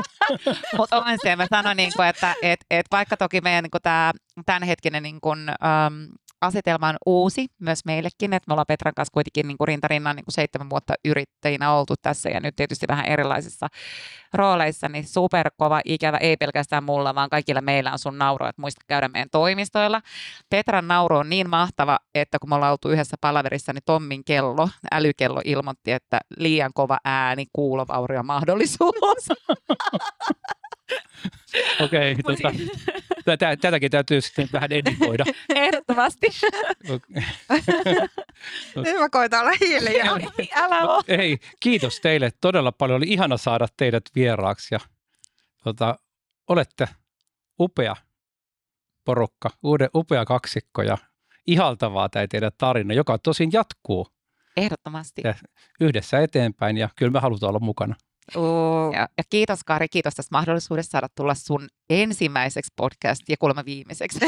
Mutta 0.78 0.98
on 0.98 1.18
se, 1.24 1.36
mä 1.36 1.48
sanon, 1.50 1.78
niin 1.78 1.92
kuin, 1.96 2.08
että 2.08 2.36
et, 2.42 2.60
et 2.72 2.86
vaikka 2.92 3.18
toki 3.18 3.42
meidän 3.42 3.64
niin 3.64 3.82
tämä 3.84 4.12
tämänhetkinen 4.46 5.04
niin 5.04 5.22
kuin, 5.22 5.50
äm, 5.50 6.08
asetelma 6.42 6.90
on 6.90 6.96
uusi 7.06 7.48
myös 7.60 7.86
meillekin, 7.86 8.34
että 8.34 8.48
me 8.48 8.54
ollaan 8.54 8.66
Petran 8.68 8.94
kanssa 8.94 9.14
kuitenkin 9.14 9.48
niin 9.48 9.58
kuin 9.58 9.68
rintarinnan 9.68 10.16
niin 10.16 10.26
kuin 10.26 10.34
seitsemän 10.34 10.70
vuotta 10.70 10.94
yrittäjinä 11.06 11.74
oltu 11.74 11.94
tässä 12.02 12.30
ja 12.30 12.40
nyt 12.40 12.56
tietysti 12.56 12.88
vähän 12.88 13.06
erilaisissa 13.06 13.68
rooleissa, 14.34 14.90
niin 14.90 15.08
superkova 15.08 15.82
ikävä, 15.86 16.18
ei 16.18 16.38
pelkästään 16.38 16.84
mulla, 16.84 17.16
vaan 17.16 17.30
kaikilla 17.30 17.62
meillä 17.62 17.92
on 17.92 18.00
sun 18.00 18.18
nauru, 18.18 18.46
että 18.46 18.62
muista 18.62 18.82
käydä 18.88 19.08
meidän 19.08 19.30
toimistoilla. 19.32 20.02
Petran 20.50 20.88
nauru 20.88 21.16
on 21.16 21.30
niin 21.30 21.50
mahtava, 21.50 22.00
että 22.16 22.40
kun 22.40 22.50
me 22.50 22.56
ollaan 22.56 22.72
oltu 22.72 22.90
yhdessä 22.90 23.18
palaverissa, 23.22 23.74
niin 23.74 23.84
Tommin 23.86 24.24
kello, 24.24 24.70
älykello 24.92 25.42
ilmoitti, 25.46 25.92
että 25.92 26.20
liian 26.38 26.72
kova 26.74 26.98
ääni, 27.06 27.46
kuulovaurio 27.54 28.24
mahdollisuus. 28.24 29.30
Okei, 31.82 32.16
tota, 32.16 32.52
tätä, 33.26 33.58
tätäkin 33.58 33.92
täytyy 33.92 34.22
sitten 34.22 34.50
vähän 34.54 34.72
editoida. 34.72 35.26
Ehdottomasti. 35.56 36.28
Nyt 38.76 39.00
mä 39.00 39.10
koitan 39.10 39.42
olla 39.42 39.52
hiljaa. 39.62 40.18
Älä 40.56 40.82
oo. 40.82 41.04
Ei, 41.08 41.38
kiitos 41.60 42.00
teille 42.00 42.32
todella 42.42 42.72
paljon. 42.72 42.98
Oli 42.98 43.06
ihana 43.08 43.38
saada 43.38 43.68
teidät 43.78 44.04
vieraaksi 44.16 44.76
ja 44.76 44.80
tota, 45.64 46.00
olette 46.50 46.88
upea 47.60 47.96
porukka, 49.06 49.50
uude, 49.64 49.90
upea 49.96 50.26
kaksikko 50.26 50.82
ja 50.82 50.98
ihaltavaa 51.48 52.10
tämä 52.10 52.28
teidän 52.28 52.52
tarina, 52.58 52.94
joka 52.94 53.18
tosin 53.18 53.50
jatkuu 53.54 54.08
Ehdottomasti. 54.58 55.22
Ja- 55.24 55.34
yhdessä 55.82 56.20
eteenpäin 56.20 56.78
ja 56.78 56.90
kyllä 56.96 57.12
me 57.12 57.20
halutaan 57.20 57.50
olla 57.50 57.60
mukana. 57.60 57.96
Uu, 58.36 58.92
Ja, 58.94 59.08
ja 59.18 59.24
kiitos 59.30 59.60
Kari, 59.66 59.88
kiitos 59.90 60.14
tästä 60.16 60.36
mahdollisuudesta 60.36 60.92
saada 60.92 61.08
tulla 61.16 61.36
sun 61.36 61.68
ensimmäiseksi 61.90 62.74
podcast 62.76 63.22
ja 63.30 63.36
kuulemma 63.40 63.66
viimeiseksi, 63.66 64.20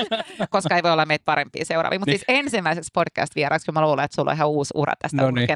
koska 0.50 0.76
ei 0.76 0.82
voi 0.82 0.92
olla 0.92 1.06
meitä 1.06 1.24
parempia 1.24 1.64
seuraavia. 1.64 1.98
Mutta 1.98 2.10
Niin. 2.10 2.18
siis 2.18 2.38
ensimmäiseksi 2.38 2.90
podcast-vieraaksi, 2.94 3.64
kun 3.64 3.74
mä 3.74 3.82
luulen, 3.82 4.04
että 4.04 4.14
sulla 4.14 4.30
on 4.30 4.36
ihan 4.36 4.48
uusi 4.48 4.74
ura 4.74 4.92
tästä 4.98 5.16
No 5.16 5.30
niin. 5.30 5.48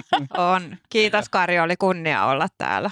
on. 0.54 0.76
Kiitos 0.88 1.28
Kari, 1.28 1.60
oli 1.60 1.76
kunnia 1.76 2.24
olla 2.24 2.46
täällä. 2.58 2.90